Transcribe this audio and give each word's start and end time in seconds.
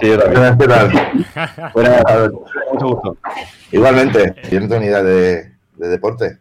Sí, 0.00 0.08
yo 0.08 0.18
también. 0.18 0.58
¿Qué 0.58 0.66
tal? 0.66 0.90
Buenas, 1.74 2.02
mucho 2.72 2.86
gusto. 2.86 3.16
Igualmente, 3.70 4.34
yo 4.50 4.60
no 4.60 4.68
tengo 4.68 4.80
ni 4.80 4.86
idea 4.86 5.02
de, 5.02 5.52
de 5.76 5.88
deporte. 5.88 6.38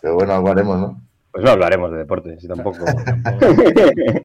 Pero 0.00 0.14
bueno, 0.14 0.34
algo 0.34 0.50
haremos, 0.50 0.78
¿no? 0.78 1.00
Pues 1.32 1.44
no 1.44 1.50
hablaremos 1.50 1.90
de 1.90 1.98
deporte, 1.98 2.38
si 2.38 2.46
tampoco. 2.46 2.78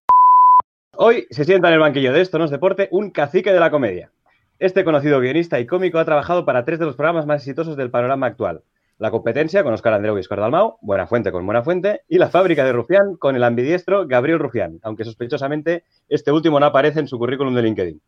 Hoy 0.98 1.26
se 1.32 1.46
sienta 1.46 1.70
en 1.70 1.76
el 1.76 1.80
banquillo 1.80 2.14
de 2.14 2.22
Esto 2.22 2.38
no 2.38 2.46
es 2.46 2.52
deporte 2.52 2.90
un 2.92 3.10
cacique 3.10 3.52
de 3.52 3.60
la 3.60 3.72
comedia. 3.72 4.12
Este 4.60 4.84
conocido 4.84 5.20
guionista 5.20 5.60
y 5.60 5.66
cómico 5.66 5.98
ha 5.98 6.06
trabajado 6.06 6.46
para 6.46 6.66
tres 6.66 6.78
de 6.78 6.86
los 6.86 6.96
programas 6.96 7.26
más 7.26 7.42
exitosos 7.42 7.78
del 7.78 7.90
panorama 7.90 8.28
actual. 8.28 8.62
La 9.00 9.10
competencia 9.10 9.64
con 9.64 9.74
Oscar 9.74 9.94
Andreu 9.94 10.18
y 10.18 10.20
Oscar 10.20 10.42
Dalmau, 10.42 10.78
Buena 10.82 11.08
Fuente 11.08 11.32
con 11.32 11.46
Buena 11.46 11.64
Fuente, 11.64 12.02
y 12.10 12.18
la 12.18 12.28
fábrica 12.28 12.66
de 12.66 12.74
Rufián 12.74 13.16
con 13.16 13.38
el 13.38 13.46
ambidiestro 13.46 14.06
Gabriel 14.06 14.40
Rufián, 14.40 14.80
aunque 14.84 15.06
sospechosamente 15.06 15.86
este 16.10 16.34
último 16.34 16.60
no 16.60 16.66
aparece 16.66 17.00
en 17.00 17.08
su 17.08 17.18
currículum 17.18 17.56
de 17.56 17.62
LinkedIn. 17.62 18.02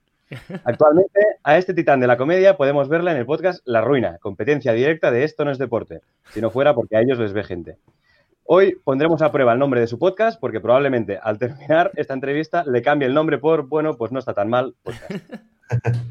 Actualmente, 0.64 1.20
a 1.44 1.58
este 1.58 1.74
titán 1.74 2.00
de 2.00 2.08
la 2.08 2.18
comedia 2.18 2.58
podemos 2.58 2.90
verla 2.90 3.12
en 3.12 3.18
el 3.18 3.26
podcast 3.26 3.62
La 3.66 3.82
Ruina, 3.82 4.18
competencia 4.20 4.74
directa 4.74 5.12
de 5.12 5.24
Esto 5.24 5.46
no 5.46 5.52
es 5.52 5.58
deporte, 5.58 6.02
si 6.30 6.42
no 6.42 6.50
fuera 6.50 6.74
porque 6.74 6.98
a 6.98 7.02
ellos 7.02 7.20
les 7.20 7.34
ve 7.34 7.44
gente. 7.44 7.78
Hoy 8.44 8.78
pondremos 8.84 9.22
a 9.22 9.32
prueba 9.32 9.54
el 9.54 9.60
nombre 9.60 9.80
de 9.80 9.88
su 9.88 9.98
podcast 9.98 10.40
porque 10.40 10.60
probablemente 10.60 11.18
al 11.22 11.38
terminar 11.38 11.92
esta 11.96 12.14
entrevista 12.14 12.64
le 12.66 12.82
cambie 12.82 13.08
el 13.08 13.14
nombre 13.14 13.38
por, 13.38 13.68
bueno, 13.68 13.96
pues 13.98 14.12
no 14.12 14.20
está 14.20 14.34
tan 14.34 14.50
mal. 14.50 14.76
Podcast. 14.84 15.42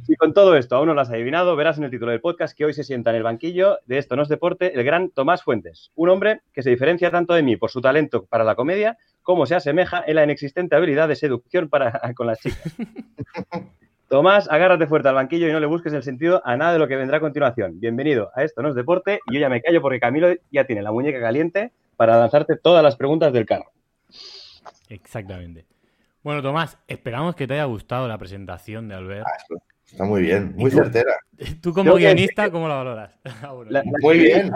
Si 0.06 0.16
con 0.16 0.33
todo 0.33 0.56
esto 0.56 0.75
aún 0.77 0.87
no 0.87 0.95
lo 0.95 1.02
has 1.02 1.11
adivinado, 1.11 1.55
verás 1.55 1.77
en 1.77 1.84
el 1.84 1.91
título 1.91 2.12
del 2.12 2.23
podcast 2.23 2.56
que 2.56 2.64
hoy 2.64 2.73
se 2.73 2.83
sienta 2.83 3.11
en 3.11 3.16
el 3.16 3.23
banquillo 3.23 3.78
de 3.84 3.98
Esto 3.98 4.16
no 4.16 4.23
es 4.23 4.28
deporte 4.28 4.73
el 4.75 4.84
gran 4.84 5.11
Tomás 5.11 5.42
Fuentes, 5.42 5.91
un 5.95 6.09
hombre 6.09 6.41
que 6.55 6.62
se 6.62 6.70
diferencia 6.70 7.11
tanto 7.11 7.34
de 7.34 7.42
mí 7.42 7.56
por 7.56 7.70
su 7.70 7.83
talento 7.83 8.25
para 8.25 8.42
la 8.42 8.55
comedia 8.55 8.97
como 9.23 9.45
se 9.45 9.55
asemeja 9.55 10.02
en 10.06 10.16
la 10.16 10.25
inexistente 10.25 10.77
habilidad 10.77 11.09
de 11.09 11.16
seducción 11.16 11.69
para, 11.69 12.00
con 12.14 12.27
las 12.27 12.41
chicas. 12.41 12.75
Tomás, 14.10 14.50
agárrate 14.50 14.88
fuerte 14.88 15.09
al 15.09 15.14
banquillo 15.14 15.48
y 15.48 15.52
no 15.52 15.60
le 15.60 15.66
busques 15.66 15.92
el 15.92 16.02
sentido 16.02 16.42
a 16.45 16.56
nada 16.56 16.73
de 16.73 16.80
lo 16.80 16.88
que 16.88 16.96
vendrá 16.96 17.19
a 17.19 17.20
continuación. 17.20 17.78
Bienvenido 17.78 18.33
a 18.34 18.42
Esto 18.42 18.61
no 18.61 18.69
es 18.69 18.75
deporte 18.75 19.20
y 19.30 19.34
yo 19.34 19.41
ya 19.41 19.48
me 19.48 19.62
callo 19.62 19.80
porque 19.80 20.00
Camilo 20.00 20.34
ya 20.50 20.64
tiene 20.64 20.83
la 20.83 20.91
muñeca 20.91 21.20
caliente 21.20 21.70
para 21.94 22.19
lanzarte 22.19 22.56
todas 22.56 22.83
las 22.83 22.97
preguntas 22.97 23.33
del 23.33 23.47
carro. 23.47 23.70
Exactamente. 24.89 25.64
Bueno, 26.25 26.42
Tomás, 26.42 26.77
esperamos 26.89 27.36
que 27.36 27.47
te 27.47 27.55
haya 27.55 27.67
gustado 27.67 28.08
la 28.08 28.19
presentación 28.19 28.89
de 28.89 28.97
Albert. 28.97 29.27
Ah, 29.28 29.56
está 29.86 30.02
muy 30.02 30.22
bien, 30.22 30.55
muy 30.56 30.72
certera. 30.72 31.12
Tú 31.62 31.72
como 31.72 31.95
guionista, 31.95 32.50
¿cómo 32.50 32.67
la 32.67 32.74
valoras? 32.74 33.17
Ah, 33.45 33.55
la, 33.69 33.84
la 33.84 33.92
muy 34.02 34.19
bien. 34.19 34.50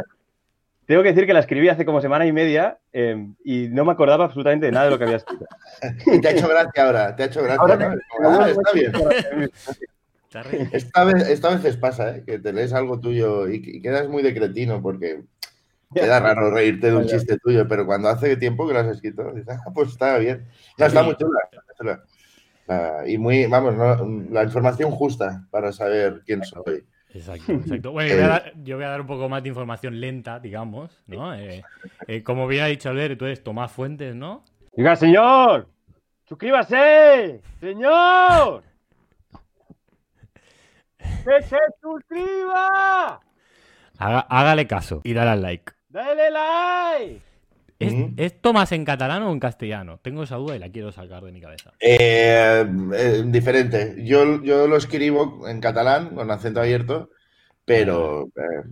Tengo 0.87 1.03
que 1.03 1.09
decir 1.11 1.27
que 1.27 1.33
la 1.33 1.41
escribí 1.41 1.69
hace 1.69 1.85
como 1.85 2.01
semana 2.01 2.27
y 2.27 2.33
media 2.33 2.79
eh, 2.93 3.27
y 3.45 3.69
no 3.69 3.85
me 3.85 3.93
acordaba 3.93 4.25
absolutamente 4.25 4.67
de 4.67 4.73
nada 4.73 4.87
de 4.87 4.91
lo 4.91 4.99
que 4.99 5.05
había 5.05 5.17
escrito. 5.17 5.47
te 6.23 6.29
ha 6.29 6.31
hecho 6.33 6.49
gracia 6.49 6.85
ahora, 6.85 7.17
te 7.17 7.23
ha 7.23 7.27
hecho 7.27 7.43
gracia. 7.43 7.61
Ahora, 7.61 7.97
ah, 8.25 8.51
está 8.51 8.73
bien. 8.75 8.93
Esta 10.73 11.05
vez, 11.05 11.29
esta 11.29 11.57
vez 11.57 11.77
pasa, 11.77 12.17
¿eh? 12.17 12.25
que 12.27 12.39
te 12.39 12.53
lees 12.53 12.73
algo 12.73 12.99
tuyo 12.99 13.49
y, 13.49 13.63
y 13.65 13.81
quedas 13.81 14.09
muy 14.09 14.23
de 14.23 14.35
cretino 14.35 14.83
porque 14.83 15.23
Queda 15.95 16.19
raro 16.19 16.51
reírte 16.51 16.89
de 16.89 16.97
un 16.97 17.07
chiste 17.07 17.39
tuyo, 17.39 17.69
pero 17.69 17.87
cuando 17.87 18.09
hace 18.09 18.37
tiempo 18.37 18.67
que 18.67 18.75
lo 18.75 18.81
has 18.81 18.89
escrito, 18.89 19.33
dices, 19.33 19.57
ah, 19.65 19.71
pues 19.73 19.91
está 19.91 20.19
bien. 20.19 20.45
No, 20.77 20.87
está 20.87 21.03
muy 21.03 21.17
chula. 21.17 22.03
y 23.07 23.17
muy, 23.17 23.47
vamos, 23.47 23.75
la 24.31 24.43
información 24.43 24.91
justa 24.91 25.47
para 25.51 25.73
saber 25.73 26.23
quién 26.27 26.43
soy. 26.43 26.85
Exacto, 27.15 27.53
exacto. 27.53 27.93
Bueno, 27.93 28.11
yo 28.11 28.17
voy, 28.17 28.25
a 28.25 28.29
dar, 28.29 28.53
yo 28.63 28.77
voy, 28.77 28.85
a 28.85 28.89
dar, 28.89 29.01
un 29.01 29.07
poco 29.07 29.29
más 29.29 29.43
de 29.43 29.49
información 29.49 30.01
lenta, 30.01 30.41
digamos, 30.41 31.03
¿no? 31.07 31.35
Eh, 31.35 31.63
eh, 32.09 32.23
como 32.23 32.47
bien 32.47 32.65
ha 32.65 32.67
dicho 32.67 32.91
Albert, 32.91 33.19
tú 33.19 33.25
eres 33.27 33.43
Tomás 33.43 33.73
Fuentes, 33.73 34.15
¿no? 34.15 34.45
Diga, 34.73 34.97
señor, 34.97 35.69
suscríbase, 36.25 37.41
señor. 37.61 38.65
¡Que 40.99 41.43
se 41.43 41.59
suscriba! 41.81 43.21
hágale 43.97 44.67
caso 44.67 45.01
y 45.05 45.15
dale 45.15 45.31
al 45.31 45.43
like. 45.43 45.73
¡Dale 45.89 46.31
like! 46.31 47.34
¿Es, 47.79 48.41
Tomás 48.41 48.73
en 48.73 48.85
catalán 48.85 49.23
o 49.23 49.33
en 49.33 49.41
castellano? 49.41 49.99
Tengo 50.03 50.23
esa 50.23 50.37
duda 50.37 50.57
y 50.57 50.59
la 50.59 50.71
quiero 50.71 50.93
sacar 50.93 51.23
de 51.25 51.33
mi 51.33 51.41
cabeza. 51.41 51.73
Eh, 51.81 52.65
eh, 52.95 53.23
diferente. 53.27 53.97
Yo, 53.99 54.43
yo 54.43 54.67
lo 54.67 54.77
escribo 54.77 55.49
en 55.49 55.61
catalán, 55.61 56.15
con 56.15 56.31
acento 56.31 56.61
abierto, 56.61 57.11
pero 57.65 58.29
eh, 58.37 58.69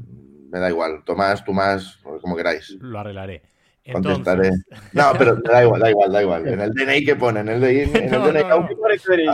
me 0.50 0.60
da 0.60 0.70
igual. 0.70 1.02
Tomás, 1.04 1.44
Tomás, 1.44 1.98
como 2.20 2.36
queráis. 2.36 2.70
Lo 2.80 2.98
arreglaré. 2.98 3.42
Contestaré. 3.90 4.50
No, 4.92 5.10
pero 5.18 5.34
da 5.42 5.64
igual, 5.64 5.80
da 5.80 5.90
igual, 5.90 6.12
da 6.12 6.22
igual. 6.22 6.46
En 6.52 6.60
el 6.60 6.72
DNI 6.72 7.04
que 7.04 7.16
pone, 7.16 7.40
en 7.40 7.48
el 7.48 7.60
DNI, 7.60 8.46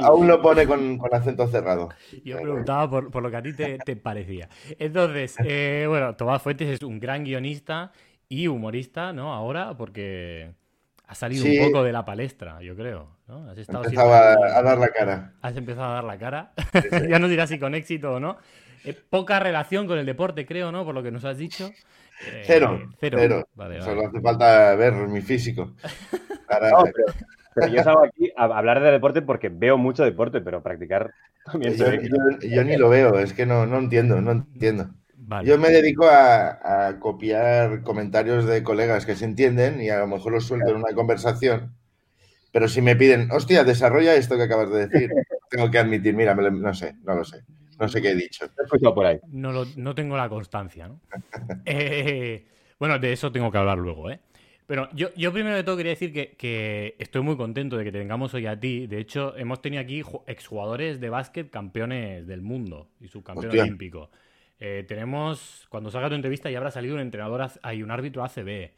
aún, 0.02 0.26
lo 0.26 0.40
pone 0.40 0.66
con, 0.66 0.98
acento 1.12 1.46
cerrado. 1.48 1.90
Yo 2.24 2.40
preguntaba 2.40 2.88
por, 2.88 3.22
lo 3.22 3.30
que 3.30 3.36
a 3.36 3.42
ti 3.42 3.52
te, 3.52 3.96
parecía. 3.96 4.48
Entonces, 4.78 5.36
bueno, 5.86 6.16
Tomás 6.16 6.40
Fuentes 6.40 6.68
es 6.68 6.82
un 6.82 6.98
gran 6.98 7.24
guionista 7.24 7.92
y 8.28 8.46
humorista, 8.46 9.12
¿no? 9.12 9.32
Ahora, 9.32 9.76
porque 9.76 10.52
ha 11.06 11.14
salido 11.14 11.46
un 11.46 11.66
poco 11.66 11.84
de 11.84 11.92
la 11.92 12.04
palestra, 12.04 12.60
yo 12.62 12.76
creo. 12.76 13.08
¿no? 13.26 13.48
Has 13.50 13.58
estado 13.58 13.84
a, 13.84 14.62
dar 14.62 14.78
la 14.78 14.88
cara. 14.88 15.32
Has 15.40 15.56
empezado 15.56 15.90
a 15.90 15.94
dar 15.94 16.04
la 16.04 16.18
cara. 16.18 16.52
ya 17.08 17.18
no 17.18 17.28
dirás 17.28 17.48
si 17.48 17.58
con 17.58 17.74
éxito 17.74 18.14
o 18.14 18.20
no. 18.20 18.36
Eh, 18.84 18.94
poca 19.08 19.40
relación 19.40 19.86
con 19.86 19.98
el 19.98 20.06
deporte, 20.06 20.46
creo, 20.46 20.70
¿no? 20.70 20.84
Por 20.84 20.94
lo 20.94 21.02
que 21.02 21.10
nos 21.10 21.24
has 21.24 21.38
dicho. 21.38 21.70
Eh, 22.26 22.42
cero, 22.44 22.90
cero. 23.00 23.46
Solo 23.80 24.08
hace 24.08 24.20
falta 24.20 24.74
ver 24.74 24.92
mi 24.94 25.20
físico. 25.20 25.74
pero, 26.48 27.68
yo 27.68 27.82
salgo 27.82 28.04
aquí 28.04 28.30
a 28.36 28.44
hablar 28.44 28.80
de 28.80 28.90
deporte 28.90 29.22
porque 29.22 29.48
veo 29.48 29.78
mucho 29.78 30.04
deporte, 30.04 30.40
pero 30.40 30.62
practicar 30.62 31.12
también. 31.44 31.74
Yo, 31.74 32.64
ni 32.64 32.76
lo 32.76 32.88
veo, 32.88 33.18
es 33.18 33.32
que 33.32 33.46
no, 33.46 33.66
no 33.66 33.78
entiendo, 33.78 34.20
no 34.20 34.32
entiendo. 34.32 34.90
Yo 35.44 35.58
me 35.58 35.70
dedico 35.70 36.06
a, 36.08 36.96
copiar 37.00 37.82
comentarios 37.82 38.46
de 38.46 38.62
colegas 38.62 39.06
que 39.06 39.16
se 39.16 39.24
entienden 39.24 39.80
y 39.80 39.90
a 39.90 39.98
lo 39.98 40.06
mejor 40.06 40.32
los 40.32 40.46
suelto 40.46 40.70
en 40.70 40.76
una 40.76 40.94
conversación. 40.94 41.74
Pero 42.50 42.68
si 42.68 42.80
me 42.80 42.96
piden, 42.96 43.30
hostia, 43.30 43.64
desarrolla 43.64 44.14
esto 44.14 44.36
que 44.36 44.44
acabas 44.44 44.70
de 44.70 44.86
decir, 44.86 45.10
tengo 45.50 45.70
que 45.70 45.78
admitir, 45.78 46.14
mira, 46.14 46.34
no 46.34 46.74
sé, 46.74 46.94
no 47.04 47.14
lo 47.14 47.24
sé. 47.24 47.44
No 47.78 47.88
sé 47.88 48.02
qué 48.02 48.10
he 48.10 48.14
dicho. 48.14 48.46
por 48.94 49.06
ahí. 49.06 49.20
No, 49.28 49.64
no 49.76 49.94
tengo 49.94 50.16
la 50.16 50.28
constancia, 50.28 50.88
¿no? 50.88 51.00
Eh, 51.64 52.46
bueno, 52.78 52.98
de 52.98 53.12
eso 53.12 53.30
tengo 53.30 53.50
que 53.50 53.58
hablar 53.58 53.78
luego, 53.78 54.10
¿eh? 54.10 54.20
Pero 54.66 54.88
yo, 54.92 55.08
yo 55.14 55.32
primero 55.32 55.56
de 55.56 55.64
todo 55.64 55.78
quería 55.78 55.92
decir 55.92 56.12
que, 56.12 56.94
estoy 56.98 57.22
muy 57.22 57.36
contento 57.36 57.78
de 57.78 57.84
que 57.84 57.92
te 57.92 57.98
tengamos 57.98 58.34
hoy 58.34 58.46
a 58.46 58.60
ti. 58.60 58.86
De 58.86 58.98
hecho, 58.98 59.34
hemos 59.36 59.62
tenido 59.62 59.82
aquí 59.82 60.02
exjugadores 60.26 61.00
de 61.00 61.08
básquet 61.08 61.48
campeones 61.50 62.26
del 62.26 62.42
mundo 62.42 62.88
y 63.00 63.08
subcampeón 63.08 63.58
olímpico. 63.58 64.10
Eh, 64.60 64.84
tenemos, 64.88 65.66
cuando 65.68 65.90
salga 65.90 66.08
tu 66.08 66.14
entrevista 66.14 66.50
ya 66.50 66.58
habrá 66.58 66.70
salido 66.70 66.94
un 66.94 67.00
entrenador, 67.00 67.48
hay 67.62 67.82
un 67.82 67.90
árbitro 67.90 68.24
ACB. 68.24 68.72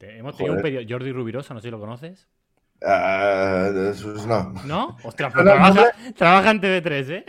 hemos 0.00 0.36
tenido 0.36 0.56
un 0.56 0.62
periodista, 0.62 0.92
Jordi 0.92 1.12
Rubirosa, 1.12 1.54
no 1.54 1.60
sé 1.60 1.68
si 1.68 1.70
lo 1.70 1.80
conoces. 1.80 2.28
Uh, 2.82 4.26
no. 4.26 4.52
¿No? 4.64 4.96
Ostras, 5.04 5.32
pues 5.34 5.44
trabaja, 5.44 5.92
trabaja, 6.16 6.50
en 6.50 6.60
TV3, 6.62 7.10
¿eh? 7.10 7.24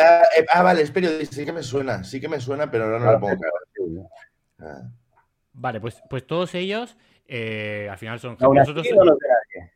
Ah, 0.00 0.22
eh, 0.38 0.46
ah, 0.52 0.62
vale, 0.62 0.82
es 0.82 0.90
periodista, 0.90 1.36
sí 1.36 1.44
que 1.44 1.52
me 1.52 1.62
suena, 1.62 2.04
sí 2.04 2.20
que 2.20 2.28
me 2.28 2.38
suena, 2.38 2.70
pero 2.70 2.84
ahora 2.84 2.98
no 3.00 3.12
lo 3.12 3.20
pongo 3.20 3.36
claro. 3.36 4.10
Ah. 4.60 4.82
Vale, 5.54 5.80
pues, 5.80 6.02
pues 6.08 6.26
todos 6.26 6.54
ellos 6.54 6.96
eh, 7.26 7.88
al 7.90 7.98
final 7.98 8.20
son... 8.20 8.36
Aún 8.40 8.56
nosotros... 8.56 8.86
así 8.86 8.94
no 8.94 9.04
nos 9.04 9.18
ve 9.18 9.26
nadie. 9.28 9.72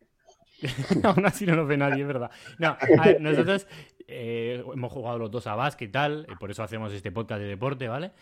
Aún 1.04 1.26
así 1.26 1.46
no 1.46 1.56
nos 1.56 1.66
ve 1.66 1.76
nadie, 1.76 2.02
es 2.02 2.06
verdad. 2.06 2.30
No, 2.58 2.76
nosotros 3.20 3.66
eh, 4.10 4.64
hemos 4.72 4.92
jugado 4.92 5.18
los 5.18 5.30
dos 5.30 5.46
a 5.46 5.54
básquet 5.54 5.88
y 5.88 5.92
tal, 5.92 6.26
y 6.30 6.36
por 6.36 6.50
eso 6.50 6.62
hacemos 6.62 6.92
este 6.92 7.12
podcast 7.12 7.40
de 7.40 7.48
deporte, 7.48 7.88
¿vale? 7.88 8.12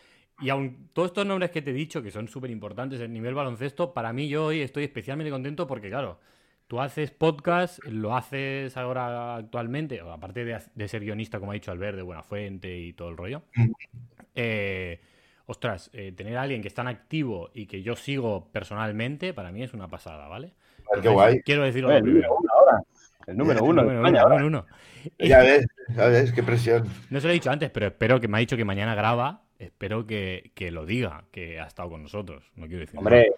Y 0.41 0.51
aun 0.51 0.91
todos 0.93 1.09
estos 1.09 1.27
nombres 1.27 1.51
que 1.51 1.63
te 1.63 1.71
he 1.71 1.75
dicho, 1.75 2.03
que 2.03 2.11
son 2.11 2.29
súper 2.29 2.51
importantes 2.51 3.01
en 3.01 3.13
nivel 3.13 3.35
baloncesto, 3.35 3.93
para 3.93 4.13
mí 4.13 4.29
yo 4.29 4.47
hoy 4.47 4.61
estoy 4.61 4.85
especialmente 4.85 5.31
contento 5.31 5.67
porque, 5.67 5.89
claro, 5.89 6.19
Tú 6.69 6.83
haces 6.83 7.11
podcast, 7.11 7.83
lo 7.85 8.15
haces 8.15 8.77
ahora 8.77 9.37
actualmente, 9.37 10.01
aparte 10.01 10.45
de, 10.45 10.89
ser 10.89 11.01
guionista, 11.01 11.41
como 11.41 11.53
ha 11.53 11.55
dicho 11.55 11.71
Albert, 11.71 11.97
de 11.97 12.03
Buenafuente 12.03 12.79
y 12.79 12.93
todo 12.93 13.09
el 13.09 13.17
rollo. 13.17 13.43
Eh, 14.35 15.01
ostras, 15.47 15.89
eh, 15.95 16.13
tener 16.13 16.37
a 16.37 16.43
alguien 16.43 16.61
que 16.61 16.69
es 16.69 16.75
tan 16.75 16.87
activo 16.87 17.49
y 17.55 17.65
que 17.65 17.83
yo 17.83 17.97
sigo 17.97 18.49
personalmente, 18.53 19.33
para 19.33 19.51
mí 19.51 19.63
es 19.63 19.73
una 19.73 19.89
pasada, 19.89 20.29
¿vale? 20.29 20.53
qué 21.01 21.09
guay. 21.09 21.41
Quiero 21.41 21.63
decirlo 21.63 21.91
el 21.91 22.05
Número 22.05 22.37
uno 22.39 22.53
ahora. 22.53 22.85
El 23.29 23.37
número 23.37 23.63
uno, 23.63 23.83
el 23.83 24.01
número 24.01 24.47
uno, 24.47 24.67
Ya 25.19 25.41
ves, 25.41 25.67
ya 25.95 26.07
ves, 26.07 26.33
qué 26.33 26.43
presión. 26.43 26.89
No 27.11 27.21
se 27.21 27.27
lo 27.27 27.31
he 27.31 27.35
dicho 27.35 27.51
antes, 27.51 27.69
pero 27.69 27.87
espero 27.87 28.19
que 28.21 28.27
me 28.27 28.39
ha 28.39 28.41
dicho 28.41 28.57
que 28.57 28.65
mañana 28.65 28.95
graba. 28.95 29.43
Espero 29.59 30.07
que, 30.07 30.51
que 30.55 30.71
lo 30.71 30.87
diga, 30.87 31.25
que 31.31 31.61
ha 31.61 31.67
estado 31.67 31.91
con 31.91 32.03
nosotros. 32.03 32.51
No 32.57 32.67
quiero 32.67 32.81
decir. 32.81 32.99
Hombre, 32.99 33.33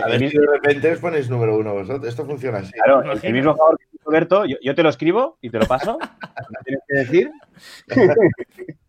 a 0.00 0.06
ver 0.06 0.30
si 0.30 0.38
de 0.38 0.46
repente 0.46 0.92
os 0.92 1.00
ponéis 1.00 1.28
número 1.28 1.58
uno 1.58 1.74
vosotros. 1.74 2.06
Esto 2.06 2.24
funciona 2.24 2.58
así. 2.58 2.70
Claro, 2.72 3.02
el, 3.20 3.32
mismo 3.32 3.56
favor 3.56 3.78
que 3.78 3.98
Roberto, 4.04 4.44
yo, 4.44 4.56
yo, 4.62 4.76
te 4.76 4.82
lo 4.84 4.90
escribo 4.90 5.38
y 5.40 5.50
te 5.50 5.58
lo 5.58 5.66
paso. 5.66 5.98
tienes 6.64 6.82
que 6.86 6.98
decir? 6.98 7.32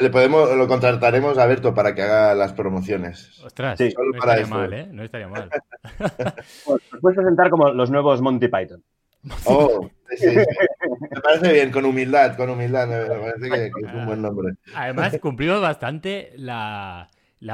le 0.00 0.10
podemos, 0.10 0.56
lo 0.56 0.68
contrataremos 0.68 1.38
a 1.38 1.46
Berto 1.46 1.74
para 1.74 1.94
que 1.94 2.02
haga 2.02 2.34
las 2.34 2.52
promociones. 2.52 3.40
Ostras, 3.44 3.78
sí, 3.78 3.92
no 3.96 4.18
estaría 4.18 4.46
mal, 4.46 4.72
¿eh? 4.72 4.88
No 4.90 5.02
estaría 5.02 5.28
mal. 5.28 5.48
Pues, 6.66 6.82
puedes 7.00 7.16
presentar 7.16 7.48
como 7.48 7.70
los 7.72 7.90
nuevos 7.90 8.20
Monty 8.20 8.48
Python. 8.48 8.82
Oh, 9.46 9.88
sí, 10.10 10.16
sí, 10.16 10.36
Me 10.36 11.20
parece 11.22 11.52
bien, 11.52 11.70
con 11.70 11.84
humildad, 11.84 12.36
con 12.36 12.50
humildad. 12.50 12.86
Me 12.86 13.06
parece 13.06 13.50
que, 13.50 13.66
es 13.66 13.94
un 13.94 14.06
buen 14.06 14.22
nombre. 14.22 14.54
Además, 14.74 15.18
cumplimos 15.20 15.60
bastante 15.60 16.32
la, 16.36 17.08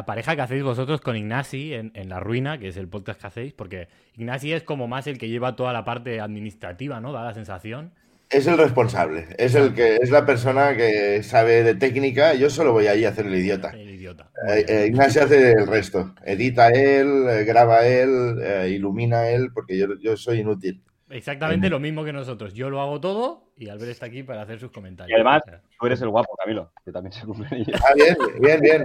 pareja 0.06 0.36
que 0.36 0.42
hacéis 0.42 0.62
vosotros 0.62 1.00
con 1.00 1.16
Ignasi 1.16 1.74
en, 1.74 1.92
en, 1.94 2.08
La 2.08 2.20
Ruina, 2.20 2.58
que 2.58 2.68
es 2.68 2.76
el 2.76 2.88
podcast 2.88 3.20
que 3.20 3.26
hacéis, 3.26 3.52
porque 3.52 3.88
Ignasi 4.16 4.52
es 4.52 4.62
como 4.62 4.88
más 4.88 5.06
el 5.06 5.18
que 5.18 5.28
lleva 5.28 5.56
toda 5.56 5.72
la 5.72 5.84
parte 5.84 6.20
administrativa, 6.20 7.00
¿no? 7.00 7.12
Da 7.12 7.22
la 7.22 7.34
sensación. 7.34 7.92
Es 8.28 8.49
el 8.49 8.58
responsable, 8.58 9.28
es 9.38 9.55
el 9.55 9.73
que 9.73 9.96
es 10.02 10.11
la 10.11 10.26
persona 10.26 10.76
que 10.76 11.23
sabe 11.23 11.62
de 11.62 11.76
técnica. 11.76 12.34
Yo 12.34 12.50
solo 12.50 12.73
voy 12.73 12.88
ahí 12.88 13.05
a 13.05 13.11
hacer 13.11 13.26
el 13.26 13.37
idiota. 13.37 13.70
El 13.70 13.90
idiota. 13.90 14.31
Eh, 14.49 14.64
eh, 14.69 14.87
Ignacio 14.88 15.23
hace 15.23 15.52
el 15.52 15.67
resto. 15.67 16.12
Edita 16.25 16.70
él, 16.70 17.26
eh, 17.28 17.44
graba 17.44 17.87
él, 17.87 18.40
ilumina 18.69 19.28
él, 19.28 19.50
porque 19.55 19.78
yo, 19.78 19.87
yo 20.00 20.17
soy 20.17 20.40
inútil. 20.40 20.82
Exactamente 21.08 21.70
lo 21.70 21.78
mismo 21.78 22.04
que 22.04 22.12
nosotros. 22.12 22.52
Yo 22.52 22.68
lo 22.68 22.80
hago 22.80 23.00
todo 23.00 23.52
y 23.56 23.68
Albert 23.68 23.92
está 23.92 24.06
aquí 24.06 24.24
para 24.24 24.42
hacer 24.42 24.58
sus 24.58 24.72
comentarios. 24.72 25.10
Y 25.10 25.14
además, 25.14 25.42
tú 25.78 25.86
eres 25.86 26.02
el 26.02 26.08
guapo, 26.08 26.36
Camilo, 26.36 26.72
que 26.84 26.90
también 26.90 27.12
se 27.12 27.24
cumple. 27.24 27.48
Ah, 27.74 27.94
bien, 27.94 28.16
bien, 28.40 28.60
bien. 28.60 28.84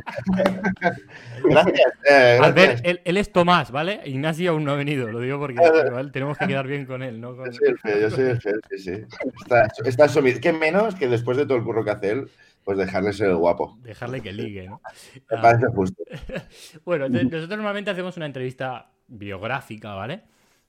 gracias. 1.44 1.94
Eh, 2.10 2.40
Albert, 2.42 2.82
él, 2.84 3.18
es 3.18 3.32
Tomás, 3.32 3.72
¿vale? 3.72 4.02
Ignacio 4.06 4.52
aún 4.52 4.64
no 4.64 4.72
ha 4.72 4.76
venido, 4.76 5.08
lo 5.08 5.20
digo 5.20 5.40
porque 5.40 5.60
tenemos 6.14 6.38
que 6.38 6.48
quedar 6.48 6.68
bien 6.68 6.86
con 6.86 7.02
él, 7.02 7.20
¿no? 7.20 7.36
Yo 7.36 7.52
soy 7.52 7.70
el 7.70 7.80
fe, 7.80 8.02
yo 8.02 8.10
soy 8.12 8.26
el 8.26 8.42
fe, 8.42 8.52
sí, 8.70 8.78
sí. 8.78 8.92
Está, 9.42 9.68
está 9.84 10.06
asumido. 10.06 10.40
¿Qué 10.40 10.54
menos 10.54 10.94
que 10.94 11.08
después 11.08 11.38
de 11.38 11.46
todo 11.46 11.58
el 11.58 11.64
curro 11.64 11.84
que 11.84 11.92
hace 11.92 12.12
él, 12.12 12.30
pues 12.64 12.78
dejarle 12.78 13.14
ser 13.14 13.30
el 13.30 13.38
guapo. 13.38 13.78
Dejarle 13.82 14.22
que 14.22 14.32
ligue, 14.32 14.68
¿no? 14.68 14.82
Me 15.30 15.38
parece 15.38 15.66
justo. 15.68 16.04
bueno, 16.86 17.10
nosotros 17.10 17.50
normalmente 17.50 17.90
hacemos 17.90 18.16
una 18.18 18.28
entrevista 18.28 18.92
biográfica, 19.08 19.94
¿vale? 19.96 20.22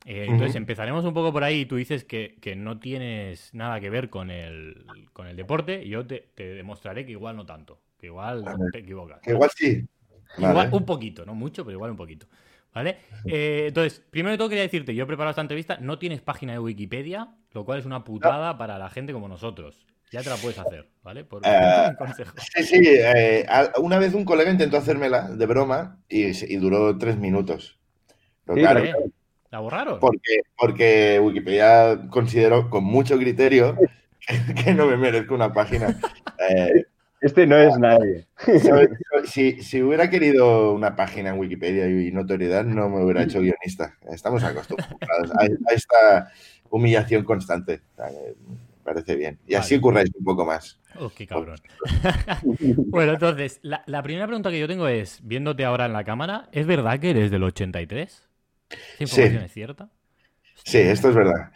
Eh, 0.05 0.27
entonces 0.29 0.57
empezaremos 0.57 1.05
un 1.05 1.15
poco 1.15 1.33
por 1.33 1.45
ahí. 1.45 1.67
Tú 1.67 1.77
dices 1.77 2.05
que, 2.05 2.55
no 2.57 2.79
tienes 2.79 3.53
nada 3.55 3.81
que 3.81 3.91
ver 3.91 4.11
con 4.11 4.31
el, 4.31 4.85
con 5.13 5.27
el 5.27 5.37
deporte 5.37 5.83
y 5.83 5.91
yo 5.91 6.07
te, 6.07 6.31
demostraré 6.37 7.07
que 7.07 7.13
igual 7.13 7.37
no 7.37 7.47
tanto, 7.47 7.81
que 7.99 8.07
igual 8.07 8.45
te 8.73 8.79
equivocas. 8.81 9.21
Que 9.21 9.33
igual 9.33 9.51
sí. 9.55 9.87
Igual 10.39 10.71
un 10.73 10.85
poquito, 10.85 11.25
no 11.27 11.35
mucho, 11.35 11.65
pero 11.65 11.77
igual 11.77 11.91
un 11.91 11.97
poquito. 11.97 12.27
¿Vale? 12.75 12.97
Eh, 13.27 13.67
entonces, 13.69 14.03
primero 14.11 14.33
de 14.33 14.39
todo 14.39 14.49
quería 14.49 14.63
decirte, 14.63 14.95
yo 14.95 15.05
he 15.05 15.07
preparado 15.07 15.31
esta 15.31 15.43
entrevista, 15.43 15.77
no 15.79 15.99
tienes 15.99 16.23
página 16.23 16.55
de 16.55 16.59
Wikipedia, 16.59 17.29
lo 17.53 17.67
cual 17.67 17.79
es 17.79 17.85
una 17.85 18.03
putada 18.03 18.57
para 18.57 18.79
la 18.79 18.89
gente 18.89 19.13
como 19.13 19.29
nosotros. 19.29 19.87
Ya 20.11 20.23
te 20.23 20.31
la 20.31 20.37
puedes 20.37 20.59
hacer, 20.59 20.89
¿vale? 21.03 21.25
Por 21.25 21.43
uh, 21.47 21.97
consejo. 21.97 22.35
Sí, 22.39 22.63
sí. 22.63 22.81
Eh, 22.85 23.47
una 23.79 23.99
vez 23.99 24.15
un 24.15 24.25
colega 24.25 24.51
intentó 24.51 24.79
hacérmela 24.79 25.29
de 25.29 25.47
broma 25.47 25.99
y, 26.09 26.57
duró 26.57 26.97
tres 26.97 27.19
minutos. 27.19 27.79
claro, 28.47 28.83
¿La 29.53 29.61
borraron? 29.61 30.01
Porque, 30.01 30.41
porque 30.57 31.21
Wikipedia 31.21 32.09
consideró 32.09 32.71
con 32.71 32.85
mucho 32.85 33.19
criterio 33.19 33.77
que, 34.65 34.73
no 34.73 34.87
me 34.87 34.97
merezco 34.97 35.35
una 35.35 35.53
página. 35.53 35.95
Eh, 36.49 36.87
este 37.21 37.47
no 37.47 37.57
es 37.59 37.77
nadie. 37.79 38.27
Si, 39.27 39.83
hubiera 39.83 40.09
querido 40.09 40.73
una 40.73 40.97
página 40.97 41.31
en 41.31 41.39
Wikipedia 41.39 41.87
y 41.87 42.11
notoriedad, 42.11 42.65
no 42.65 42.89
me 42.89 43.05
hubiera 43.05 43.23
hecho 43.23 43.41
guionista. 43.41 43.95
Estamos 44.11 44.43
acostumbrados 44.43 45.31
a, 45.39 45.75
esta 45.75 46.33
humillación 46.71 47.23
constante. 47.23 47.83
Me 47.99 48.55
parece 48.83 49.17
bien. 49.17 49.39
Y 49.47 49.55
así 49.55 49.75
ocurráis 49.75 50.11
un 50.19 50.25
poco 50.25 50.47
más. 50.47 50.81
Oh, 50.99 51.11
qué 51.15 51.27
cabrón. 51.27 51.59
bueno, 52.89 53.13
entonces, 53.13 53.61
la, 53.63 53.83
la 53.87 54.03
primera 54.03 54.27
pregunta 54.27 54.51
que 54.51 54.59
yo 54.59 54.67
tengo 54.67 54.89
es, 54.89 55.21
viéndote 55.23 55.67
ahora 55.67 55.85
en 55.85 55.93
la 55.93 56.05
cámara, 56.05 56.49
¿es 56.53 56.67
verdad 56.67 56.99
que 56.99 57.11
eres 57.11 57.31
del 57.31 57.43
83? 57.43 58.32
¿Esta 58.99 59.05
información 59.05 59.45
es 59.45 59.53
cierta? 59.53 59.89
Sí, 60.65 60.79
esto 60.79 61.09
es 61.09 61.15
verdad. 61.15 61.51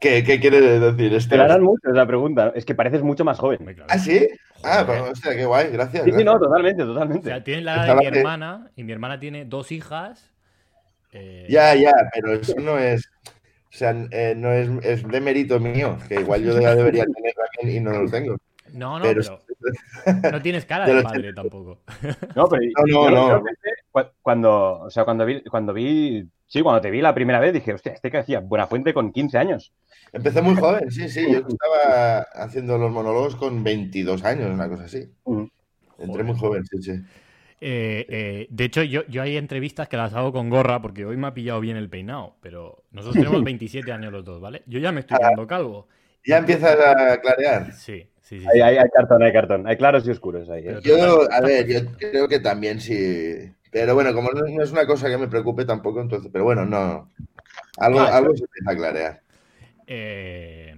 ¿Qué, 0.00 0.22
qué 0.24 0.40
quiere 0.40 0.60
decir 0.60 1.14
esto? 1.14 1.34
Te 1.36 1.40
harán 1.40 1.62
mucho, 1.62 1.88
es 1.88 1.94
la 1.94 2.06
pregunta. 2.06 2.52
Es 2.54 2.64
que 2.64 2.74
pareces 2.74 3.02
mucho 3.02 3.24
más 3.24 3.38
joven. 3.38 3.76
¿Ah, 3.88 3.98
sí? 3.98 4.28
Ah, 4.62 4.84
pues, 4.86 5.00
hostia, 5.00 5.34
qué 5.34 5.44
guay, 5.44 5.70
gracias. 5.70 6.04
Sí, 6.04 6.12
sí, 6.12 6.24
no, 6.24 6.38
totalmente, 6.38 6.84
totalmente. 6.84 7.28
O 7.28 7.30
sea, 7.30 7.42
tienes 7.42 7.64
la 7.64 7.74
edad 7.74 7.96
de 7.96 8.10
mi 8.10 8.18
hermana 8.18 8.70
y 8.76 8.84
mi 8.84 8.92
hermana 8.92 9.18
tiene 9.18 9.44
dos 9.44 9.72
hijas. 9.72 10.30
Eh, 11.12 11.46
ya, 11.48 11.74
ya, 11.74 11.92
pero 12.12 12.34
eso 12.34 12.54
no 12.60 12.78
es. 12.78 13.08
O 13.24 13.78
sea, 13.78 13.94
eh, 14.10 14.34
no 14.36 14.52
es, 14.52 14.68
es, 14.82 15.08
de 15.08 15.20
mérito 15.20 15.60
mío, 15.60 15.98
que 16.08 16.14
igual 16.20 16.42
yo 16.42 16.58
ya 16.60 16.74
debería 16.74 17.04
tener 17.04 17.74
y 17.74 17.80
no 17.80 17.92
lo 17.92 18.10
tengo. 18.10 18.36
No, 18.72 18.98
no, 18.98 19.04
pero, 19.04 19.22
no 20.32 20.42
tienes 20.42 20.64
cara 20.64 20.86
de 20.94 21.02
padre 21.02 21.32
tampoco. 21.32 21.80
No, 22.34 22.48
pero 22.48 22.62
no, 22.86 23.10
no, 23.10 23.38
no. 23.38 23.44
Cuando, 24.22 24.80
o 24.80 24.90
sea, 24.90 25.04
cuando 25.04 25.24
vi, 25.24 25.42
cuando 25.44 25.72
vi, 25.72 26.28
sí, 26.46 26.62
cuando 26.62 26.80
te 26.80 26.90
vi 26.90 27.00
la 27.00 27.14
primera 27.14 27.40
vez 27.40 27.52
dije, 27.52 27.74
hostia, 27.74 27.92
este 27.92 28.10
que 28.10 28.18
hacía 28.18 28.40
Buena 28.40 28.66
Fuente 28.66 28.94
con 28.94 29.12
15 29.12 29.38
años. 29.38 29.72
Empecé 30.12 30.42
muy 30.42 30.54
joven, 30.60 30.90
sí, 30.90 31.08
sí. 31.08 31.26
Yo 31.30 31.38
estaba 31.38 32.20
haciendo 32.34 32.78
los 32.78 32.90
monólogos 32.90 33.36
con 33.36 33.62
22 33.62 34.24
años, 34.24 34.50
una 34.52 34.68
cosa 34.68 34.84
así. 34.84 35.08
Entré 35.98 36.22
muy 36.22 36.36
joven, 36.36 36.64
sí, 36.66 36.82
sí. 36.82 36.92
Eh, 37.60 38.06
eh, 38.08 38.46
de 38.50 38.64
hecho, 38.64 38.82
yo, 38.82 39.06
yo 39.06 39.22
hay 39.22 39.36
entrevistas 39.36 39.88
que 39.88 39.96
las 39.96 40.12
hago 40.12 40.32
con 40.32 40.50
gorra 40.50 40.82
porque 40.82 41.06
hoy 41.06 41.16
me 41.16 41.28
ha 41.28 41.34
pillado 41.34 41.60
bien 41.60 41.76
el 41.76 41.88
peinado, 41.88 42.36
pero 42.42 42.84
nosotros 42.90 43.24
tenemos 43.24 43.42
27 43.44 43.90
años 43.92 44.12
los 44.12 44.24
dos, 44.24 44.40
¿vale? 44.40 44.62
Yo 44.66 44.78
ya 44.78 44.92
me 44.92 45.00
estoy 45.00 45.18
quedando 45.18 45.46
calvo. 45.46 45.88
¿Ya 46.24 46.38
empiezas 46.38 46.76
a 46.78 47.20
clarear? 47.20 47.72
Sí. 47.72 48.08
Sí, 48.26 48.42
hay, 48.52 48.60
hay, 48.60 48.88
cartón, 48.92 49.22
hay 49.22 49.32
cartón. 49.32 49.68
Hay 49.68 49.76
claros 49.76 50.04
y 50.04 50.10
oscuros 50.10 50.50
ahí. 50.50 50.66
¿eh? 50.66 50.80
Yo, 50.82 51.30
a 51.30 51.40
ver, 51.40 51.64
yo 51.68 51.78
creo 51.96 52.26
que 52.26 52.40
también 52.40 52.80
sí. 52.80 53.52
Pero 53.70 53.94
bueno, 53.94 54.14
como 54.14 54.30
no, 54.30 54.62
es 54.62 54.72
una 54.72 54.86
cosa 54.86 55.08
que 55.08 55.18
me 55.18 55.28
preocupe 55.28 55.64
tampoco, 55.64 56.00
entonces. 56.00 56.30
Pero 56.32 56.44
bueno, 56.44 56.64
no. 56.64 57.10
Algo, 57.78 58.00
algo 58.00 58.34
se 58.36 58.44
empieza 58.44 58.70
a 58.70 58.76
clarear. 58.76 59.22
Eh, 59.86 60.74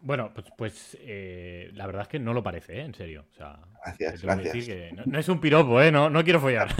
bueno, 0.00 0.30
pues, 0.34 0.46
pues 0.56 0.98
eh, 1.00 1.70
la 1.74 1.86
verdad 1.86 2.02
es 2.02 2.08
que 2.08 2.18
no 2.18 2.32
lo 2.32 2.42
parece, 2.42 2.78
¿eh? 2.78 2.84
En 2.84 2.94
serio. 2.94 3.26
O 3.30 3.34
sea, 3.34 3.58
gracias, 3.84 4.22
gracias. 4.22 4.66
Que 4.66 4.92
no, 5.06 5.18
es 5.18 5.28
un 5.28 5.40
piropo, 5.40 5.80
¿eh? 5.80 5.92
No, 5.92 6.08
no 6.10 6.24
quiero 6.24 6.40
follar. 6.40 6.74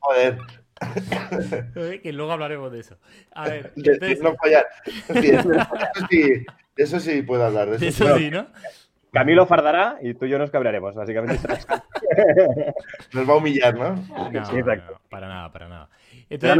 joder, 0.00 0.38
joder. 1.70 2.00
que 2.02 2.12
luego 2.12 2.32
hablaremos 2.32 2.72
de 2.72 2.80
eso. 2.80 2.98
A 3.32 3.48
ver, 3.48 3.72
entonces... 3.76 4.20
no 4.22 4.34
follar. 4.36 4.66
Sí, 4.84 5.30
eso, 5.30 5.50
sí, 6.08 6.46
eso 6.76 7.00
sí 7.00 7.22
puedo 7.22 7.44
hablar 7.44 7.70
de 7.70 7.76
eso. 7.76 8.04
Eso 8.04 8.18
sí, 8.18 8.30
¿no? 8.30 8.46
Camilo 9.12 9.46
fardará 9.46 9.98
y 10.00 10.14
tú 10.14 10.26
y 10.26 10.30
yo 10.30 10.38
nos 10.38 10.50
cabraremos, 10.50 10.94
básicamente. 10.94 11.46
Nos 13.12 13.28
va 13.28 13.34
a 13.34 13.36
humillar, 13.36 13.74
¿no? 13.74 13.96
No, 14.30 14.46
sí, 14.46 14.58
exacto. 14.58 15.00
para 15.08 15.28
nada, 15.28 15.52
para 15.52 15.68
nada. 15.68 15.88
Entonces, 16.28 16.58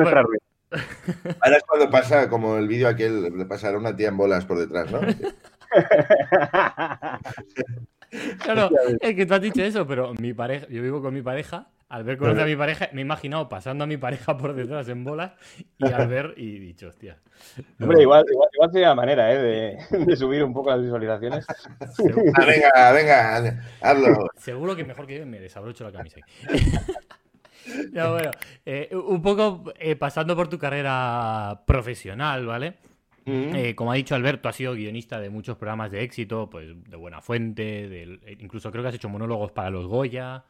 Ahora 1.41 1.57
es 1.57 1.63
cuando 1.65 1.91
pasa, 1.91 2.29
como 2.29 2.57
el 2.57 2.69
vídeo 2.69 2.89
aquel, 2.89 3.37
le 3.37 3.45
pasará 3.45 3.79
una 3.79 3.97
tía 3.97 4.09
en 4.09 4.17
bolas 4.17 4.45
por 4.45 4.59
detrás, 4.59 4.91
¿no? 4.91 5.01
claro, 8.39 8.71
es 9.01 9.15
que 9.15 9.27
tú 9.27 9.35
has 9.35 9.41
dicho 9.41 9.63
eso, 9.63 9.87
pero 9.87 10.15
mi 10.15 10.33
pareja, 10.33 10.67
yo 10.69 10.83
vivo 10.83 11.03
con 11.03 11.15
mi 11.15 11.23
pareja 11.23 11.69
al 11.91 12.05
ver 12.05 12.19
conocer 12.19 12.45
a 12.45 12.47
mi 12.47 12.55
pareja, 12.55 12.89
me 12.93 13.01
he 13.01 13.05
imaginado 13.05 13.49
pasando 13.49 13.83
a 13.83 13.87
mi 13.87 13.97
pareja 13.97 14.39
por 14.39 14.55
detrás 14.55 14.89
en 14.89 15.03
bolas 15.03 15.33
y 15.77 15.91
al 15.91 16.07
ver 16.07 16.35
y 16.37 16.61
dicho, 16.61 16.87
hostia. 16.87 17.19
Hombre, 17.81 18.03
igual, 18.03 18.25
igual, 18.31 18.71
sería 18.71 18.95
manera 18.95 19.33
¿eh? 19.33 19.77
de, 19.91 20.17
subir 20.17 20.45
un 20.45 20.53
poco 20.53 20.71
las 20.71 20.81
visualizaciones. 20.81 21.45
Ah, 22.35 22.45
venga, 22.47 22.93
venga, 22.93 23.65
hazlo. 23.81 24.29
Seguro 24.37 24.77
que 24.77 24.85
mejor 24.85 25.05
que 25.09 25.19
yo 25.19 25.27
me 25.27 25.41
desabrocho 25.41 25.83
la 25.83 25.91
camisa. 25.91 26.21
no, 27.93 28.13
bueno, 28.13 28.31
eh, 28.65 28.89
un 28.93 29.21
poco 29.21 29.65
eh, 29.77 29.97
pasando 29.97 30.37
por 30.37 30.47
tu 30.47 30.59
carrera 30.59 31.65
profesional, 31.67 32.47
¿vale? 32.47 32.75
Mm. 33.25 33.75
como 33.75 33.93
ha 33.93 33.97
dicho 33.97 34.15
Alberto, 34.15 34.49
has 34.49 34.57
sido 34.57 34.75
guionista 34.75 35.21
de 35.21 35.29
muchos 35.29 35.57
programas 35.57 35.91
de 35.91 36.03
éxito, 36.05 36.49
pues 36.49 36.69
de 36.89 36.97
Buena 36.97 37.21
Fuente, 37.21 38.21
incluso 38.39 38.71
creo 38.71 38.83
que 38.83 38.89
has 38.89 38.95
hecho 38.95 39.09
monólogos 39.09 39.51
para 39.51 39.71
los 39.71 39.87
Goya. 39.87 40.45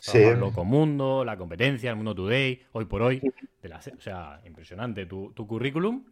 Sí. 0.00 0.18
Loco 0.34 0.64
Mundo, 0.64 1.24
La 1.24 1.36
Competencia, 1.36 1.90
El 1.90 1.96
Mundo 1.96 2.14
Today, 2.14 2.60
Hoy 2.72 2.86
por 2.86 3.02
Hoy. 3.02 3.20
o 3.22 4.00
sea, 4.00 4.40
impresionante 4.46 5.06
tu, 5.06 5.46
currículum. 5.46 6.04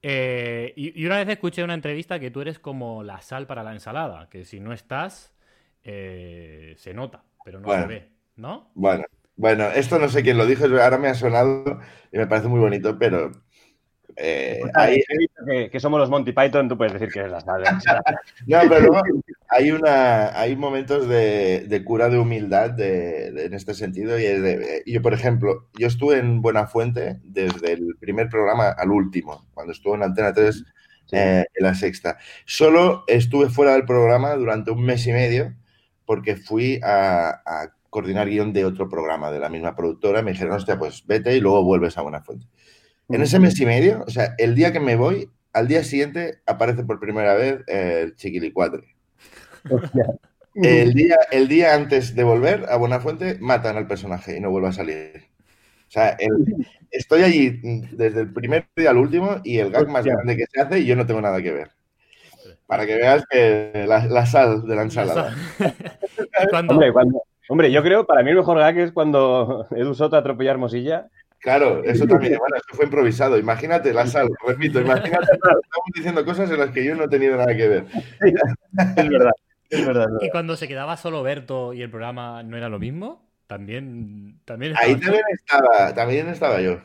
Eh, 0.00 0.72
y, 0.76 1.04
una 1.04 1.18
vez 1.18 1.28
escuché 1.28 1.64
una 1.64 1.74
entrevista 1.74 2.20
que 2.20 2.30
tú 2.30 2.40
eres 2.40 2.58
como 2.58 3.02
la 3.02 3.20
sal 3.20 3.46
para 3.46 3.62
la 3.62 3.72
ensalada, 3.72 4.28
que 4.28 4.44
si 4.44 4.60
no 4.60 4.72
estás, 4.72 5.34
eh, 5.82 6.74
se 6.76 6.94
nota, 6.94 7.24
pero 7.44 7.58
no 7.58 7.72
se 7.72 7.86
ve, 7.86 8.08
¿no? 8.36 8.70
Bueno, 8.74 9.04
bueno, 9.36 9.64
esto 9.68 9.98
no 9.98 10.08
sé 10.08 10.22
quién 10.22 10.38
lo 10.38 10.46
dijo, 10.46 10.64
ahora 10.64 10.98
me 10.98 11.08
ha 11.08 11.14
sonado 11.14 11.80
y 12.12 12.18
me 12.18 12.26
parece 12.26 12.48
muy 12.48 12.60
bonito, 12.60 12.96
pero 12.98 13.32
eh, 14.16 14.60
ahí... 14.74 15.02
que, 15.70 15.80
somos 15.80 15.98
los 15.98 16.10
Monty 16.10 16.32
Python, 16.32 16.68
tú 16.68 16.76
puedes 16.76 16.92
decir 16.92 17.08
que 17.08 17.20
eres 17.20 17.32
la 17.32 17.40
sal. 17.40 17.62
no, 18.46 18.60
pero 18.68 19.02
hay, 19.54 19.70
una, 19.70 20.36
hay 20.38 20.56
momentos 20.56 21.08
de, 21.08 21.82
cura 21.84 22.08
de 22.08 22.18
humildad 22.18 22.78
en 22.80 23.54
este 23.54 23.72
sentido. 23.74 24.18
Y 24.18 24.92
yo, 24.92 25.00
por 25.00 25.14
ejemplo, 25.14 25.68
yo 25.78 25.86
estuve 25.86 26.18
en 26.18 26.42
Buena 26.42 26.66
Fuente 26.66 27.20
desde 27.22 27.74
el 27.74 27.94
primer 28.00 28.28
programa 28.28 28.70
al 28.70 28.90
último, 28.90 29.46
cuando 29.54 29.72
estuve 29.72 29.94
en 29.94 30.02
Antena 30.02 30.32
3 30.32 30.64
eh, 31.12 31.44
en 31.54 31.64
la 31.64 31.76
sexta. 31.76 32.18
Solo 32.46 33.04
estuve 33.06 33.48
fuera 33.48 33.74
del 33.74 33.84
programa 33.84 34.34
durante 34.34 34.72
un 34.72 34.84
mes 34.84 35.06
y 35.06 35.12
medio 35.12 35.54
porque 36.04 36.34
fui 36.34 36.80
a, 36.82 37.40
coordinar 37.90 38.28
guion 38.28 38.52
de 38.52 38.64
otro 38.64 38.88
programa 38.88 39.30
de 39.30 39.38
la 39.38 39.48
misma 39.48 39.76
productora. 39.76 40.20
Me 40.22 40.32
dijeron, 40.32 40.56
hostia, 40.56 40.80
pues 40.80 41.06
vete 41.06 41.36
y 41.36 41.40
luego 41.40 41.62
vuelves 41.62 41.96
a 41.96 42.02
Buena 42.02 42.22
Fuente. 42.22 42.48
En 43.08 43.22
ese 43.22 43.38
mes 43.38 43.60
y 43.60 43.66
medio, 43.66 44.02
o 44.04 44.10
sea, 44.10 44.34
el 44.36 44.56
día 44.56 44.72
que 44.72 44.80
me 44.80 44.96
voy, 44.96 45.30
al 45.52 45.68
día 45.68 45.84
siguiente 45.84 46.40
aparece 46.44 46.82
por 46.82 46.98
primera 46.98 47.34
vez 47.34 47.60
el 47.68 48.16
Chiquilicuatre. 48.16 48.93
El 50.54 50.94
día, 50.94 51.16
el 51.32 51.48
día 51.48 51.74
antes 51.74 52.14
de 52.14 52.22
volver 52.22 52.66
a 52.68 52.76
Buenafuente 52.76 53.38
matan 53.40 53.76
al 53.76 53.88
personaje 53.88 54.36
y 54.36 54.40
no 54.40 54.50
vuelve 54.50 54.68
a 54.68 54.72
salir. 54.72 55.24
O 55.88 55.90
sea, 55.90 56.16
estoy 56.90 57.22
allí 57.22 57.60
desde 57.92 58.20
el 58.20 58.32
primer 58.32 58.66
día 58.76 58.90
al 58.90 58.98
último 58.98 59.40
y 59.42 59.58
el 59.58 59.70
gag 59.70 59.88
más 59.88 60.04
grande 60.04 60.36
que 60.36 60.46
se 60.46 60.60
hace 60.60 60.78
y 60.78 60.86
yo 60.86 60.94
no 60.94 61.06
tengo 61.06 61.20
nada 61.20 61.42
que 61.42 61.52
ver. 61.52 61.70
Para 62.66 62.86
que 62.86 62.94
veas 62.94 63.24
que 63.28 63.84
la, 63.86 64.26
sal 64.26 64.64
de 64.66 64.76
la 64.76 64.82
ensalada. 64.82 65.34
Hombre, 67.48 67.70
yo 67.72 67.82
creo, 67.82 68.06
para 68.06 68.22
mí 68.22 68.30
el 68.30 68.36
mejor 68.36 68.58
gag 68.58 68.78
es 68.78 68.92
cuando 68.92 69.66
Edu 69.72 69.94
Soto 69.94 70.16
atropella 70.16 70.50
a 70.50 70.54
Hermosilla. 70.54 71.08
Claro, 71.40 71.84
eso 71.84 72.06
también, 72.06 72.38
bueno, 72.38 72.56
eso 72.56 72.74
fue 72.74 72.86
improvisado. 72.86 73.36
Imagínate 73.36 73.92
la 73.92 74.06
sal, 74.06 74.28
repito, 74.46 74.80
imagínate, 74.80 75.24
estamos 75.32 75.90
diciendo 75.94 76.24
cosas 76.24 76.50
en 76.50 76.58
las 76.58 76.70
que 76.70 76.84
yo 76.84 76.94
no 76.94 77.04
he 77.04 77.08
tenido 77.08 77.36
nada 77.36 77.54
que 77.54 77.68
ver. 77.68 77.84
es 78.96 79.08
verdad, 79.10 79.32
es 79.74 79.86
verdad. 79.86 80.06
Y 80.20 80.30
cuando 80.30 80.56
se 80.56 80.68
quedaba 80.68 80.96
solo 80.96 81.22
Berto 81.22 81.72
y 81.72 81.82
el 81.82 81.90
programa 81.90 82.42
no 82.42 82.56
era 82.56 82.68
lo 82.68 82.78
mismo, 82.78 83.24
también, 83.46 84.40
también 84.44 84.72
estaba 84.72 84.86
Ahí 84.86 85.00
también 85.00 85.24
estaba, 85.32 85.94
también 85.94 86.28
estaba 86.28 86.60
yo. 86.60 86.80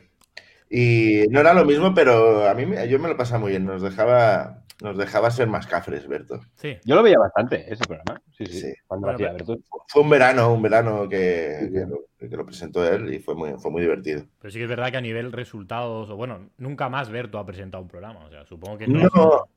Y 0.70 1.26
no 1.30 1.40
era 1.40 1.54
lo 1.54 1.66
mismo, 1.66 1.94
pero 1.94 2.48
a 2.48 2.54
mí 2.54 2.66
yo 2.88 3.00
me 3.00 3.10
lo 3.10 3.18
pasaba 3.18 3.40
muy 3.40 3.52
bien. 3.52 3.66
Nos 3.66 3.82
dejaba, 3.82 4.64
nos 4.82 4.98
dejaba 4.98 5.32
ser 5.32 5.48
más 5.48 5.66
cafres, 5.66 6.08
Berto. 6.08 6.42
Sí. 6.56 6.78
Yo 6.86 6.96
lo 6.96 7.02
veía 7.02 7.18
bastante, 7.18 7.66
ese 7.72 7.84
programa. 7.86 8.22
Sí, 8.38 8.46
sí. 8.46 8.74
Cuando 8.86 9.10
hacía 9.10 9.32
Berto. 9.32 9.58
Fue 9.88 10.04
un 10.04 10.10
verano, 10.10 10.54
un 10.54 10.62
verano 10.62 11.10
que, 11.10 11.72
que, 12.20 12.28
lo, 12.36 12.46
presentó 12.46 12.88
él 12.88 13.12
y 13.14 13.20
fue 13.20 13.34
muy, 13.34 13.54
fue 13.58 13.72
muy 13.72 13.82
divertido. 13.82 14.26
Pero 14.40 14.52
sí 14.52 14.60
que 14.60 14.66
es 14.66 14.70
verdad 14.70 14.92
que 14.92 14.98
a 14.98 15.02
nivel 15.02 15.32
resultados, 15.32 16.10
o 16.10 16.16
bueno, 16.16 16.50
nunca 16.58 16.88
más 16.88 17.10
Berto 17.10 17.40
ha 17.40 17.46
presentado 17.46 17.82
un 17.82 17.90
programa. 17.90 18.26
O 18.26 18.30
sea, 18.30 18.46
supongo 18.46 18.78
que 18.78 18.88
no. 18.88 19.48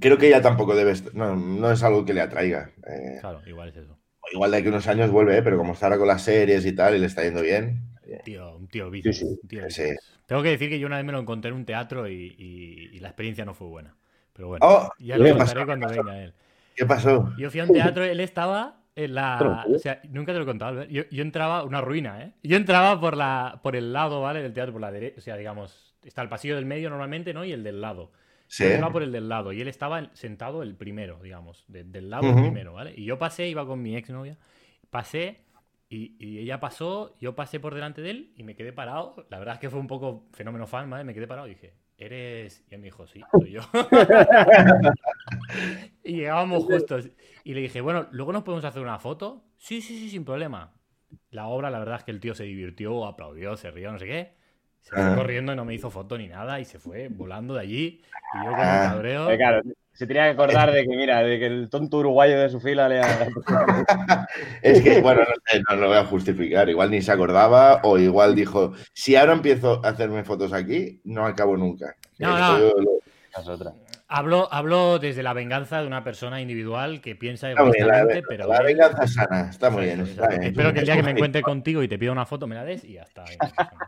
Creo 0.00 0.18
que 0.18 0.28
ella 0.28 0.42
tampoco 0.42 0.74
debe. 0.74 0.94
No, 1.12 1.36
no 1.36 1.70
es 1.70 1.82
algo 1.82 2.04
que 2.04 2.14
le 2.14 2.20
atraiga. 2.20 2.70
Eh. 2.86 3.18
claro, 3.20 3.40
igual 3.46 3.68
es 3.70 3.76
eso. 3.76 3.98
Igual 4.32 4.50
de 4.50 4.56
aquí 4.56 4.68
unos 4.68 4.86
años 4.88 5.10
vuelve, 5.10 5.38
¿eh? 5.38 5.42
pero 5.42 5.56
como 5.56 5.72
está 5.72 5.86
ahora 5.86 5.98
con 5.98 6.08
las 6.08 6.22
series 6.22 6.66
y 6.66 6.72
tal 6.72 6.96
y 6.96 6.98
le 6.98 7.06
está 7.06 7.22
yendo 7.22 7.42
bien. 7.42 7.82
Tío, 8.24 8.56
un 8.56 8.68
tío 8.68 8.90
vicio. 8.90 9.12
Tengo 10.26 10.42
que 10.42 10.50
decir 10.50 10.68
que 10.68 10.78
yo 10.78 10.86
una 10.86 10.96
vez 10.96 11.04
me 11.04 11.12
lo 11.12 11.20
encontré 11.20 11.50
en 11.50 11.56
un 11.56 11.64
teatro 11.64 12.08
y 12.08 12.98
la 13.00 13.08
experiencia 13.08 13.44
no 13.44 13.54
fue 13.54 13.68
buena. 13.68 13.96
Pero 14.36 14.48
bueno, 14.48 14.66
oh, 14.68 14.92
ya 14.98 15.16
lo 15.16 15.36
contaré 15.36 15.64
cuando 15.64 15.88
venga 15.88 16.22
él. 16.22 16.34
¿Qué 16.74 16.84
pasó? 16.84 17.32
Yo 17.38 17.50
fui 17.50 17.60
a 17.60 17.64
un 17.64 17.72
teatro, 17.72 18.04
él 18.04 18.20
estaba 18.20 18.82
en 18.94 19.14
la. 19.14 19.64
O 19.74 19.78
sea, 19.78 20.00
nunca 20.10 20.32
te 20.32 20.38
lo 20.38 20.44
he 20.44 20.46
contado, 20.46 20.84
Yo, 20.84 21.04
yo, 21.10 21.22
entraba, 21.22 21.64
una 21.64 21.80
ruina, 21.80 22.22
¿eh? 22.22 22.32
Yo 22.42 22.58
entraba 22.58 23.00
por, 23.00 23.16
la, 23.16 23.60
por 23.62 23.76
el 23.76 23.94
lado, 23.94 24.20
¿vale? 24.20 24.42
Del 24.42 24.52
teatro, 24.52 24.72
por 24.72 24.82
la 24.82 24.92
derecha. 24.92 25.18
O 25.18 25.22
sea, 25.22 25.36
digamos, 25.38 25.94
está 26.04 26.20
el 26.20 26.28
pasillo 26.28 26.54
del 26.56 26.66
medio 26.66 26.90
normalmente, 26.90 27.32
¿no? 27.32 27.46
Y 27.46 27.52
el 27.52 27.64
del 27.64 27.80
lado. 27.80 28.12
Sí. 28.48 28.64
Yo 28.64 28.70
entraba 28.70 28.92
por 28.92 29.02
el 29.02 29.12
del 29.12 29.28
lado 29.28 29.52
y 29.52 29.60
él 29.60 29.68
estaba 29.68 30.10
sentado 30.14 30.62
el 30.62 30.76
primero, 30.76 31.20
digamos, 31.22 31.64
del 31.68 32.10
lado 32.10 32.28
el 32.28 32.34
primero, 32.34 32.74
¿vale? 32.74 32.94
Y 32.96 33.04
yo 33.04 33.18
pasé, 33.18 33.48
iba 33.48 33.66
con 33.66 33.82
mi 33.82 33.96
exnovia, 33.96 34.38
pasé 34.90 35.40
y, 35.88 36.16
y, 36.18 36.38
ella 36.38 36.60
pasó, 36.60 37.16
yo 37.20 37.34
pasé 37.34 37.60
por 37.60 37.74
delante 37.74 38.02
de 38.02 38.10
él 38.10 38.32
y 38.36 38.42
me 38.42 38.56
quedé 38.56 38.72
parado. 38.72 39.26
La 39.30 39.38
verdad 39.38 39.54
es 39.54 39.60
que 39.60 39.70
fue 39.70 39.78
un 39.78 39.86
poco 39.86 40.28
fenómeno 40.32 40.66
fan, 40.66 40.90
¿vale? 40.90 41.04
Me 41.04 41.14
quedé 41.14 41.26
parado 41.26 41.46
y 41.46 41.50
dije, 41.50 41.74
eres. 41.98 42.64
Y 42.70 42.74
él 42.74 42.80
me 42.80 42.86
dijo, 42.86 43.06
sí, 43.06 43.20
soy 43.32 43.52
yo. 43.52 43.60
y 46.04 46.16
llegábamos 46.16 46.64
justos. 46.64 47.10
Y 47.44 47.54
le 47.54 47.60
dije, 47.60 47.80
bueno, 47.80 48.08
luego 48.10 48.32
nos 48.32 48.42
podemos 48.42 48.64
hacer 48.64 48.82
una 48.82 48.98
foto. 48.98 49.44
Sí, 49.56 49.80
sí, 49.80 49.98
sí, 49.98 50.10
sin 50.10 50.24
problema. 50.24 50.72
La 51.30 51.46
obra, 51.46 51.70
la 51.70 51.78
verdad 51.78 51.98
es 51.98 52.04
que 52.04 52.10
el 52.10 52.20
tío 52.20 52.34
se 52.34 52.44
divirtió, 52.44 53.06
aplaudió, 53.06 53.56
se 53.56 53.70
rió, 53.70 53.92
no 53.92 53.98
sé 53.98 54.06
qué. 54.06 54.34
Se 54.86 54.94
fue 54.94 55.02
ah. 55.02 55.14
corriendo 55.16 55.52
y 55.52 55.56
no 55.56 55.64
me 55.64 55.74
hizo 55.74 55.90
foto 55.90 56.16
ni 56.16 56.28
nada 56.28 56.60
y 56.60 56.64
se 56.64 56.78
fue 56.78 57.08
volando 57.08 57.54
de 57.54 57.60
allí. 57.60 58.00
Y 58.34 58.44
yo 58.44 58.52
con 58.52 58.60
el 58.60 58.68
ah. 58.68 58.90
cabreo. 58.92 59.30
Eh, 59.32 59.36
claro, 59.36 59.62
se 59.92 60.06
tenía 60.06 60.22
que 60.26 60.30
acordar 60.30 60.70
de 60.70 60.84
que, 60.86 60.96
mira, 60.96 61.24
de 61.24 61.40
que 61.40 61.46
el 61.46 61.68
tonto 61.68 61.98
uruguayo 61.98 62.38
de 62.38 62.48
su 62.48 62.60
fila 62.60 62.88
le 62.88 63.00
ha... 63.00 63.26
es 64.62 64.80
que, 64.82 65.00
bueno, 65.00 65.22
no, 65.68 65.76
lo 65.76 65.88
voy 65.88 65.96
a 65.96 66.04
justificar. 66.04 66.68
Igual 66.68 66.92
ni 66.92 67.02
se 67.02 67.10
acordaba 67.10 67.80
o 67.82 67.98
igual 67.98 68.36
dijo, 68.36 68.74
si 68.92 69.16
ahora 69.16 69.32
empiezo 69.32 69.84
a 69.84 69.88
hacerme 69.88 70.22
fotos 70.22 70.52
aquí, 70.52 71.00
no 71.02 71.26
acabo 71.26 71.56
nunca. 71.56 71.96
No, 72.20 72.38
no. 72.38 72.68
Es 73.36 73.48
otra. 73.48 73.74
Hablo, 74.08 74.98
desde 75.00 75.24
la 75.24 75.32
venganza 75.32 75.80
de 75.80 75.86
una 75.88 76.04
persona 76.04 76.40
individual 76.40 77.00
que 77.00 77.16
piensa 77.16 77.50
egoístamente, 77.50 78.22
pero. 78.28 78.46
La 78.46 78.62
venganza 78.62 79.06
sana, 79.08 79.50
está 79.50 79.68
muy 79.68 79.84
bien. 79.84 80.02
Espero 80.02 80.72
que 80.72 80.80
el 80.80 80.84
día 80.84 80.96
que 80.96 81.02
me 81.02 81.10
encuentre 81.16 81.42
contigo 81.42 81.82
y 81.82 81.88
te 81.88 81.98
pida 81.98 82.12
una 82.12 82.24
foto 82.24 82.46
me 82.46 82.54
la 82.54 82.64
des 82.64 82.84
y 82.84 82.94
ya 82.94 83.02
está. 83.02 83.24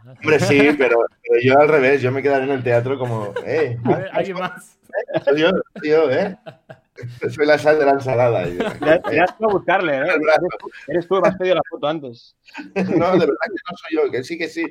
Hombre, 0.04 0.40
sí, 0.40 0.70
pero, 0.76 1.04
yo 1.42 1.58
al 1.58 1.68
revés, 1.68 2.02
yo 2.02 2.10
me 2.10 2.20
quedaré 2.20 2.44
en 2.44 2.50
el 2.50 2.64
teatro 2.64 2.98
como, 2.98 3.32
eh. 3.46 3.78
¿Alguien 4.12 4.38
más? 4.38 4.78
Soy 5.24 5.40
yo, 5.40 5.50
tío, 5.80 6.10
¿eh? 6.10 6.36
Soy 7.30 7.46
la 7.46 7.56
sal 7.56 7.78
de 7.78 7.84
la 7.84 7.92
ensalada. 7.92 8.44
Ya 9.12 9.22
has 9.22 9.30
a 9.30 9.46
buscarle, 9.46 9.98
¿eh? 9.98 10.06
Eres 10.88 11.06
tú, 11.06 11.20
me 11.20 11.28
has 11.28 11.36
pedido 11.36 11.54
la 11.54 11.62
foto 11.70 11.86
antes. 11.86 12.36
No, 12.74 13.12
de 13.12 13.18
verdad 13.20 13.36
que 13.44 13.70
no 13.70 13.76
soy 13.76 13.96
yo, 13.96 14.10
que 14.10 14.24
sí, 14.24 14.36
que 14.36 14.48
sí. 14.48 14.64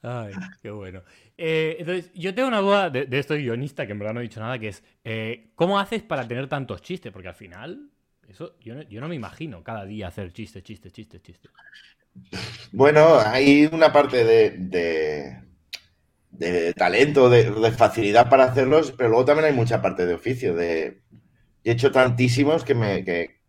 Ay, 0.00 0.32
qué 0.62 0.70
bueno. 0.70 1.02
Eh, 1.38 1.76
entonces, 1.80 2.10
yo 2.14 2.34
tengo 2.34 2.48
una 2.48 2.60
duda 2.60 2.88
de, 2.88 3.04
de, 3.04 3.18
este 3.18 3.36
guionista 3.36 3.86
que 3.86 3.92
en 3.92 3.98
verdad 3.98 4.14
no 4.14 4.20
he 4.20 4.24
dicho 4.24 4.40
nada, 4.40 4.58
que 4.58 4.68
es, 4.68 4.82
eh, 5.04 5.50
¿cómo 5.54 5.78
haces 5.78 6.02
para 6.02 6.26
tener 6.26 6.48
tantos 6.48 6.80
chistes? 6.80 7.12
Porque 7.12 7.28
al 7.28 7.34
final, 7.34 7.90
eso 8.28 8.56
yo 8.60 8.74
no, 8.74 9.08
me 9.08 9.14
imagino 9.14 9.62
cada 9.62 9.84
día 9.84 10.08
hacer 10.08 10.32
chistes, 10.32 10.62
chistes, 10.62 10.92
chistes, 10.92 11.22
chistes. 11.22 11.50
Bueno, 12.72 13.18
hay 13.18 13.68
una 13.70 13.92
parte 13.92 14.24
de, 14.24 15.42
de, 16.30 16.72
talento, 16.72 17.28
de, 17.28 17.70
facilidad 17.72 18.30
para 18.30 18.44
hacerlos, 18.44 18.92
pero 18.92 19.10
luego 19.10 19.26
también 19.26 19.48
hay 19.48 19.52
mucha 19.52 19.82
parte 19.82 20.06
de 20.06 20.14
oficio. 20.14 20.54
De, 20.54 21.02
he 21.62 21.72
hecho 21.72 21.92
tantísimos 21.92 22.64
que 22.64 22.74
me, 22.74 23.04
que, 23.04 23.40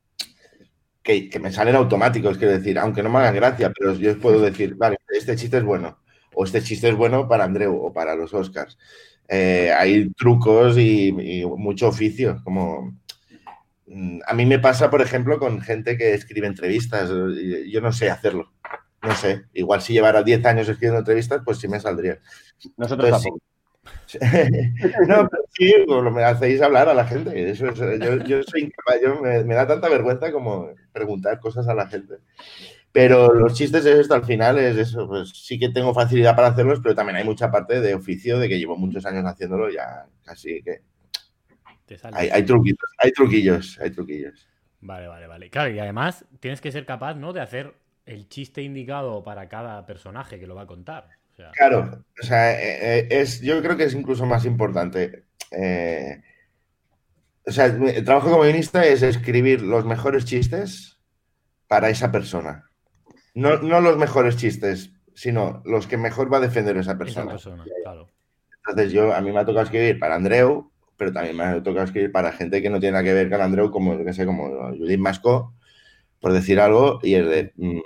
que, 1.29 1.39
me 1.39 1.53
salen 1.53 1.77
automáticos, 1.77 2.37
quiero 2.37 2.51
decir, 2.51 2.77
aunque 2.77 3.01
no 3.01 3.09
me 3.09 3.19
hagan 3.19 3.35
gracia, 3.35 3.71
pero 3.71 3.95
yo 3.95 4.19
puedo 4.19 4.41
decir, 4.41 4.75
vale, 4.75 4.97
este 5.07 5.37
chiste 5.37 5.59
es 5.59 5.63
bueno 5.63 5.97
o 6.37 6.43
este 6.45 6.61
chiste 6.61 6.87
es 6.87 6.95
bueno 6.95 7.27
para 7.27 7.45
Andreu 7.45 7.75
o 7.75 7.91
para 7.91 8.15
los 8.15 8.31
Oscars. 8.33 8.77
Eh, 9.27 9.73
hay 9.75 10.11
trucos 10.11 10.77
y, 10.77 11.11
mucho 11.57 11.87
oficio, 11.87 12.39
como 12.43 12.95
mm, 13.87 14.19
a 14.25 14.33
mí 14.35 14.45
me 14.45 14.59
pasa, 14.59 14.89
por 14.91 15.01
ejemplo, 15.01 15.39
con 15.39 15.59
gente 15.61 15.97
que 15.97 16.13
escribe 16.13 16.45
entrevistas. 16.45 17.09
Yo 17.09 17.81
no 17.81 17.91
sé 17.91 18.11
hacerlo. 18.11 18.53
No 19.01 19.15
sé. 19.15 19.45
Igual 19.53 19.81
si 19.81 19.93
llevara 19.93 20.21
10 20.21 20.45
años 20.45 20.69
escribiendo 20.69 20.99
entrevistas, 20.99 21.41
pues 21.43 21.57
sí 21.57 21.67
me 21.67 21.79
saldría. 21.79 22.19
Nosotros 22.77 23.09
tampoco. 23.09 23.39
no, 25.07 25.29
pero 25.29 25.43
sí, 25.57 25.73
pues 25.87 26.13
me 26.13 26.23
hacéis 26.23 26.61
hablar 26.61 26.87
a 26.87 26.93
la 26.93 27.05
gente. 27.05 27.49
Eso 27.49 27.65
yo, 28.25 28.43
soy 28.43 28.61
incapaz, 28.61 29.21
me, 29.21 29.43
me, 29.43 29.55
da 29.55 29.65
tanta 29.65 29.89
vergüenza 29.89 30.31
como 30.31 30.69
preguntar 30.91 31.39
cosas 31.39 31.67
a 31.67 31.73
la 31.73 31.87
gente. 31.87 32.17
Pero 32.97 33.31
los 33.31 33.53
chistes 33.53 33.85
es 33.85 33.99
esto, 33.99 34.15
al 34.15 34.25
final 34.25 34.57
es 34.57 34.75
eso, 34.75 35.07
pues 35.07 35.29
sí 35.29 35.59
que 35.59 35.69
tengo 35.69 35.93
facilidad 35.93 36.35
para 36.35 36.47
hacerlos, 36.47 36.79
pero 36.81 36.95
también 36.95 37.17
hay 37.17 37.23
mucha 37.23 37.51
parte 37.51 37.79
de 37.79 37.93
oficio, 37.93 38.39
de 38.39 38.49
que 38.49 38.57
llevo 38.57 38.75
muchos 38.75 39.05
años 39.05 39.23
haciéndolo, 39.23 39.69
ya 39.69 40.07
casi 40.25 40.63
que... 40.63 40.81
Hay, 42.13 42.29
hay, 42.29 42.43
truquitos, 42.43 42.89
hay 42.97 43.11
truquillos, 43.11 43.79
hay 43.79 43.91
truquillos. 43.91 44.47
Vale, 44.81 45.07
vale, 45.07 45.27
vale. 45.27 45.51
Claro, 45.51 45.69
y 45.69 45.77
además 45.77 46.25
tienes 46.39 46.59
que 46.59 46.71
ser 46.71 46.87
capaz, 46.87 47.13
¿no? 47.13 47.33
De 47.33 47.41
hacer 47.41 47.75
el 48.07 48.29
chiste 48.29 48.63
indicado 48.63 49.23
para 49.23 49.47
cada 49.47 49.85
personaje 49.85 50.39
que 50.39 50.47
lo 50.47 50.55
va 50.55 50.63
a 50.63 50.67
contar. 50.67 51.07
Claro, 51.53 52.03
o 52.19 52.25
sea, 52.25 52.51
eh, 52.53 52.79
eh, 52.81 53.07
es, 53.11 53.41
yo 53.41 53.61
creo 53.61 53.77
que 53.77 53.83
es 53.83 53.93
incluso 53.93 54.25
más 54.25 54.43
importante. 54.43 55.25
Eh, 55.51 56.19
o 57.45 57.51
sea, 57.51 57.65
el 57.65 58.03
trabajo 58.03 58.31
como 58.31 58.41
guionista 58.41 58.83
es 58.87 59.03
escribir 59.03 59.61
los 59.61 59.85
mejores 59.85 60.25
chistes 60.25 60.97
para 61.67 61.89
esa 61.91 62.11
persona. 62.11 62.66
No, 63.37 63.59
no 63.59 63.81
los 63.81 63.97
mejores 63.97 64.35
chistes, 64.35 64.91
sino 65.13 65.61
los 65.63 65.85
que 65.85 65.95
mejor 65.95 66.33
va 66.33 66.37
a 66.37 66.41
defender 66.41 66.75
esa 66.75 66.97
persona. 66.97 67.37
Entonces 68.67 68.91
yo, 68.91 69.13
a 69.13 69.21
mí 69.21 69.31
me 69.31 69.39
ha 69.39 69.45
tocado 69.45 69.63
escribir 69.63 69.99
para 69.99 70.15
Andreu, 70.15 70.71
pero 70.97 71.13
también 71.13 71.37
me 71.37 71.43
ha 71.43 71.61
tocado 71.61 71.85
escribir 71.85 72.11
para 72.11 72.31
gente 72.31 72.63
que 72.63 72.71
no 72.71 72.79
tiene 72.79 72.93
nada 72.93 73.03
que 73.03 73.13
ver 73.13 73.29
con 73.29 73.39
Andreu, 73.39 73.69
como, 73.69 74.03
que 74.03 74.11
sé, 74.11 74.25
como 74.25 74.75
Judith 74.75 74.99
Masco, 74.99 75.53
por 76.19 76.33
decir 76.33 76.59
algo, 76.59 76.99
y 77.03 77.13
es 77.13 77.29
de, 77.29 77.53
mm, 77.57 77.79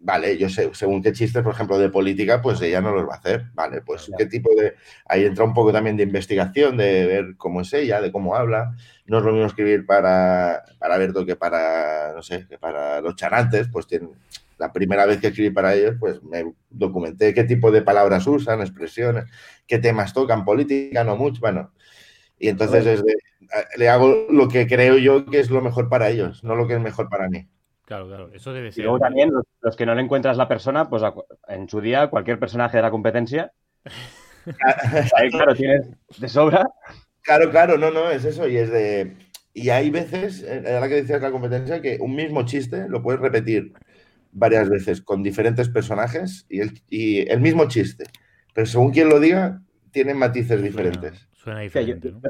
vale, 0.00 0.36
yo 0.36 0.48
sé, 0.48 0.68
según 0.74 1.04
qué 1.04 1.12
chistes, 1.12 1.44
por 1.44 1.54
ejemplo, 1.54 1.78
de 1.78 1.90
política, 1.90 2.42
pues 2.42 2.60
ella 2.60 2.80
no 2.80 2.92
los 2.92 3.08
va 3.08 3.14
a 3.14 3.18
hacer, 3.18 3.44
vale, 3.54 3.82
pues 3.82 4.10
qué 4.18 4.26
tipo 4.26 4.50
de, 4.56 4.74
ahí 5.06 5.24
entra 5.24 5.44
un 5.44 5.54
poco 5.54 5.72
también 5.72 5.96
de 5.96 6.02
investigación, 6.02 6.76
de 6.76 7.06
ver 7.06 7.36
cómo 7.36 7.60
es 7.60 7.72
ella, 7.74 8.00
de 8.00 8.10
cómo 8.10 8.34
habla, 8.34 8.74
no 9.06 9.18
es 9.18 9.24
lo 9.24 9.30
mismo 9.30 9.46
escribir 9.46 9.86
para, 9.86 10.64
para 10.80 10.98
Berto 10.98 11.24
que 11.24 11.36
para, 11.36 12.12
no 12.12 12.22
sé, 12.22 12.44
que 12.48 12.58
para 12.58 13.00
los 13.00 13.14
charantes, 13.14 13.68
pues 13.68 13.86
tienen 13.86 14.10
la 14.58 14.72
primera 14.72 15.06
vez 15.06 15.20
que 15.20 15.28
escribí 15.28 15.50
para 15.50 15.74
ellos, 15.74 15.96
pues 15.98 16.22
me 16.22 16.52
documenté 16.68 17.32
qué 17.32 17.44
tipo 17.44 17.70
de 17.70 17.82
palabras 17.82 18.26
usan, 18.26 18.60
expresiones, 18.60 19.24
qué 19.66 19.78
temas 19.78 20.12
tocan, 20.12 20.44
política, 20.44 21.04
no 21.04 21.16
mucho, 21.16 21.40
bueno. 21.40 21.72
Y 22.38 22.48
entonces 22.48 23.02
le 23.76 23.88
hago 23.88 24.26
lo 24.30 24.48
que 24.48 24.66
creo 24.66 24.98
yo 24.98 25.26
que 25.26 25.40
es 25.40 25.50
lo 25.50 25.60
mejor 25.60 25.88
para 25.88 26.10
ellos, 26.10 26.44
no 26.44 26.54
lo 26.54 26.66
que 26.66 26.74
es 26.74 26.80
mejor 26.80 27.08
para 27.08 27.28
mí. 27.28 27.48
Claro, 27.84 28.06
claro, 28.06 28.30
eso 28.34 28.52
debe 28.52 28.70
ser. 28.70 28.80
Y 28.80 28.82
luego 28.82 28.98
también 28.98 29.30
los, 29.62 29.76
que 29.76 29.86
no 29.86 29.94
le 29.94 30.02
encuentras 30.02 30.36
la 30.36 30.46
persona, 30.48 30.90
pues 30.90 31.02
en 31.48 31.68
su 31.68 31.80
día, 31.80 32.08
cualquier 32.08 32.38
personaje 32.38 32.76
de 32.76 32.82
la 32.82 32.90
competencia, 32.90 33.52
claro, 35.30 35.54
tienes 35.54 35.88
de 36.18 36.28
sobra. 36.28 36.68
Claro, 37.22 37.50
claro, 37.50 37.78
no, 37.78 37.90
no, 37.90 38.10
es 38.10 38.24
eso. 38.24 38.46
Y 38.46 38.56
es 38.56 38.70
de. 38.70 39.16
Y 39.54 39.70
hay 39.70 39.90
veces, 39.90 40.46
ahora 40.66 40.88
que 40.88 40.96
decías 40.96 41.22
la 41.22 41.30
competencia, 41.30 41.80
que 41.80 41.98
un 42.00 42.14
mismo 42.14 42.44
chiste 42.44 42.88
lo 42.88 43.02
puedes 43.02 43.20
repetir 43.20 43.72
varias 44.32 44.68
veces 44.68 45.02
con 45.02 45.22
diferentes 45.22 45.68
personajes 45.68 46.46
y 46.48 46.60
el, 46.60 46.80
y 46.88 47.30
el 47.30 47.40
mismo 47.40 47.66
chiste. 47.68 48.04
Pero 48.54 48.66
según 48.66 48.90
quien 48.90 49.08
lo 49.08 49.20
diga, 49.20 49.62
tienen 49.90 50.18
matices 50.18 50.62
diferentes. 50.62 51.28
Suena 51.32 51.60
diferente, 51.60 52.12
¿no? 52.12 52.20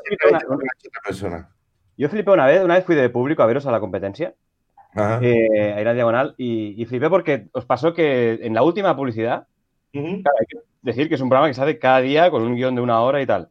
Yo 1.97 2.09
flipé 2.09 2.31
una 2.31 2.47
vez, 2.47 2.63
una 2.63 2.75
vez 2.75 2.85
fui 2.85 2.95
de 2.95 3.11
público 3.11 3.43
a 3.43 3.47
veros 3.47 3.67
a 3.67 3.73
la 3.73 3.81
competencia, 3.81 4.35
eh, 4.95 5.75
a 5.75 5.81
ir 5.81 5.89
a 5.89 5.95
diagonal, 5.95 6.35
y, 6.39 6.85
flipé 6.87 7.11
porque 7.11 7.49
os 7.53 7.65
pasó 7.65 7.93
que 7.93 8.39
en 8.43 8.55
la 8.55 8.63
última 8.63 8.95
publicidad, 8.97 9.47
hay 9.93 10.23
que 10.49 10.59
decir 10.83 11.09
que 11.09 11.17
es 11.17 11.21
un 11.21 11.29
programa 11.29 11.49
que 11.49 11.55
se 11.55 11.63
hace 11.63 11.79
cada 11.79 12.01
día 12.01 12.31
con 12.31 12.43
un 12.43 12.55
guion 12.55 12.75
de 12.77 12.81
una 12.81 13.01
hora 13.01 13.21
y 13.21 13.27
tal. 13.27 13.51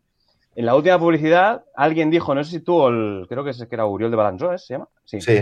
En 0.55 0.65
la 0.65 0.75
última 0.75 0.97
publicidad, 0.97 1.65
alguien 1.75 2.09
dijo, 2.09 2.33
no 2.33 2.43
sé 2.43 2.51
si 2.51 2.59
tú, 2.61 2.87
el, 2.87 3.25
creo 3.27 3.43
que, 3.43 3.51
es, 3.51 3.65
que 3.65 3.75
era 3.75 3.85
Uriol 3.85 4.09
de 4.09 4.17
Balanzó, 4.17 4.57
¿se 4.57 4.73
llama? 4.73 4.87
Sí. 5.03 5.21
sí. 5.21 5.41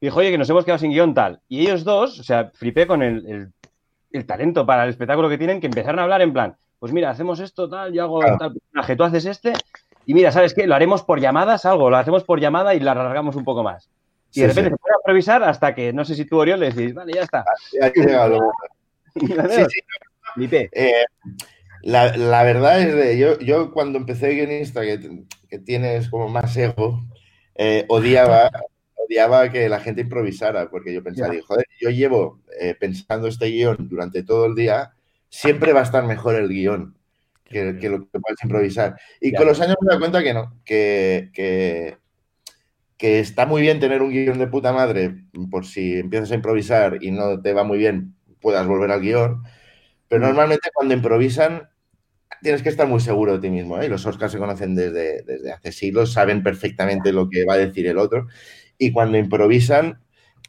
Dijo, 0.00 0.18
oye, 0.18 0.30
que 0.30 0.38
nos 0.38 0.48
hemos 0.48 0.64
quedado 0.64 0.78
sin 0.78 0.92
guion 0.92 1.14
tal. 1.14 1.40
Y 1.48 1.60
ellos 1.60 1.84
dos, 1.84 2.18
o 2.18 2.22
sea, 2.22 2.50
flipé 2.54 2.86
con 2.86 3.02
el, 3.02 3.52
talento 4.26 4.64
para 4.64 4.84
el 4.84 4.90
espectáculo 4.90 5.28
que 5.28 5.38
tienen, 5.38 5.60
que 5.60 5.66
empezaron 5.66 6.00
a 6.00 6.04
hablar 6.04 6.22
en 6.22 6.32
plan, 6.32 6.56
pues 6.78 6.92
mira, 6.92 7.10
hacemos 7.10 7.38
esto, 7.40 7.68
tal, 7.68 7.92
yo 7.92 8.02
hago 8.02 8.20
tal 8.38 8.54
personaje, 8.54 8.96
tú 8.96 9.04
haces 9.04 9.26
este, 9.26 9.52
y 10.06 10.14
mira, 10.14 10.32
¿sabes 10.32 10.54
qué? 10.54 10.66
Lo 10.66 10.74
haremos 10.74 11.02
por 11.02 11.20
llamadas, 11.20 11.66
algo, 11.66 11.90
lo 11.90 11.96
hacemos 11.98 12.24
por 12.24 12.40
llamada 12.40 12.74
y 12.74 12.80
la 12.80 12.92
alargamos 12.92 13.36
un 13.36 13.44
poco 13.44 13.62
más. 13.62 13.90
Y 14.32 14.40
de 14.40 14.48
repente 14.48 14.70
se 14.70 14.76
puede 14.76 14.94
improvisar 15.00 15.42
hasta 15.42 15.74
que, 15.74 15.92
no 15.92 16.04
sé 16.04 16.14
si 16.14 16.24
tú, 16.24 16.38
Oriol, 16.38 16.60
le 16.60 16.70
decís, 16.70 16.94
vale, 16.94 17.12
ya 17.12 17.22
está. 17.22 17.44
Ya 17.72 17.92
sí, 19.58 20.46
sí. 20.48 20.68
Eh, 20.72 21.04
la, 21.82 22.16
la, 22.16 22.44
verdad 22.44 22.80
es 22.80 22.94
de, 22.94 23.18
yo, 23.18 23.38
yo 23.40 23.72
cuando 23.72 23.98
empecé 23.98 24.30
guionista, 24.34 24.82
que, 24.82 25.24
que 25.48 25.58
tienes 25.58 26.08
como 26.08 26.28
más 26.28 26.56
ego, 26.56 27.02
eh, 27.56 27.84
odiaba, 27.88 28.50
odiaba 29.10 29.50
que 29.50 29.68
la 29.68 29.80
gente 29.80 30.02
improvisara, 30.02 30.70
porque 30.70 30.94
yo 30.94 31.02
pensaba, 31.02 31.34
joder, 31.44 31.66
yo 31.80 31.90
llevo 31.90 32.40
eh, 32.60 32.76
pensando 32.78 33.26
este 33.26 33.46
guion 33.46 33.88
durante 33.88 34.22
todo 34.22 34.46
el 34.46 34.54
día, 34.54 34.92
siempre 35.28 35.72
va 35.72 35.80
a 35.80 35.84
estar 35.84 36.04
mejor 36.04 36.36
el 36.36 36.48
guion 36.48 36.96
que, 37.44 37.72
lo 37.88 38.08
que 38.08 38.20
puedes 38.20 38.42
improvisar. 38.44 38.96
Y 39.20 39.32
con 39.32 39.46
los 39.46 39.60
años 39.60 39.76
me 39.80 39.90
doy 39.90 39.98
cuenta 39.98 40.22
que 40.22 40.32
no, 40.32 40.56
que, 40.64 41.30
que, 41.32 41.98
está 43.00 43.46
muy 43.46 43.62
bien 43.62 43.80
tener 43.80 44.00
un 44.02 44.10
guion 44.10 44.38
de 44.38 44.46
puta 44.46 44.72
madre 44.72 45.24
por 45.50 45.66
si 45.66 45.98
empiezas 45.98 46.30
a 46.30 46.36
improvisar 46.36 46.98
y 47.00 47.10
no 47.10 47.40
te 47.40 47.52
va 47.52 47.64
muy 47.64 47.78
bien, 47.78 48.14
puedas 48.40 48.66
volver 48.66 48.92
al 48.92 49.00
guion. 49.00 49.42
Pero 50.06 50.22
mm. 50.22 50.26
normalmente 50.26 50.70
cuando 50.72 50.94
improvisan 50.94 51.68
tienes 52.42 52.62
que 52.62 52.68
estar 52.68 52.86
muy 52.86 53.00
seguro 53.00 53.32
de 53.32 53.40
ti 53.40 53.50
mismo. 53.50 53.80
¿eh? 53.80 53.88
Los 53.88 54.06
Oscars 54.06 54.32
se 54.32 54.38
conocen 54.38 54.74
desde, 54.74 55.22
desde 55.22 55.52
hace 55.52 55.72
siglos, 55.72 56.12
saben 56.12 56.42
perfectamente 56.42 57.12
lo 57.12 57.28
que 57.28 57.44
va 57.44 57.54
a 57.54 57.58
decir 57.58 57.86
el 57.86 57.98
otro. 57.98 58.28
Y 58.80 58.92
cuando 58.92 59.18
improvisan, 59.18 60.00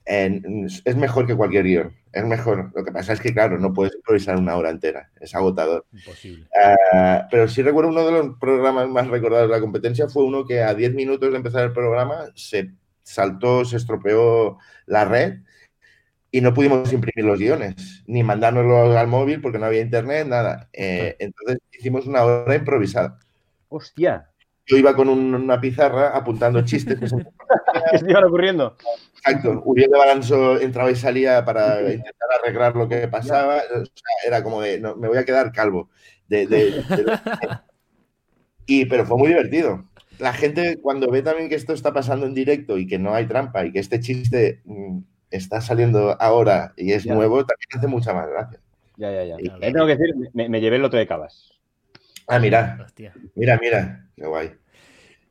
es 0.05 0.95
mejor 0.95 1.27
que 1.27 1.35
cualquier 1.35 1.65
guion. 1.65 1.95
Es 2.13 2.25
mejor. 2.25 2.71
Lo 2.73 2.83
que 2.83 2.91
pasa 2.93 3.11
es 3.11 3.19
que, 3.19 3.33
claro, 3.33 3.59
no 3.59 3.73
puedes 3.73 3.93
improvisar 3.93 4.37
una 4.37 4.55
hora 4.55 4.69
entera. 4.69 5.11
Es 5.19 5.35
agotador. 5.35 5.85
Imposible. 5.91 6.47
Ah, 6.63 7.27
pero 7.29 7.49
sí 7.49 7.61
recuerdo 7.61 7.89
uno 7.89 8.05
de 8.05 8.11
los 8.13 8.37
programas 8.39 8.87
más 8.87 9.07
recordados 9.07 9.49
de 9.49 9.55
la 9.55 9.61
competencia 9.61 10.07
fue 10.07 10.23
uno 10.23 10.45
que 10.45 10.61
a 10.61 10.73
10 10.73 10.93
minutos 10.93 11.29
de 11.29 11.37
empezar 11.37 11.65
el 11.65 11.73
programa 11.73 12.31
se 12.35 12.71
saltó, 13.03 13.65
se 13.65 13.75
estropeó 13.75 14.57
la 14.85 15.03
red 15.03 15.39
y 16.31 16.39
no 16.39 16.53
pudimos 16.53 16.93
imprimir 16.93 17.25
los 17.25 17.37
guiones, 17.37 18.03
ni 18.07 18.23
mandárnoslos 18.23 18.95
al 18.95 19.07
móvil 19.07 19.41
porque 19.41 19.59
no 19.59 19.65
había 19.65 19.81
internet, 19.81 20.25
nada. 20.25 20.69
Eh, 20.71 21.17
entonces 21.19 21.59
hicimos 21.77 22.07
una 22.07 22.23
hora 22.23 22.55
improvisada. 22.55 23.19
Hostia. 23.67 24.30
Yo 24.65 24.77
iba 24.77 24.95
con 24.95 25.09
una 25.09 25.59
pizarra 25.59 26.15
apuntando 26.15 26.63
chistes. 26.63 26.99
que 27.91 27.97
se 27.97 28.09
iban 28.09 28.23
ocurriendo? 28.23 28.77
Exacto. 29.17 29.61
Uriel 29.65 29.91
de 29.91 29.97
Balanzo 29.97 30.59
entraba 30.59 30.91
y 30.91 30.95
salía 30.95 31.43
para 31.43 31.81
intentar 31.81 32.29
arreglar 32.41 32.75
lo 32.75 32.87
que 32.87 33.07
pasaba. 33.07 33.61
era 34.25 34.43
como 34.43 34.61
de, 34.61 34.79
no, 34.79 34.95
me 34.95 35.07
voy 35.07 35.17
a 35.17 35.25
quedar 35.25 35.51
calvo. 35.51 35.89
y, 38.65 38.85
pero 38.85 39.05
fue 39.05 39.17
muy 39.17 39.27
divertido. 39.29 39.85
La 40.19 40.33
gente, 40.33 40.79
cuando 40.81 41.09
ve 41.09 41.21
también 41.21 41.49
que 41.49 41.55
esto 41.55 41.73
está 41.73 41.93
pasando 41.93 42.25
en 42.25 42.33
directo 42.33 42.77
y 42.77 42.87
que 42.87 42.99
no 42.99 43.13
hay 43.13 43.25
trampa 43.25 43.65
y 43.65 43.71
que 43.71 43.79
este 43.79 43.99
chiste 43.99 44.61
mm, 44.65 44.99
está 45.31 45.61
saliendo 45.61 46.15
ahora 46.21 46.73
y 46.77 46.93
es 46.93 47.05
nuevo, 47.05 47.45
también 47.45 47.77
hace 47.77 47.87
mucha 47.87 48.13
más 48.13 48.29
gracia. 48.29 48.59
Ya, 48.97 49.11
ya, 49.11 49.23
ya. 49.23 49.35
Y, 49.39 49.49
tengo 49.71 49.87
que 49.87 49.97
decir, 49.97 50.13
me, 50.33 50.61
llevé 50.61 50.75
el 50.75 50.85
otro 50.85 50.99
de 50.99 51.07
Cabas. 51.07 51.51
Ah, 52.31 52.39
mira. 52.39 52.87
Mira, 53.35 53.59
mira. 53.61 54.07
Qué 54.15 54.25
guay. 54.25 54.51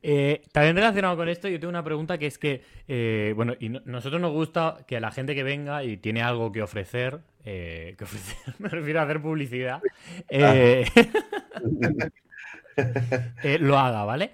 Eh, 0.03 0.43
también 0.51 0.75
relacionado 0.75 1.17
con 1.17 1.29
esto, 1.29 1.47
yo 1.47 1.59
tengo 1.59 1.69
una 1.69 1.83
pregunta 1.83 2.19
que 2.19 2.27
es 2.27 2.37
que, 2.37 2.61
eh, 2.87 3.33
bueno, 3.35 3.55
y 3.59 3.69
nosotros 3.69 4.21
nos 4.21 4.31
gusta 4.31 4.85
que 4.87 4.99
la 4.99 5.09
gente 5.11 5.33
que 5.33 5.41
venga 5.43 5.83
y 5.83 5.97
tiene 5.97 6.21
algo 6.21 6.51
que 6.51 6.61
ofrecer, 6.61 7.21
eh, 7.43 7.95
que 7.97 8.03
ofrecer, 8.03 8.53
me 8.59 8.69
refiero 8.69 8.99
a 8.99 9.03
hacer 9.03 9.19
publicidad, 9.21 9.81
lo 13.59 13.79
haga, 13.79 14.05
¿vale? 14.05 14.31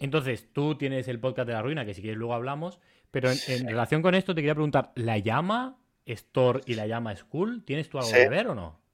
Entonces, 0.00 0.52
tú 0.52 0.76
tienes 0.76 1.08
el 1.08 1.18
podcast 1.18 1.46
de 1.46 1.54
la 1.54 1.62
ruina, 1.62 1.86
que 1.86 1.94
si 1.94 2.02
quieres 2.02 2.18
luego 2.18 2.34
hablamos, 2.34 2.78
pero 3.10 3.30
en, 3.30 3.66
relación 3.66 4.02
con 4.02 4.14
esto 4.14 4.34
te 4.34 4.42
quería 4.42 4.54
preguntar, 4.54 4.92
¿la 4.96 5.16
llama 5.18 5.78
Store 6.04 6.60
y 6.66 6.74
la 6.74 6.86
llama 6.86 7.16
School, 7.16 7.64
¿tienes 7.64 7.88
tú 7.88 7.98
algo 7.98 8.10
que 8.10 8.28
ver 8.28 8.48
o 8.48 8.54
no? 8.54 8.85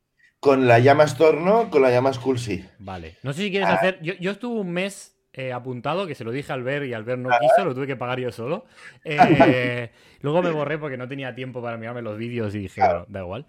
Con 0.43 0.67
la 0.67 0.81
llama 0.81 1.05
Store 1.05 1.41
no, 1.41 1.71
con 1.71 1.83
la 1.83 1.91
llama 1.93 2.13
School 2.13 2.37
sí. 2.37 2.65
Vale. 2.81 3.15
No 3.23 3.33
sé 3.33 3.43
si 3.43 3.51
quieres 3.53 3.69
ah. 3.69 3.75
hacer. 3.75 4.01
Yo, 4.03 4.15
yo, 4.15 4.33
estuve 4.33 4.59
un 4.59 4.73
mes 4.73 5.17
eh, 5.33 5.53
apuntado, 5.53 6.05
que 6.05 6.17
se 6.17 6.25
lo 6.25 6.33
dije 6.33 6.53
al 6.53 6.65
ver 6.65 6.85
y 6.85 6.95
al 6.95 7.05
ver 7.05 7.17
no 7.17 7.31
quiso, 7.31 7.65
lo 7.65 7.77
tuve 7.77 7.87
que 7.87 7.95
pagar 7.95 8.19
yo 8.19 8.33
solo. 8.33 8.65
Eh, 9.05 9.91
luego 10.21 10.43
me 10.43 10.51
borré 10.51 10.79
porque 10.79 10.97
no 10.97 11.07
tenía 11.07 11.33
tiempo 11.37 11.63
para 11.63 11.77
mirarme 11.77 12.03
los 12.03 12.19
vídeos 12.19 12.53
y 12.57 12.59
dije, 12.59 12.81
bueno, 12.81 13.05
da 13.07 13.21
igual. 13.21 13.47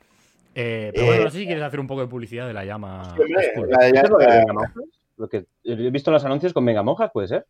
Eh, 0.54 0.92
pero 0.94 1.08
bueno, 1.08 1.24
no 1.24 1.30
sé 1.32 1.40
si 1.40 1.46
quieres 1.48 1.64
hacer 1.64 1.80
un 1.80 1.88
poco 1.88 2.02
de 2.02 2.08
publicidad 2.08 2.46
de 2.46 2.54
la 2.54 2.64
llama. 2.64 3.16
Lo 5.18 5.28
que 5.30 5.46
he 5.64 5.90
visto 5.90 6.12
en 6.12 6.14
los 6.14 6.26
anuncios 6.26 6.54
con 6.54 6.64
Venga 6.64 6.84
Monjas, 6.84 7.10
¿puede 7.12 7.28
ser? 7.28 7.48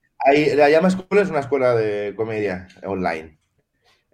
la 0.56 0.70
llama 0.70 0.90
School 0.90 1.20
es 1.20 1.30
una 1.30 1.42
escuela 1.42 1.76
de 1.76 2.16
comedia 2.16 2.70
online. 2.86 3.38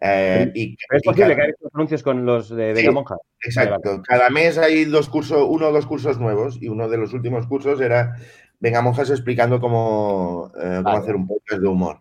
Y, 0.01 0.77
¿Es 0.91 1.03
posible 1.03 1.35
que 1.35 1.41
haya 1.41 1.53
anuncios 1.73 2.03
con 2.03 2.25
los 2.25 2.49
de 2.49 2.73
Venga 2.73 2.91
Monjas? 2.91 3.19
Exacto. 3.43 4.01
Cada 4.03 4.29
mes 4.29 4.57
hay 4.57 4.85
dos 4.85 5.09
cursos, 5.09 5.45
uno 5.47 5.67
o 5.67 5.71
dos 5.71 5.85
cursos 5.85 6.19
nuevos 6.19 6.57
y 6.61 6.69
uno 6.69 6.87
de 6.87 6.97
los 6.97 7.13
últimos 7.13 7.47
cursos 7.47 7.81
era 7.81 8.15
Venga 8.59 8.81
Monjas 8.81 9.09
explicando 9.09 9.59
cómo, 9.59 10.51
eh, 10.61 10.81
hacer 10.85 11.15
un 11.15 11.27
podcast 11.27 11.61
de 11.61 11.67
humor. 11.67 11.99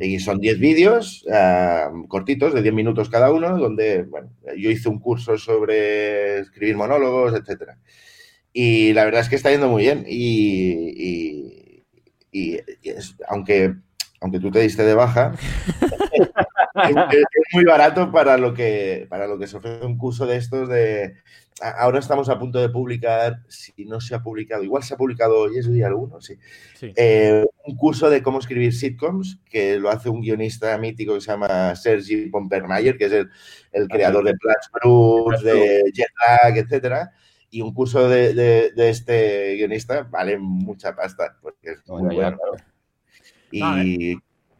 Y 0.00 0.20
son 0.20 0.40
10 0.40 0.58
vídeos 0.58 1.24
eh, 1.30 1.84
cortitos, 2.08 2.54
de 2.54 2.62
10 2.62 2.74
minutos 2.74 3.10
cada 3.10 3.30
uno, 3.30 3.58
donde 3.58 4.04
bueno, 4.04 4.30
yo 4.56 4.70
hice 4.70 4.88
un 4.88 4.98
curso 4.98 5.36
sobre 5.36 6.38
escribir 6.38 6.76
monólogos, 6.76 7.34
etc. 7.34 7.72
Y 8.52 8.92
la 8.94 9.04
verdad 9.04 9.20
es 9.20 9.28
que 9.28 9.36
está 9.36 9.50
yendo 9.50 9.68
muy 9.68 9.82
bien. 9.82 10.04
Y, 10.08 11.84
aunque, 13.28 13.74
aunque 14.20 14.40
tú 14.40 14.50
te 14.50 14.60
diste 14.60 14.82
de 14.82 14.94
baja, 14.94 15.34
es, 16.74 17.24
muy 17.52 17.64
barato 17.64 18.10
para 18.10 18.38
lo, 18.38 18.54
que, 18.54 19.06
para 19.08 19.26
lo 19.26 19.38
que 19.38 19.46
se 19.46 19.56
ofrece 19.56 19.84
un 19.84 19.98
curso 19.98 20.26
de 20.26 20.36
estos 20.36 20.68
de 20.68 21.14
ahora 21.60 21.98
estamos 21.98 22.28
a 22.28 22.38
punto 22.38 22.58
de 22.58 22.68
publicar, 22.68 23.40
si 23.48 23.84
no 23.84 24.00
se 24.00 24.14
ha 24.14 24.22
publicado, 24.22 24.62
igual 24.62 24.82
se 24.82 24.94
ha 24.94 24.96
publicado 24.96 25.38
hoy, 25.38 25.58
es 25.58 25.70
día 25.70 25.86
alguno, 25.86 26.20
sí. 26.20 26.34
Eh, 26.80 27.44
un 27.64 27.76
curso 27.76 28.10
de 28.10 28.22
cómo 28.22 28.38
escribir 28.38 28.72
sitcoms, 28.72 29.38
que 29.48 29.78
lo 29.78 29.90
hace 29.90 30.08
un 30.08 30.20
guionista 30.20 30.76
mítico 30.78 31.14
que 31.14 31.20
se 31.20 31.30
llama 31.30 31.74
Sergi 31.76 32.26
Pompermayer, 32.26 32.96
que 32.96 33.04
es 33.06 33.12
el, 33.12 33.30
el 33.72 33.88
creador 33.88 34.24
de 34.24 34.34
Platch 34.34 34.66
Bruce, 34.72 35.44
de 35.44 35.82
Jetlag, 35.92 36.58
etcétera. 36.58 37.12
Y 37.50 37.60
un 37.60 37.74
curso 37.74 38.08
de, 38.08 38.32
de, 38.34 38.88
este 38.88 39.56
guionista 39.56 40.08
vale 40.10 40.38
mucha 40.38 40.96
pasta, 40.96 41.36
porque 41.42 41.72
es 41.72 41.86
muy 41.86 42.14
bueno. 42.14 42.38
Y 43.50 44.16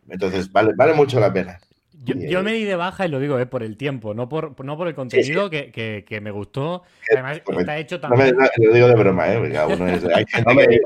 entonces 0.08 0.52
vale, 0.52 0.74
vale 0.76 0.92
mucho 0.92 1.18
la 1.18 1.32
pena. 1.32 1.58
Yo, 2.04 2.42
me 2.42 2.52
di 2.52 2.64
de 2.64 2.76
baja 2.76 3.06
y 3.06 3.08
lo 3.08 3.20
digo, 3.20 3.38
eh, 3.38 3.46
por 3.46 3.62
el 3.62 3.76
tiempo, 3.76 4.12
no 4.14 4.28
por, 4.28 4.64
no 4.64 4.76
por 4.76 4.88
el 4.88 4.94
contenido 4.94 5.48
Que, 5.50 5.70
que, 5.70 6.20
me 6.20 6.30
gustó. 6.30 6.82
Además, 7.10 7.42
está 7.58 7.78
hecho 7.78 8.00
también. 8.00 8.36
No 8.36 8.66
lo 8.66 8.74
digo 8.74 8.88
de 8.88 8.94
broma, 8.94 9.32
¿eh? 9.32 9.38
Uno 9.38 9.86
es, 9.88 10.04
hay 10.04 10.24
gente 10.26 10.80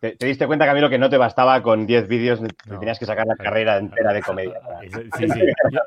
te, 0.18 0.26
diste 0.26 0.46
cuenta, 0.46 0.66
Camilo, 0.66 0.88
que 0.88 0.98
no 0.98 1.10
te 1.10 1.16
bastaba 1.16 1.62
con 1.62 1.86
10 1.86 2.08
vídeos, 2.08 2.40
tenías 2.68 2.98
que 2.98 3.06
sacar 3.06 3.26
la 3.26 3.36
carrera 3.36 3.78
entera 3.78 4.12
de 4.12 4.22
comedia. 4.22 4.60
Sí, 5.18 5.28
sí. 5.28 5.40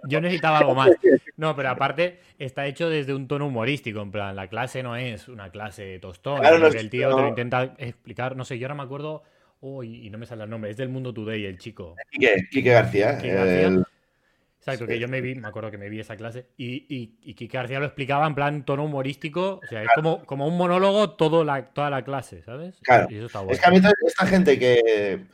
Yo, 0.08 0.22
necesitaba 0.22 0.60
algo 0.60 0.76
más. 0.76 0.92
No, 1.38 1.56
pero 1.56 1.70
aparte 1.70 2.20
está 2.38 2.66
hecho 2.66 2.90
desde 2.90 3.14
un 3.14 3.28
tono 3.28 3.48
humorístico. 3.48 4.02
En 4.02 4.12
plan, 4.12 4.36
la 4.36 4.48
clase 4.48 4.84
no 4.84 4.96
es 4.96 5.28
una 5.28 5.50
clase 5.52 6.00
tostón. 6.00 6.42
Claro, 6.42 6.68
el 6.68 6.90
tío 6.90 7.16
te 7.16 7.22
lo 7.22 7.28
intenta 7.28 7.76
explicar. 7.78 8.36
No 8.36 8.46
sé, 8.46 8.60
yo 8.60 8.68
ahora 8.68 8.76
me 8.76 8.84
acuerdo. 8.84 9.24
Uy, 9.62 10.06
y 10.06 10.10
no 10.10 10.18
me 10.18 10.26
sale 10.26 10.44
el 10.44 10.50
nombre. 10.50 10.72
Es 10.72 10.78
del 10.78 10.90
Mundo 10.90 11.14
Today, 11.14 11.46
el 11.46 11.58
chico. 11.58 11.96
Quique, 12.12 12.48
Quique 12.50 12.72
García. 12.72 13.18
Quique 13.18 13.34
García 13.34 13.84
Exacto, 14.60 14.88
que 14.88 15.00
yo 15.00 15.08
me 15.08 15.22
vi, 15.22 15.36
me 15.36 15.48
acuerdo 15.48 15.72
que 15.72 15.78
me 15.78 15.90
vi 15.90 16.02
esa 16.02 16.18
clase, 16.18 16.48
y, 16.58 16.86
y, 16.94 17.18
y 17.22 17.34
Kike 17.34 17.58
García 17.58 17.80
lo 17.80 17.86
explicaba 17.86 18.28
en 18.28 18.36
plan 18.36 18.66
tono 18.66 18.84
humorístico, 18.84 19.62
o 19.64 19.68
sea, 19.68 19.84
es 19.84 19.90
como, 19.96 20.26
como 20.26 20.48
un 20.48 20.58
monólogo 20.58 21.12
todo 21.12 21.46
la, 21.46 21.70
toda 21.70 21.90
la 21.90 22.04
clase, 22.04 22.44
¿sabes? 22.44 22.78
Claro. 22.82 23.08
Es 23.10 23.60
que 23.60 23.68
a 23.68 23.72
mí 23.72 23.80
esta 24.06 24.26
gente 24.28 24.60
que 24.60 25.28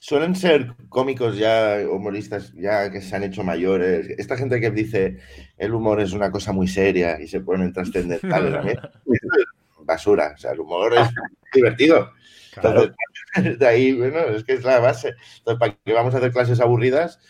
suelen 0.00 0.34
ser 0.34 0.74
cómicos 0.88 1.36
ya, 1.36 1.80
humoristas 1.90 2.54
ya 2.54 2.90
que 2.90 3.02
se 3.02 3.14
han 3.14 3.24
hecho 3.24 3.44
mayores, 3.44 4.08
esta 4.18 4.38
gente 4.38 4.58
que 4.58 4.70
dice 4.70 5.18
el 5.58 5.74
humor 5.74 6.00
es 6.00 6.12
una 6.12 6.30
cosa 6.30 6.52
muy 6.52 6.66
seria 6.66 7.20
y 7.20 7.28
se 7.28 7.40
ponen 7.40 7.74
trascendentales, 7.74 8.78
basura, 9.80 10.32
o 10.34 10.38
sea, 10.38 10.52
el 10.52 10.60
humor 10.60 10.94
es 10.94 11.08
divertido. 11.52 12.12
Entonces, 12.56 12.94
de 13.58 13.66
ahí, 13.66 13.92
bueno, 13.92 14.20
es 14.20 14.44
que 14.44 14.54
es 14.54 14.64
la 14.64 14.80
base. 14.80 15.14
Entonces, 15.38 15.60
¿para 15.60 15.76
qué 15.84 15.92
vamos 15.92 16.14
a 16.14 16.18
hacer 16.18 16.32
clases 16.32 16.60
aburridas? 16.60 17.20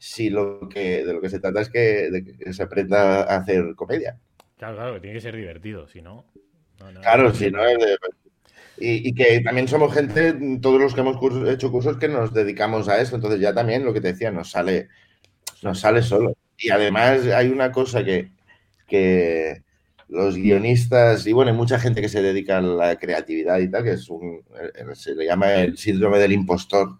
Si 0.00 0.30
lo 0.30 0.66
que 0.66 1.04
de 1.04 1.12
lo 1.12 1.20
que 1.20 1.28
se 1.28 1.40
trata 1.40 1.60
es 1.60 1.68
que, 1.68 2.10
de 2.10 2.24
que 2.24 2.52
se 2.54 2.62
aprenda 2.62 3.22
a 3.22 3.36
hacer 3.36 3.74
comedia. 3.76 4.18
Claro, 4.56 4.76
claro, 4.76 4.94
que 4.94 5.00
tiene 5.00 5.14
que 5.16 5.20
ser 5.20 5.36
divertido, 5.36 5.86
si 5.88 6.00
no. 6.00 6.24
claro, 7.02 7.34
si 7.34 7.50
no. 7.50 7.60
y, 8.78 9.08
y, 9.08 9.14
que 9.14 9.40
también 9.40 9.68
somos 9.68 9.92
gente, 9.92 10.34
todos 10.62 10.80
los 10.80 10.94
que 10.94 11.02
hemos 11.02 11.18
hecho 11.50 11.70
cursos, 11.70 11.98
que 11.98 12.08
nos 12.08 12.32
dedicamos 12.32 12.88
a 12.88 12.98
eso. 12.98 13.14
Entonces, 13.14 13.40
ya 13.40 13.52
también 13.52 13.84
lo 13.84 13.92
que 13.92 14.00
te 14.00 14.12
decía, 14.12 14.30
nos 14.30 14.50
sale, 14.50 14.88
nos 15.62 15.80
sale 15.80 16.00
solo. 16.00 16.34
Y 16.56 16.70
además, 16.70 17.26
hay 17.26 17.48
una 17.48 17.70
cosa 17.70 18.02
que, 18.02 18.30
que 18.86 19.62
los 20.08 20.34
guionistas, 20.34 21.26
y 21.26 21.34
bueno, 21.34 21.50
hay 21.50 21.56
mucha 21.58 21.78
gente 21.78 22.00
que 22.00 22.08
se 22.08 22.22
dedica 22.22 22.56
a 22.56 22.62
la 22.62 22.96
creatividad 22.96 23.58
y 23.58 23.70
tal, 23.70 23.84
que 23.84 23.92
es 23.92 24.08
un. 24.08 24.42
Se 24.94 25.14
le 25.14 25.26
llama 25.26 25.52
el 25.56 25.76
síndrome 25.76 26.18
del 26.18 26.32
impostor. 26.32 26.98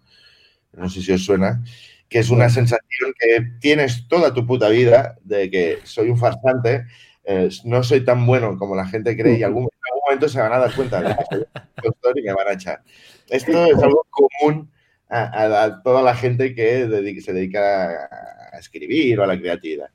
No 0.73 0.87
sé 0.87 1.01
si 1.01 1.11
os 1.11 1.25
suena 1.25 1.63
que 2.11 2.19
es 2.19 2.29
una 2.29 2.49
sensación 2.49 3.13
que 3.17 3.39
tienes 3.61 4.05
toda 4.09 4.33
tu 4.33 4.45
puta 4.45 4.67
vida 4.67 5.17
de 5.23 5.49
que 5.49 5.79
soy 5.85 6.09
un 6.09 6.17
farsante, 6.17 6.83
eh, 7.23 7.47
no 7.63 7.83
soy 7.83 8.03
tan 8.03 8.25
bueno 8.25 8.57
como 8.57 8.75
la 8.75 8.85
gente 8.85 9.15
cree 9.15 9.39
y 9.39 9.43
algún, 9.43 9.63
en 9.63 9.69
algún 9.89 10.01
momento 10.05 10.27
se 10.27 10.41
van 10.41 10.51
a 10.51 10.59
dar 10.59 10.75
cuenta 10.75 11.01
de 11.01 11.15
que 11.15 11.23
soy 11.23 12.11
un 12.11 12.19
y 12.19 12.21
me 12.23 12.33
van 12.33 12.49
a 12.49 12.53
echar. 12.53 12.81
Esto 13.29 13.65
es 13.65 13.81
algo 13.81 14.05
común 14.09 14.69
a, 15.07 15.81
toda 15.85 16.01
la 16.01 16.13
gente 16.13 16.53
que 16.53 16.85
se 17.21 17.31
dedica 17.31 18.09
a 18.51 18.59
escribir 18.59 19.17
o 19.17 19.23
a 19.23 19.27
la 19.27 19.39
creatividad. 19.39 19.89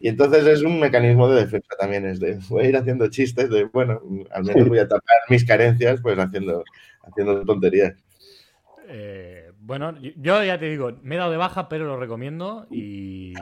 Y 0.00 0.08
entonces 0.08 0.44
es 0.46 0.62
un 0.62 0.80
mecanismo 0.80 1.28
de 1.28 1.42
defensa 1.42 1.76
también, 1.78 2.04
es 2.04 2.18
de, 2.18 2.40
voy 2.48 2.64
a 2.64 2.68
ir 2.68 2.76
haciendo 2.76 3.08
chistes, 3.10 3.48
de, 3.48 3.64
bueno, 3.66 4.00
al 4.32 4.42
menos 4.42 4.68
voy 4.68 4.78
a 4.80 4.88
tapar 4.88 5.18
mis 5.28 5.44
carencias, 5.44 6.00
pues 6.02 6.18
haciendo, 6.18 6.64
haciendo 7.02 7.44
tonterías. 7.44 7.94
Eh, 8.88 9.39
bueno, 9.62 9.94
yo 10.16 10.42
ya 10.42 10.58
te 10.58 10.70
digo, 10.70 10.92
me 11.02 11.14
he 11.14 11.18
dado 11.18 11.30
de 11.30 11.36
baja, 11.36 11.68
pero 11.68 11.84
lo 11.84 11.98
recomiendo. 11.98 12.66
Y, 12.70 13.34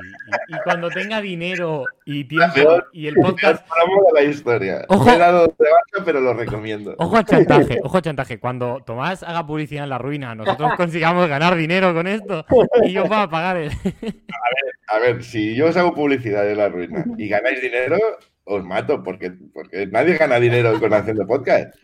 cuando 0.64 0.90
tenga 0.90 1.20
dinero 1.20 1.84
y 2.04 2.24
tiempo 2.24 2.82
y 2.92 3.06
el 3.06 3.14
podcast. 3.14 3.64
la 4.12 4.22
historia. 4.22 4.84
me 4.88 5.14
he 5.14 5.18
dado 5.18 5.46
de 5.46 5.70
baja, 5.70 6.04
pero 6.04 6.20
lo 6.20 6.34
recomiendo. 6.34 6.94
Ojo 6.98 7.16
al 7.16 7.24
chantaje, 7.24 7.78
ojo 7.82 7.96
al 7.96 8.02
chantaje. 8.02 8.40
Cuando 8.40 8.82
Tomás 8.84 9.22
haga 9.22 9.46
publicidad 9.46 9.84
en 9.84 9.90
la 9.90 9.98
ruina, 9.98 10.34
nosotros 10.34 10.72
consigamos 10.76 11.28
ganar 11.28 11.54
dinero 11.54 11.94
con 11.94 12.08
esto 12.08 12.44
y 12.82 12.92
yo 12.92 13.04
pueda 13.04 13.30
pagar 13.30 13.56
el. 13.56 13.70
A 13.70 13.78
ver, 14.02 14.74
a 14.88 14.98
ver, 14.98 15.22
si 15.22 15.54
yo 15.54 15.68
os 15.68 15.76
hago 15.76 15.94
publicidad 15.94 16.50
en 16.50 16.58
la 16.58 16.68
ruina 16.68 17.04
y 17.16 17.28
ganáis 17.28 17.62
dinero, 17.62 17.96
os 18.42 18.64
mato, 18.64 19.04
porque, 19.04 19.32
porque 19.54 19.86
nadie 19.86 20.16
gana 20.16 20.40
dinero 20.40 20.78
con 20.80 20.92
haciendo 20.92 21.26
podcast. 21.26 21.74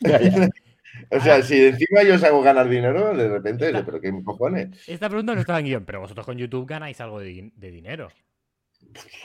O 1.10 1.20
sea, 1.20 1.42
si 1.42 1.66
encima 1.66 2.02
yo 2.02 2.14
os 2.14 2.24
hago 2.24 2.42
ganar 2.42 2.68
dinero, 2.68 3.16
de 3.16 3.28
repente, 3.28 3.72
¿pero 3.84 4.00
qué 4.00 4.12
cojones? 4.24 4.88
Esta 4.88 5.08
pregunta 5.08 5.34
no 5.34 5.40
estaba 5.40 5.58
en 5.60 5.66
guion, 5.66 5.84
pero 5.84 6.00
vosotros 6.00 6.26
con 6.26 6.36
YouTube 6.36 6.66
ganáis 6.66 7.00
algo 7.00 7.20
de, 7.20 7.50
dinero. 7.56 8.08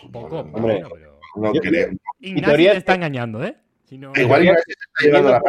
Un 0.03 0.11
poco, 0.11 0.39
hombre, 0.39 0.83
pero... 0.91 1.19
no 1.35 1.51
creo. 1.53 1.89
Ignacio 2.19 2.71
te 2.71 2.77
está 2.77 2.95
engañando, 2.95 3.43
¿eh? 3.43 3.55
Igual 3.89 4.43
Ignacio 4.43 4.63
se 4.65 4.71
está 4.71 5.05
llevando 5.05 5.29
la 5.31 5.41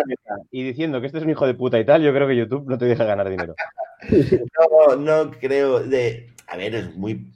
Y 0.50 0.62
diciendo 0.64 1.00
que 1.00 1.06
este 1.06 1.18
es 1.18 1.24
un 1.24 1.30
hijo 1.30 1.46
de 1.46 1.54
puta 1.54 1.78
y 1.78 1.84
tal, 1.84 2.02
yo 2.02 2.12
creo 2.12 2.28
que 2.28 2.36
YouTube 2.36 2.68
no 2.68 2.76
te 2.76 2.84
deja 2.84 3.04
ganar 3.04 3.28
dinero. 3.28 3.54
no, 4.90 4.96
no 4.96 5.30
creo. 5.32 5.80
De... 5.80 6.28
A 6.46 6.56
ver, 6.56 6.74
es 6.74 6.94
muy. 6.94 7.32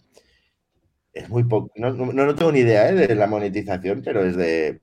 Es 1.13 1.29
muy 1.29 1.45
poco. 1.45 1.73
No, 1.77 1.91
no, 1.93 2.13
no 2.13 2.35
tengo 2.35 2.53
ni 2.53 2.61
idea 2.61 2.91
¿eh? 2.91 2.95
de 2.95 3.15
la 3.15 3.27
monetización, 3.27 4.03
pero 4.05 4.23
es 4.23 4.37
de 4.37 4.81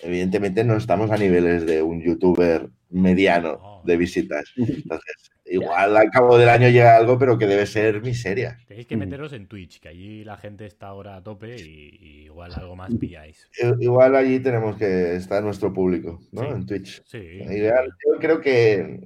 evidentemente 0.00 0.64
no 0.64 0.76
estamos 0.76 1.10
a 1.10 1.16
niveles 1.16 1.66
de 1.66 1.82
un 1.82 2.00
youtuber 2.00 2.68
mediano 2.90 3.82
de 3.84 3.96
visitas. 3.96 4.52
Entonces, 4.56 5.30
igual 5.46 5.96
al 5.96 6.10
cabo 6.10 6.38
del 6.38 6.48
año 6.48 6.68
llega 6.68 6.96
algo, 6.96 7.18
pero 7.18 7.38
que 7.38 7.46
debe 7.46 7.66
ser 7.66 8.02
miseria. 8.02 8.58
Tenéis 8.66 8.86
que 8.86 8.96
meteros 8.96 9.32
en 9.32 9.46
Twitch, 9.46 9.80
que 9.80 9.88
allí 9.88 10.24
la 10.24 10.36
gente 10.36 10.66
está 10.66 10.88
ahora 10.88 11.16
a 11.16 11.22
tope 11.22 11.56
y, 11.56 12.24
igual 12.24 12.52
algo 12.54 12.76
más 12.76 12.94
pilláis. 12.94 13.48
Igual 13.80 14.16
allí 14.16 14.40
tenemos 14.40 14.76
que 14.76 15.16
estar 15.16 15.42
nuestro 15.42 15.72
público, 15.72 16.20
¿no? 16.32 16.44
En 16.44 16.66
Twitch. 16.66 17.02
Sí. 17.04 17.40
Yo 17.40 18.18
creo 18.20 18.40
que 18.40 19.00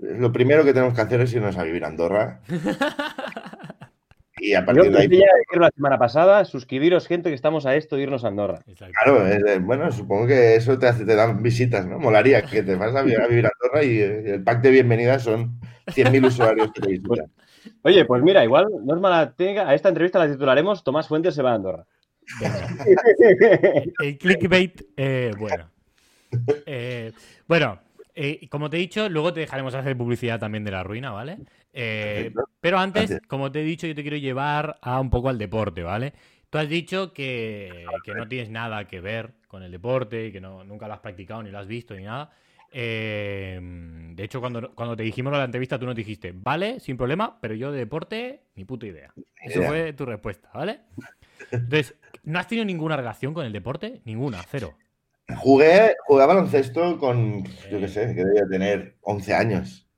lo 0.00 0.32
primero 0.32 0.64
que 0.64 0.72
tenemos 0.72 0.94
que 0.94 1.00
hacer 1.00 1.20
es 1.20 1.32
irnos 1.34 1.56
a 1.56 1.64
vivir 1.64 1.84
a 1.84 1.88
Andorra. 1.88 2.40
Y 4.40 4.54
a 4.54 4.64
partir 4.64 4.90
de 4.90 4.98
ahí. 4.98 5.08
Ya 5.08 5.60
la 5.60 5.70
semana 5.70 5.98
pasada, 5.98 6.44
suscribiros, 6.44 7.06
gente, 7.06 7.28
que 7.28 7.34
estamos 7.34 7.66
a 7.66 7.76
esto 7.76 7.96
de 7.96 8.02
irnos 8.02 8.24
a 8.24 8.28
Andorra. 8.28 8.60
Claro, 9.02 9.24
bueno, 9.60 9.92
supongo 9.92 10.26
que 10.26 10.56
eso 10.56 10.78
te, 10.78 10.88
hace, 10.88 11.04
te 11.04 11.14
dan 11.14 11.42
visitas, 11.42 11.86
¿no? 11.86 11.98
Molaría 11.98 12.42
que 12.42 12.62
te 12.62 12.74
vas 12.76 12.94
a 12.94 13.02
vivir 13.02 13.20
a, 13.20 13.50
Andorra 13.52 13.84
y 13.84 13.98
eh, 13.98 14.34
el 14.34 14.42
pack 14.42 14.62
de 14.62 14.70
bienvenida 14.70 15.18
son 15.18 15.60
100.000 15.88 16.26
usuarios 16.26 16.72
que 16.72 16.80
te 16.80 16.88
visitan. 16.88 17.30
Oye, 17.82 18.04
pues 18.06 18.22
mira, 18.22 18.42
igual 18.42 18.68
no 18.82 18.94
es 18.94 19.00
mala 19.00 19.32
técnica. 19.34 19.68
A 19.68 19.74
esta 19.74 19.90
entrevista 19.90 20.18
la 20.18 20.32
titularemos 20.32 20.82
Tomás 20.82 21.08
Fuentes 21.08 21.34
se 21.34 21.42
va 21.42 21.52
a 21.52 21.54
Andorra. 21.54 21.86
el 24.00 24.18
clickbait, 24.18 24.82
eh, 24.96 25.32
bueno. 25.38 25.70
Eh, 26.64 27.12
bueno, 27.46 27.80
como 28.50 28.70
te 28.70 28.76
he 28.76 28.80
dicho, 28.80 29.08
luego 29.08 29.32
te 29.32 29.40
dejaremos 29.40 29.74
hacer 29.74 29.96
publicidad 29.96 30.38
también 30.38 30.64
de 30.64 30.70
la 30.70 30.82
ruina, 30.82 31.10
¿vale? 31.10 31.38
Eh, 31.72 32.32
pero 32.60 32.78
antes, 32.78 33.20
como 33.28 33.50
te 33.52 33.60
he 33.60 33.64
dicho, 33.64 33.86
yo 33.86 33.94
te 33.94 34.02
quiero 34.02 34.16
llevar 34.16 34.78
a 34.82 35.00
un 35.00 35.10
poco 35.10 35.28
al 35.28 35.38
deporte, 35.38 35.82
¿vale? 35.82 36.12
Tú 36.48 36.58
has 36.58 36.68
dicho 36.68 37.12
que, 37.12 37.86
no 38.14 38.28
tienes 38.28 38.50
nada 38.50 38.86
que 38.88 39.00
ver 39.00 39.34
con 39.46 39.62
el 39.62 39.70
deporte, 39.70 40.26
y 40.26 40.32
que 40.32 40.40
no, 40.40 40.64
nunca 40.64 40.88
lo 40.88 40.94
has 40.94 41.00
practicado, 41.00 41.42
ni 41.42 41.50
lo 41.50 41.58
has 41.58 41.66
visto, 41.66 41.94
ni 41.94 42.04
nada. 42.04 42.30
Eh, 42.72 43.58
de 44.14 44.24
hecho, 44.24 44.40
cuando, 44.40 44.72
cuando 44.74 44.96
te 44.96 45.02
dijimos 45.02 45.32
la 45.32 45.44
entrevista, 45.44 45.78
tú 45.78 45.86
nos 45.86 45.94
dijiste, 45.94 46.32
vale, 46.34 46.80
sin 46.80 46.96
problema, 46.96 47.38
pero 47.40 47.54
yo 47.54 47.72
de 47.72 47.78
deporte, 47.78 48.42
ni 48.54 48.64
puta 48.64 48.86
idea. 48.86 49.12
Eso 49.42 49.62
fue 49.62 49.92
tu 49.92 50.04
respuesta, 50.06 50.50
¿vale? 50.52 50.80
Entonces, 51.50 51.96
¿no 52.24 52.38
has 52.38 52.46
tenido 52.46 52.64
ninguna 52.64 52.96
relación 52.96 53.34
con 53.34 53.46
el 53.46 53.52
deporte? 53.52 54.02
Ninguna, 54.04 54.42
cero. 54.48 54.74
Jugué, 55.36 55.94
jugué 56.06 56.26
baloncesto 56.26 56.98
con, 56.98 57.44
yo 57.70 57.78
qué 57.78 57.88
sé, 57.88 58.14
que 58.14 58.24
debía 58.24 58.46
tener 58.48 58.96
11 59.02 59.34
años. 59.34 59.89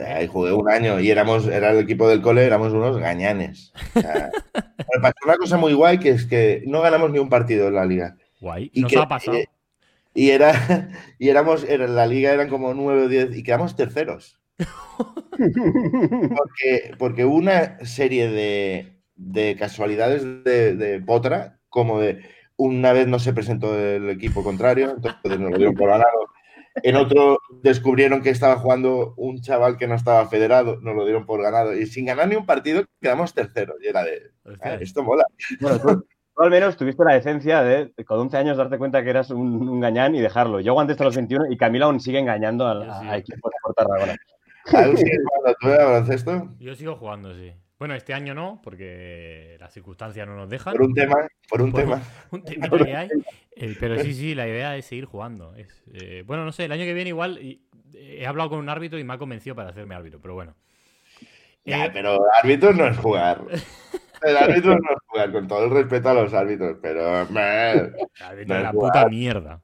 Ahí 0.00 0.26
jugué 0.26 0.52
un 0.52 0.70
año 0.70 1.00
y 1.00 1.10
éramos, 1.10 1.46
era 1.46 1.70
el 1.70 1.78
equipo 1.78 2.08
del 2.08 2.22
cole, 2.22 2.44
éramos 2.44 2.72
unos 2.72 2.98
gañanes. 2.98 3.72
me 3.94 5.00
pasó 5.00 5.16
una 5.24 5.36
cosa 5.36 5.56
muy 5.56 5.74
guay 5.74 5.98
que 5.98 6.10
es 6.10 6.26
que 6.26 6.62
no 6.66 6.80
ganamos 6.80 7.10
ni 7.10 7.18
un 7.18 7.28
partido 7.28 7.68
en 7.68 7.74
la 7.74 7.84
liga. 7.84 8.16
Guay, 8.40 8.70
y 8.72 8.82
nos 8.82 8.96
ha 8.96 9.08
pasado. 9.08 9.38
Y, 10.14 10.30
era, 10.30 10.88
y 11.18 11.28
éramos, 11.28 11.64
en 11.64 11.94
la 11.94 12.06
liga 12.06 12.32
eran 12.32 12.48
como 12.48 12.74
9 12.74 13.04
o 13.04 13.08
10 13.08 13.36
y 13.36 13.42
quedamos 13.42 13.76
terceros. 13.76 14.38
porque, 15.36 16.94
porque 16.98 17.24
hubo 17.24 17.36
una 17.36 17.84
serie 17.84 18.28
de, 18.28 18.92
de 19.16 19.56
casualidades 19.56 20.22
de, 20.44 20.74
de, 20.76 21.00
Potra, 21.00 21.58
como 21.68 22.00
de 22.00 22.20
una 22.56 22.92
vez 22.92 23.08
no 23.08 23.18
se 23.18 23.32
presentó 23.32 23.78
el 23.78 24.10
equipo 24.10 24.44
contrario, 24.44 24.90
entonces 24.96 25.40
nos 25.40 25.50
lo 25.50 25.56
dieron 25.56 25.74
por 25.74 25.88
ganado 25.88 26.28
en 26.76 26.96
otro 26.96 27.38
descubrieron 27.62 28.22
que 28.22 28.30
estaba 28.30 28.56
jugando 28.56 29.14
un 29.16 29.40
chaval 29.40 29.76
que 29.76 29.86
no 29.86 29.94
estaba 29.94 30.26
federado, 30.28 30.80
nos 30.80 30.94
lo 30.94 31.04
dieron 31.04 31.26
por 31.26 31.42
ganado. 31.42 31.74
Y 31.74 31.86
sin 31.86 32.06
ganar 32.06 32.28
ni 32.28 32.36
un 32.36 32.46
partido 32.46 32.84
quedamos 33.00 33.34
terceros. 33.34 33.76
Y 33.82 33.88
era 33.88 34.04
de, 34.04 34.30
ah, 34.62 34.74
esto 34.80 35.02
mola. 35.02 35.24
Bueno, 35.60 35.78
tú, 35.80 36.06
al 36.36 36.50
menos 36.50 36.76
tuviste 36.76 37.04
la 37.04 37.14
decencia 37.14 37.62
de 37.62 37.92
con 38.04 38.18
11 38.20 38.36
años 38.36 38.56
darte 38.56 38.78
cuenta 38.78 39.02
que 39.02 39.10
eras 39.10 39.30
un, 39.30 39.68
un 39.68 39.80
gañán 39.80 40.14
y 40.14 40.20
dejarlo. 40.20 40.60
Yo 40.60 40.72
aguanté 40.72 40.92
hasta 40.92 41.04
los 41.04 41.16
21 41.16 41.46
y 41.50 41.56
Camila 41.56 41.86
aún 41.86 42.00
sigue 42.00 42.18
engañando 42.18 42.66
a, 42.66 43.16
equipos 43.16 43.52
de 43.66 43.74
Tarragona. 43.74 44.16
baloncesto? 45.64 46.48
Yo 46.58 46.74
sigo 46.74 46.96
jugando, 46.96 47.34
sí. 47.34 47.52
Bueno, 47.82 47.96
este 47.96 48.14
año 48.14 48.32
no, 48.32 48.60
porque 48.62 49.56
las 49.58 49.74
circunstancias 49.74 50.24
no 50.24 50.36
nos 50.36 50.48
dejan. 50.48 50.72
Por 50.72 50.82
un 50.82 50.94
tema, 50.94 51.28
por 51.48 51.62
un 51.62 51.72
tema. 51.72 52.00
Eh, 53.56 53.76
pero 53.80 53.98
sí, 53.98 54.14
sí, 54.14 54.36
la 54.36 54.46
idea 54.46 54.76
es 54.76 54.86
seguir 54.86 55.04
jugando. 55.04 55.52
Eh, 55.92 56.22
bueno, 56.24 56.44
no 56.44 56.52
sé, 56.52 56.66
el 56.66 56.70
año 56.70 56.84
que 56.84 56.94
viene 56.94 57.08
igual 57.08 57.58
he 57.92 58.24
hablado 58.24 58.50
con 58.50 58.60
un 58.60 58.68
árbitro 58.68 59.00
y 59.00 59.02
me 59.02 59.14
ha 59.14 59.18
convencido 59.18 59.56
para 59.56 59.70
hacerme 59.70 59.96
árbitro, 59.96 60.20
pero 60.20 60.34
bueno. 60.34 60.54
Ya, 61.64 61.86
eh, 61.86 61.90
pero 61.92 62.20
árbitro 62.40 62.72
no 62.72 62.86
es 62.86 62.96
jugar. 62.98 63.42
El 64.24 64.36
árbitro 64.36 64.74
no 64.74 64.88
juega, 65.06 65.32
con 65.32 65.48
todo 65.48 65.64
el 65.64 65.70
respeto 65.70 66.08
a 66.08 66.14
los 66.14 66.32
árbitros, 66.32 66.78
pero. 66.80 67.26
Man, 67.30 67.94
no 68.46 68.58
la 68.60 68.72
puta 68.72 69.08
mierda. 69.08 69.62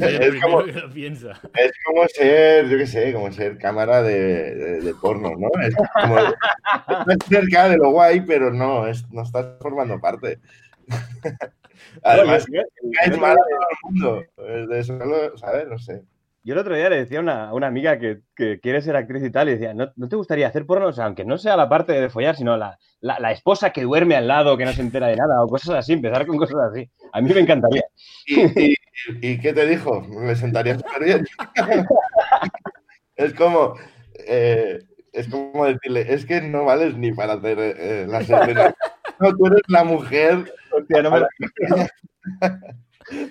es, 0.00 0.42
como, 0.42 0.62
es, 0.62 1.72
como, 1.84 2.08
ser, 2.08 2.68
yo 2.68 2.78
qué 2.78 2.86
sé, 2.86 3.12
como 3.12 3.30
ser 3.32 3.58
cámara 3.58 4.02
de, 4.02 4.80
de, 4.80 4.94
porno, 4.94 5.32
¿no? 5.36 5.48
Es 5.62 5.74
como. 6.00 6.18
Estás 6.18 7.28
cerca 7.28 7.68
de 7.68 7.76
lo 7.76 7.90
guay, 7.90 8.20
pero 8.20 8.52
no, 8.52 8.86
es, 8.86 9.08
no 9.10 9.22
estás 9.22 9.46
formando 9.60 10.00
parte. 10.00 10.38
Además, 12.02 12.46
es 13.04 13.18
malo 13.18 13.38
a 13.40 13.48
todo 13.48 13.60
el 13.70 13.76
mundo. 13.82 14.24
De 14.72 14.78
eso, 14.78 14.98
¿sabes? 15.36 15.68
No 15.68 15.78
sé. 15.78 16.02
Yo 16.46 16.54
el 16.54 16.60
otro 16.60 16.76
día 16.76 16.88
le 16.88 16.98
decía 16.98 17.18
a 17.18 17.52
una, 17.52 17.66
amiga 17.66 17.98
que, 17.98 18.20
quiere 18.62 18.80
ser 18.80 18.94
actriz 18.94 19.24
y 19.24 19.32
tal, 19.32 19.48
y 19.48 19.54
decía, 19.54 19.74
¿no, 19.74 19.90
te 19.90 20.14
gustaría 20.14 20.46
hacer 20.46 20.64
porno? 20.64 20.86
O 20.86 20.92
sea, 20.92 21.06
aunque 21.06 21.24
no 21.24 21.38
sea 21.38 21.56
la 21.56 21.68
parte 21.68 21.92
de 21.92 22.08
follar, 22.08 22.36
sino 22.36 22.56
la, 22.56 22.78
esposa 23.32 23.70
que 23.70 23.82
duerme 23.82 24.14
al 24.14 24.28
lado, 24.28 24.56
que 24.56 24.64
no 24.64 24.72
se 24.72 24.80
entera 24.80 25.08
de 25.08 25.16
nada, 25.16 25.42
o 25.42 25.48
cosas 25.48 25.74
así, 25.74 25.94
empezar 25.94 26.24
con 26.24 26.36
cosas 26.36 26.58
así. 26.70 26.88
A 27.12 27.20
mí 27.20 27.34
me 27.34 27.40
encantaría. 27.40 27.82
¿Y, 28.26 29.38
qué 29.40 29.52
te 29.52 29.66
dijo? 29.66 30.02
Me 30.02 30.36
sentaría 30.36 30.76
súper 30.76 31.02
bien. 31.02 31.26
es 33.16 33.34
como... 33.34 33.74
Eh, 34.28 34.78
es 35.14 35.26
como 35.26 35.66
decirle, 35.66 36.14
es 36.14 36.26
que 36.26 36.42
no 36.42 36.64
vales 36.64 36.96
ni 36.96 37.10
para 37.10 37.32
hacer 37.32 37.58
eh, 37.58 38.06
la 38.06 38.20
No, 39.18 39.34
tú 39.36 39.46
eres 39.46 39.62
la 39.66 39.82
mujer. 39.82 40.54
Hostia, 40.70 41.02
no 41.02 41.10
me... 41.10 41.26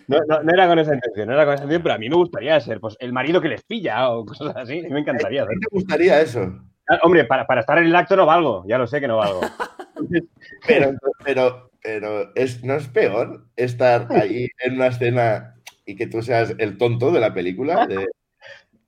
No, 0.08 0.20
no, 0.44 0.54
era 0.54 0.68
con 0.68 0.80
esa 0.80 0.94
intención, 0.94 1.28
no 1.28 1.34
era 1.34 1.46
con 1.46 1.56
esa 1.56 1.64
intención, 1.64 1.84
pero 1.84 1.96
a 1.96 1.98
mí 1.98 2.10
me 2.10 2.16
gustaría 2.16 2.60
ser 2.60 2.80
pues, 2.80 2.96
el 3.00 3.12
marido 3.12 3.42
que 3.42 3.50
les 3.50 3.64
pilla 3.64 4.10
o 4.10 4.26
cosas 4.26 4.56
así. 4.56 4.80
A 4.80 4.84
mí 4.84 4.90
me 4.90 5.02
encantaría. 5.02 5.44
¿A 5.44 5.48
te 5.48 5.56
gustaría 5.72 6.22
eso? 6.22 6.60
Ah, 6.88 7.00
hombre, 7.04 7.26
para, 7.26 7.48
para, 7.48 7.62
estar 7.62 7.78
en 7.80 7.86
el 7.86 7.96
acto 7.96 8.16
no 8.16 8.26
valgo, 8.26 8.64
ya 8.68 8.78
lo 8.78 8.88
sé 8.88 9.02
que 9.02 9.08
no 9.08 9.18
valgo. 9.18 9.42
pero, 10.68 10.94
pero, 11.24 11.72
pero 11.82 12.32
es, 12.36 12.64
¿no 12.64 12.76
es 12.76 12.88
peor 12.88 13.46
estar 13.56 14.08
ahí 14.12 14.48
en 14.60 14.76
una 14.76 14.88
escena 14.88 15.56
y 15.86 15.96
que 15.96 16.08
tú 16.08 16.22
seas 16.22 16.54
el 16.58 16.78
tonto 16.78 17.12
de 17.12 17.20
la 17.20 17.34
película? 17.34 17.88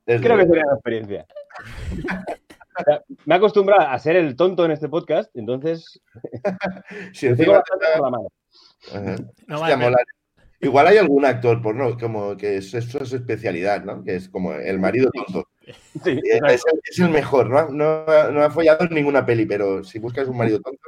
Creo 0.06 0.38
que 0.38 0.46
sería 0.46 0.64
una 0.66 0.76
experiencia. 0.76 1.26
me 3.26 3.36
he 3.36 3.38
acostumbrado 3.38 3.88
a 3.90 4.00
ser 4.00 4.16
el 4.16 4.36
tonto 4.36 4.64
en 4.64 4.72
este 4.72 4.90
podcast, 4.90 5.36
entonces. 5.36 6.00
Si 7.14 7.28
encima 7.28 7.62
la 7.94 8.10
mano. 8.10 8.28
No, 9.48 9.60
vale, 9.60 9.96
Igual 10.60 10.88
hay 10.88 10.98
algún 10.98 11.24
actor 11.26 11.62
porno 11.62 11.98
como 11.98 12.36
que 12.36 12.58
es, 12.58 12.74
eso 12.74 13.02
es 13.02 13.10
su 13.10 13.16
especialidad, 13.16 13.84
¿no? 13.84 14.04
Que 14.04 14.16
es 14.16 14.30
como 14.30 14.54
el 14.54 14.80
marido 14.80 15.10
tonto. 15.12 15.48
Sí, 16.02 16.18
es, 16.24 17.00
el, 17.00 17.10
mejor, 17.10 17.50
¿no? 17.50 17.70
¿no? 17.70 18.32
No, 18.32 18.42
ha 18.42 18.50
follado 18.50 18.86
en 18.86 18.94
ninguna 18.94 19.26
peli, 19.26 19.46
pero 19.46 19.84
si 19.84 20.00
buscas 20.00 20.30
un 20.30 20.38
marido 20.38 20.62
tonto, 20.62 20.80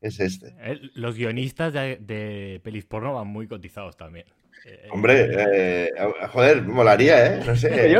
es 0.00 0.20
este. 0.20 0.54
Eh, 0.60 0.78
los 0.94 1.16
guionistas 1.16 1.72
de, 1.72 2.60
pelis 2.62 2.84
porno 2.86 3.14
van 3.14 3.26
muy 3.26 3.48
cotizados 3.48 3.96
también. 3.96 4.26
Eh, 4.64 4.82
eh, 4.84 4.88
Hombre, 4.92 5.90
joder, 6.28 6.62
molaría, 6.62 7.34
¿eh? 7.34 7.42
No 7.44 7.56
sé. 7.56 7.96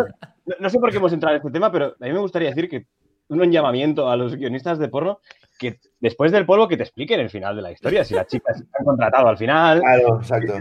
no, 0.61 0.71
sé 0.71 0.79
por 0.79 0.93
qué 0.93 0.99
hemos 0.99 1.13
entrado 1.13 1.35
en 1.35 1.41
este 1.41 1.51
tema, 1.51 1.73
pero 1.73 1.97
a 2.01 2.05
mí 2.05 2.13
me 2.13 2.21
gustaría 2.21 2.51
decir 2.51 2.69
que 2.69 2.87
un 3.29 3.53
llamamiento 3.53 4.11
a 4.11 4.17
los 4.17 4.37
guionistas 4.37 4.79
de 4.79 4.89
porno 4.89 5.21
que 5.59 5.81
después 6.01 6.31
del 6.31 6.47
polvo 6.47 6.69
que 6.69 6.77
te 6.77 6.85
expliquen 6.85 7.21
el 7.21 7.31
final 7.31 7.57
de 7.57 7.63
la 7.63 7.73
historia, 7.73 8.05
si 8.05 8.15
la 8.15 8.27
chica 8.27 8.55
se 8.55 8.63
ha 8.63 8.85
contratado 8.85 9.29
al 9.29 9.37
final. 9.37 9.81
Claro, 9.81 10.21
exacto. 10.21 10.55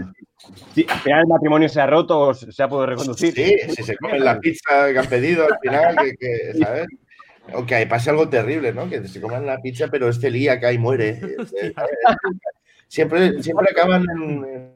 Si 0.73 0.85
al 0.89 0.99
final 0.99 1.19
el 1.21 1.27
matrimonio 1.27 1.69
se 1.69 1.79
ha 1.79 1.85
roto 1.85 2.19
o 2.19 2.33
se 2.33 2.63
ha 2.63 2.67
podido 2.67 2.87
reconducir. 2.87 3.33
Sí, 3.33 3.55
si 3.75 3.83
se 3.83 3.95
comen 3.97 4.25
la 4.25 4.39
pizza 4.39 4.91
que 4.91 4.99
han 4.99 5.05
pedido 5.05 5.45
al 5.45 5.59
final, 5.61 5.95
que, 6.19 6.53
¿sabes? 6.59 6.87
O 7.53 7.65
que 7.65 7.87
pase 7.87 8.09
algo 8.09 8.27
terrible, 8.27 8.73
¿no? 8.73 8.89
Que 8.89 9.07
se 9.07 9.21
coman 9.21 9.45
la 9.45 9.59
pizza, 9.59 9.87
pero 9.87 10.09
es 10.09 10.19
celíaca 10.19 10.71
y 10.73 10.77
muere. 10.77 11.21
siempre, 12.87 13.41
siempre 13.41 13.67
acaban 13.71 14.03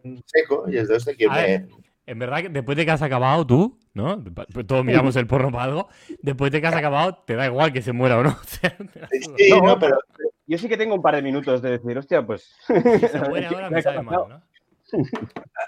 en, 0.04 0.24
seco 0.26 0.66
y 0.68 0.78
es 0.78 0.88
de 0.88 0.98
este 0.98 1.16
que 1.16 1.28
me... 1.28 1.68
En 2.06 2.20
verdad, 2.20 2.44
después 2.50 2.78
de 2.78 2.86
que 2.86 2.92
has 2.92 3.02
acabado 3.02 3.46
tú, 3.46 3.80
¿no? 3.94 4.24
Todos 4.66 4.84
miramos 4.84 5.16
el 5.16 5.28
porno 5.28 5.52
para 5.52 5.66
algo. 5.66 5.90
Después 6.22 6.52
de 6.52 6.60
que 6.60 6.68
has 6.68 6.76
acabado, 6.76 7.24
te 7.26 7.36
da 7.36 7.46
igual 7.46 7.72
que 7.72 7.82
se 7.82 7.94
muera 7.94 8.18
o 8.18 8.24
no. 8.24 8.38
sí, 9.38 9.52
no, 9.64 9.80
pero 9.80 10.00
yo 10.48 10.58
sí 10.58 10.68
que 10.68 10.78
tengo 10.78 10.96
un 10.96 11.02
par 11.02 11.16
de 11.16 11.22
minutos 11.22 11.62
de 11.62 11.78
decir, 11.78 11.98
hostia, 11.98 12.26
pues. 12.26 12.54
se 12.68 13.20
muere 13.30 13.48
ahora 13.48 13.70
me 13.70 13.82
sabe 13.82 14.02
mal, 14.02 14.26
¿no? 14.28 14.52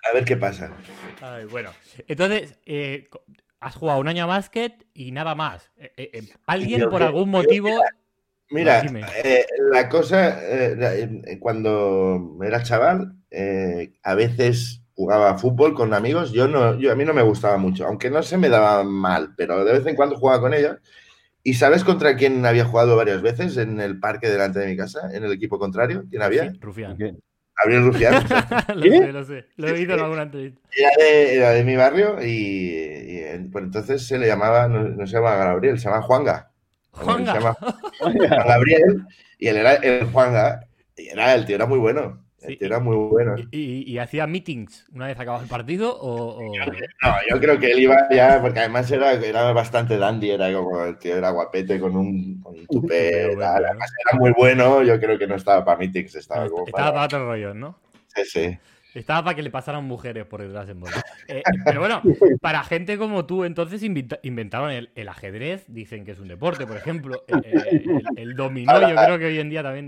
A 0.09 0.13
ver 0.13 0.25
qué 0.25 0.37
pasa. 0.37 0.71
bueno, 1.49 1.69
entonces, 2.07 2.59
eh, 2.65 3.07
has 3.59 3.75
jugado 3.75 3.99
un 3.99 4.07
año 4.07 4.23
a 4.23 4.27
básquet 4.27 4.85
y 4.93 5.11
nada 5.11 5.35
más. 5.35 5.71
Eh, 5.77 5.93
eh, 5.97 6.21
¿Alguien 6.45 6.89
por 6.89 7.03
algún 7.03 7.29
motivo 7.29 7.69
Mira, 8.49 8.83
la 9.71 9.89
cosa, 9.89 10.39
cuando 11.39 12.37
era 12.43 12.61
chaval, 12.61 13.15
a 14.03 14.15
veces 14.15 14.82
jugaba 14.95 15.37
fútbol 15.37 15.73
con 15.73 15.93
amigos, 15.93 16.31
yo 16.31 16.47
no, 16.47 16.77
yo 16.77 16.91
a 16.91 16.95
mí 16.95 17.05
no 17.05 17.13
me 17.13 17.21
gustaba 17.21 17.57
mucho, 17.57 17.85
aunque 17.85 18.09
no 18.09 18.21
se 18.23 18.37
me 18.37 18.49
daba 18.49 18.83
mal, 18.83 19.33
pero 19.35 19.65
de 19.65 19.73
vez 19.73 19.85
en 19.85 19.95
cuando 19.95 20.17
jugaba 20.17 20.41
con 20.41 20.53
ellos. 20.53 20.77
¿Y 21.45 21.55
sabes 21.55 21.83
contra 21.83 22.15
quién 22.15 22.45
había 22.45 22.63
jugado 22.63 22.95
varias 22.95 23.21
veces 23.21 23.57
en 23.57 23.81
el 23.81 23.99
parque 23.99 24.29
delante 24.29 24.59
de 24.59 24.67
mi 24.67 24.77
casa, 24.77 25.09
en 25.11 25.25
el 25.25 25.31
equipo 25.33 25.59
contrario? 25.59 26.05
¿Quién 26.09 26.21
había? 26.21 26.53
Rufián. 26.61 26.97
Gabriel 27.57 27.83
Rufián. 27.83 28.13
lo 28.75 28.81
sé, 28.81 29.11
lo 29.11 29.23
sé. 29.25 29.45
Lo 29.57 29.67
he 29.67 29.71
oído 29.73 29.93
en 29.95 29.99
alguna 29.99 30.23
entrevista. 30.23 30.61
Era 30.97 31.51
de, 31.51 31.63
mi 31.63 31.75
barrio 31.75 32.17
y, 32.23 33.49
pues 33.51 33.65
entonces 33.65 34.07
se 34.07 34.17
le 34.17 34.27
llamaba, 34.27 34.67
no, 34.67 35.05
se 35.05 35.13
llama 35.13 35.35
Gabriel, 35.35 35.77
se 35.79 35.89
llama 35.89 36.01
Juanga. 36.01 36.51
Juanga. 36.91 37.33
Se 37.33 37.39
llama 37.39 37.57
Juan 37.99 38.17
Gabriel 38.17 39.05
y 39.37 39.47
él 39.47 39.57
era 39.57 39.73
el 39.75 40.05
Juanga 40.05 40.67
y 40.95 41.09
era, 41.09 41.33
el 41.35 41.45
tío 41.45 41.55
era 41.55 41.65
muy 41.65 41.79
bueno. 41.79 42.22
Era 42.47 42.79
muy 42.79 42.95
bueno. 42.95 43.35
¿Y, 43.51 43.97
hacía 43.97 44.27
meetings 44.27 44.87
una 44.93 45.07
vez 45.07 45.19
acabado 45.19 45.43
el 45.43 45.49
partido? 45.49 45.97
O, 45.99 46.39
No, 46.41 47.15
yo 47.29 47.39
creo 47.39 47.59
que 47.59 47.71
él 47.71 47.79
iba 47.79 48.07
ya, 48.11 48.41
porque 48.41 48.59
además 48.59 48.89
era, 48.91 49.13
era 49.13 49.51
bastante 49.53 49.97
dandy, 49.97 50.31
era 50.31 50.51
como 50.53 50.83
el 50.83 50.97
tío 50.97 51.17
era 51.17 51.31
guapete 51.31 51.79
con 51.79 51.95
un, 51.95 52.41
con 52.41 52.55
un 52.55 52.67
tupé, 52.67 53.33
era 53.33 53.75
muy 54.13 54.31
bueno, 54.31 54.83
yo 54.83 54.99
creo 54.99 55.17
que 55.17 55.27
no 55.27 55.35
estaba 55.35 55.63
para 55.63 55.77
meetings, 55.77 56.15
estaba 56.15 56.49
como 56.49 56.65
Estaba 56.65 56.85
para, 56.85 56.93
para 56.93 57.05
otros 57.05 57.21
rollos, 57.27 57.55
¿no? 57.55 57.77
Sí, 58.15 58.23
sí. 58.25 58.57
Estaba 58.93 59.23
para 59.23 59.35
que 59.35 59.41
le 59.41 59.49
pasaran 59.49 59.83
mujeres 59.85 60.25
por 60.25 60.41
detrás 60.41 60.69
en 60.69 60.79
bola. 60.79 60.93
Eh, 61.25 61.41
pero 61.63 61.79
bueno, 61.79 62.01
para 62.41 62.65
gente 62.65 62.97
como 62.97 63.25
tú, 63.25 63.45
entonces 63.45 63.81
inventaron 63.81 64.71
el, 64.71 65.07
ajedrez, 65.07 65.63
dicen 65.69 66.03
que 66.03 66.11
es 66.11 66.19
un 66.19 66.27
deporte, 66.27 66.67
por 66.67 66.75
ejemplo. 66.75 67.23
El, 68.17 68.35
dominó, 68.35 68.77
yo 68.89 68.93
creo 68.93 69.17
que 69.17 69.25
hoy 69.27 69.39
en 69.39 69.49
día 69.49 69.63
también. 69.63 69.87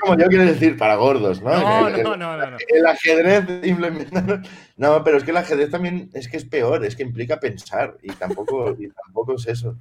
Como 0.00 0.18
yo 0.18 0.26
quiero 0.28 0.46
decir, 0.46 0.78
para 0.78 0.94
gordos, 0.94 1.42
¿no? 1.42 1.50
No, 1.50 1.90
no, 1.90 2.16
no, 2.16 2.50
no, 2.50 2.56
El 2.66 2.86
ajedrez 2.86 3.44
implementaron. 3.62 4.42
No, 4.78 5.04
pero 5.04 5.18
es 5.18 5.24
que 5.24 5.32
el 5.32 5.36
ajedrez 5.36 5.70
también 5.70 6.08
es 6.14 6.28
que 6.28 6.38
es 6.38 6.46
peor, 6.46 6.82
es 6.86 6.96
que 6.96 7.02
implica 7.02 7.38
pensar 7.38 7.98
y 8.02 8.12
tampoco, 8.12 8.74
y 8.78 8.88
tampoco 8.88 9.34
es 9.34 9.46
eso. 9.48 9.76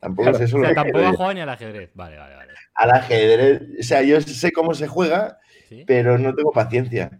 Tampoco 0.00 0.28
es 0.30 0.40
eso. 0.40 0.58
O 0.58 0.60
sea, 0.60 0.74
tampoco 0.74 1.06
ha 1.06 1.12
jugado 1.12 1.32
ni 1.32 1.40
al 1.40 1.48
ajedrez. 1.48 1.90
Vale, 1.94 2.18
vale, 2.18 2.36
vale. 2.36 2.52
Al 2.74 2.90
ajedrez, 2.90 3.62
o 3.80 3.82
sea, 3.82 4.02
yo 4.02 4.20
sé 4.20 4.52
cómo 4.52 4.74
se 4.74 4.86
juega 4.86 5.38
pero 5.86 6.18
no 6.18 6.34
tengo 6.34 6.52
paciencia. 6.52 7.18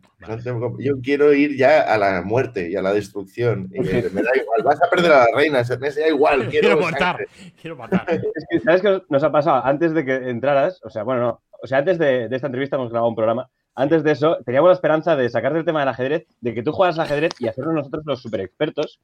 yo 0.79 1.01
quiero 1.03 1.33
ir 1.33 1.57
ya 1.57 1.81
a 1.81 1.99
la 1.99 2.23
muerte 2.23 2.71
y 2.71 2.77
a 2.77 2.83
la 2.83 2.93
destrucción. 2.93 3.69
me, 3.71 3.83
da 3.83 4.37
igual, 4.37 4.63
vas 4.65 4.83
a 4.83 4.91
perder 4.91 5.13
a 5.13 5.19
la 5.21 5.27
reina, 5.35 5.63
me 5.81 5.91
da 5.91 6.09
igual. 6.09 6.49
Quiero, 6.51 6.79
matar, 6.81 7.27
quiero 7.61 7.77
matar. 7.83 8.05
Es 8.09 8.47
que, 8.51 8.61
¿sabes 8.61 8.83
qué 8.83 9.03
nos 9.09 9.23
ha 9.23 9.33
pasado? 9.33 9.65
Antes 9.65 9.93
de 9.95 10.05
que 10.05 10.15
entraras, 10.15 10.81
o 10.85 10.91
sea, 10.91 11.03
bueno, 11.03 11.23
no, 11.23 11.41
o 11.63 11.67
sea, 11.67 11.79
antes 11.79 11.99
de, 11.99 12.29
esta 12.31 12.49
entrevista 12.49 12.77
hemos 12.77 12.91
grabado 12.91 13.09
un 13.09 13.15
programa. 13.15 13.49
Antes 13.75 14.03
de 14.03 14.13
eso, 14.13 14.39
teníamos 14.45 14.69
la 14.69 14.75
esperanza 14.75 15.17
de 15.17 15.31
sacar 15.31 15.55
del 15.55 15.65
tema 15.65 15.81
del 15.81 15.89
ajedrez, 15.89 16.27
de 16.41 16.55
que 16.55 16.63
tú 16.63 16.73
juegas 16.73 16.99
al 16.99 17.07
ajedrez 17.07 17.31
y 17.39 17.47
hacernos 17.47 17.75
nosotros 17.75 18.03
los 18.05 18.21
super 18.21 18.41
expertos. 18.41 19.01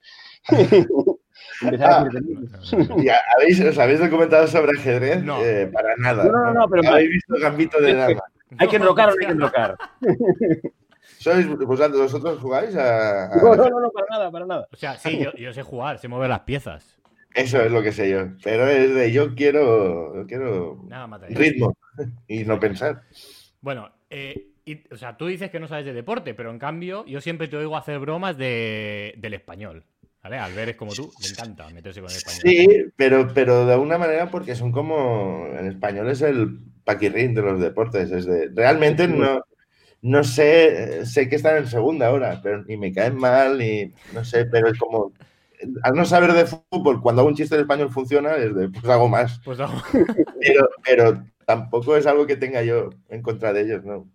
Ah, 1.81 2.05
¿habéis, 3.37 3.61
¿Os 3.61 3.79
habéis 3.79 4.01
documentado 4.01 4.47
sobre 4.47 4.79
ajedrez? 4.79 5.23
No. 5.23 5.43
Eh, 5.43 5.69
para 5.73 5.97
nada. 5.97 6.25
No, 6.25 6.31
no, 6.31 6.53
no, 6.53 6.69
pero 6.69 6.89
¿Habéis 6.89 7.11
visto 7.11 7.35
Gambito 7.41 7.81
de 7.81 7.95
Dama? 7.95 8.23
¿Hay 8.57 8.69
que 8.69 8.77
enrocar 8.77 9.11
o 9.11 9.13
no 9.13 9.17
hay 9.21 9.27
que 9.27 9.33
enrocar? 9.33 9.77
¿Sois, 11.19 11.47
vosotros 11.49 12.41
jugáis 12.41 12.75
a, 12.77 13.31
No, 13.43 13.57
no, 13.57 13.81
no, 13.81 13.91
para 13.91 14.07
nada, 14.11 14.31
para 14.31 14.47
nada. 14.47 14.69
O 14.73 14.77
sea, 14.77 14.97
sí, 14.97 15.27
yo, 15.37 15.53
sé 15.53 15.63
jugar, 15.63 15.99
sé 15.99 16.09
mover 16.09 16.29
las 16.29 16.41
piezas. 16.41 16.97
Eso 17.35 17.61
es 17.61 17.73
lo 17.73 17.83
que 17.83 17.93
sé 17.93 18.09
yo. 18.11 18.21
Pero 18.43 18.67
es 18.69 18.95
de 18.95 19.13
yo 19.13 19.35
quiero, 19.35 20.25
quiero 20.29 20.85
ritmo 21.31 21.77
y 22.27 22.45
no 22.45 22.61
pensar. 22.61 23.03
Bueno, 23.61 23.91
eh, 24.11 24.53
o 24.91 24.97
sea, 24.97 25.17
tú 25.17 25.27
dices 25.27 25.51
que 25.51 25.61
no 25.61 25.69
sabes 25.69 25.87
de 25.87 25.93
deporte, 25.93 26.35
pero 26.35 26.51
en 26.51 26.59
cambio 26.59 27.05
yo 27.07 27.21
siempre 27.21 27.49
te 27.49 27.57
oigo 27.57 27.77
hacer 27.77 27.99
bromas 27.99 28.37
de, 28.37 29.15
del 29.19 29.35
español. 29.35 29.85
¿Vale? 30.23 30.39
Albert 30.39 30.71
es 30.71 30.77
como 30.77 30.93
tú, 30.93 31.13
le 31.23 31.29
encanta 31.29 31.71
meterse 31.71 32.01
con 32.01 32.11
el 32.11 32.17
español. 32.17 32.41
Sí, 32.43 32.93
pero, 32.97 33.29
pero 33.33 33.67
de 33.67 33.73
alguna 33.75 33.99
manera 33.99 34.31
porque 34.31 34.57
son 34.57 34.73
como. 34.73 35.47
En 35.57 35.67
español 35.67 36.11
es 36.11 36.23
el 36.23 36.59
paquirrín 36.89 37.35
de 37.35 37.43
los 37.43 37.61
deportes. 37.61 38.11
Es 38.11 38.25
de, 38.25 38.51
realmente 38.55 39.07
no, 39.07 39.43
no 40.01 40.25
sé, 40.25 41.05
sé 41.05 41.29
que 41.29 41.37
están 41.37 41.59
en 41.59 41.67
segunda 41.67 42.07
ahora, 42.07 42.41
pero 42.43 42.65
ni 42.65 42.79
me 42.79 42.93
caen 42.93 43.17
mal, 43.17 43.59
ni 43.59 43.93
no 44.15 44.25
sé, 44.25 44.47
pero 44.47 44.69
es 44.69 44.79
como. 44.79 45.13
Al 45.83 45.95
no 45.95 46.05
saber 46.05 46.33
de 46.33 46.47
fútbol, 46.47 47.03
cuando 47.03 47.21
hago 47.21 47.29
un 47.29 47.35
chiste 47.35 47.57
en 47.57 47.63
español 47.63 47.91
funciona, 47.91 48.37
es 48.37 48.55
de 48.55 48.69
pues 48.69 48.85
hago 48.87 49.09
más. 49.09 49.41
Pues 49.45 49.59
hago. 49.61 49.75
Pero, 50.41 50.69
pero 50.85 51.25
tampoco 51.45 51.97
es 51.97 52.07
algo 52.07 52.27
que 52.27 52.37
tenga 52.37 52.63
yo 52.63 52.91
en 53.09 53.23
contra 53.23 53.53
de 53.53 53.63
ellos, 53.63 53.85
¿no? 53.85 54.07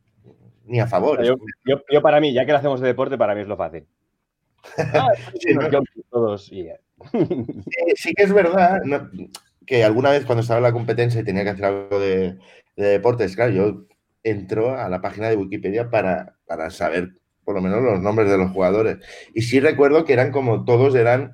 ni 0.65 0.79
a 0.79 0.87
favor. 0.87 1.21
Yo, 1.23 2.01
para 2.01 2.21
mí, 2.21 2.33
ya 2.33 2.45
que 2.45 2.53
lo 2.53 2.57
hacemos 2.57 2.79
de 2.79 2.87
deporte, 2.87 3.17
para 3.17 3.35
mí 3.35 3.41
es 3.41 3.47
lo 3.47 3.57
fácil. 3.57 3.85
Ah, 4.77 5.09
sí, 7.97 8.13
que 8.13 8.23
es 8.23 8.31
verdad 8.33 8.79
que 9.65 9.83
alguna 9.83 10.11
vez 10.11 10.25
cuando 10.25 10.41
estaba 10.41 10.59
en 10.59 10.63
la 10.63 10.71
competencia 10.71 11.21
y 11.21 11.23
tenía 11.23 11.43
que 11.43 11.49
hacer 11.49 11.65
algo 11.65 11.99
de, 11.99 12.37
deportes, 12.75 13.35
claro, 13.35 13.51
yo 13.51 13.85
entro 14.23 14.77
a 14.77 14.89
la 14.89 15.01
página 15.01 15.29
de 15.29 15.35
Wikipedia 15.35 15.89
para, 15.89 16.37
para 16.45 16.69
saber 16.69 17.13
por 17.43 17.55
lo 17.55 17.61
menos 17.61 17.81
los 17.81 17.99
nombres 18.01 18.29
de 18.29 18.37
los 18.37 18.51
jugadores. 18.51 18.97
Y 19.33 19.41
sí 19.41 19.59
recuerdo 19.59 20.05
que 20.05 20.13
eran 20.13 20.31
como 20.31 20.63
todos 20.65 20.95
eran 20.95 21.33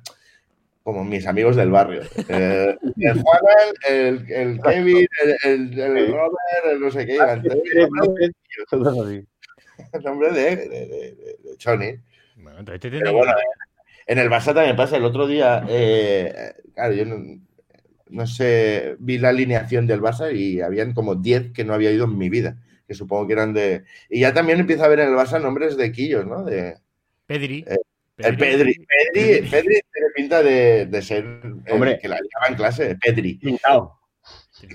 como 0.82 1.04
mis 1.04 1.26
amigos 1.26 1.56
del 1.56 1.70
barrio. 1.70 2.02
Eh, 2.28 2.76
el 2.98 3.22
Juan, 3.22 3.40
el, 3.88 4.30
el 4.30 4.60
Kevin, 4.60 5.06
el, 5.44 5.78
el, 5.78 6.12
Robert, 6.12 6.64
el 6.72 6.80
no 6.80 6.90
sé 6.90 7.06
qué. 7.06 7.16
El, 9.92 10.02
nombre 10.02 10.30
de, 10.30 10.56
de, 10.56 10.68
de, 10.68 10.86
de 10.86 11.56
Johnny. 11.62 11.94
Bueno, 12.36 12.58
Pero 12.64 13.12
bueno, 13.12 13.32
en 14.06 14.18
el 14.18 14.28
Barça 14.28 14.54
también 14.54 14.76
pasa. 14.76 14.96
El 14.96 15.04
otro 15.04 15.26
día, 15.26 15.64
eh, 15.68 16.52
claro, 16.74 16.92
yo 16.92 17.04
no, 17.06 17.16
sé, 18.26 18.96
vi 18.98 19.18
la 19.18 19.30
alineación 19.30 19.86
del 19.86 20.00
Barça 20.00 20.34
y 20.34 20.60
habían 20.60 20.92
como 20.92 21.14
10 21.14 21.52
que 21.52 21.64
no 21.64 21.74
había 21.74 21.92
ido 21.92 22.04
en 22.04 22.18
mi 22.18 22.28
vida, 22.28 22.56
que 22.86 22.94
supongo 22.94 23.26
que 23.26 23.32
eran 23.34 23.52
de... 23.52 23.84
Y 24.08 24.20
ya 24.20 24.34
también 24.34 24.60
empieza 24.60 24.84
a 24.84 24.88
ver 24.88 25.00
en 25.00 25.08
el 25.08 25.14
Barça 25.14 25.40
nombres 25.40 25.76
de 25.76 25.92
quillos, 25.92 26.26
¿no? 26.26 26.44
De, 26.44 26.76
Pedri. 27.30 27.64
Eh, 27.64 27.76
el 28.18 28.36
Pedri, 28.36 28.74
Pedri, 28.74 29.48
Pedri 29.48 29.80
tiene 29.92 30.08
pinta 30.16 30.42
de, 30.42 31.00
ser 31.00 31.24
Hombre. 31.70 31.96
que 32.00 32.08
la 32.08 32.16
lleva 32.16 32.48
en 32.48 32.54
clase, 32.56 32.96
Pedri. 32.96 33.38
Trincao. 33.38 34.00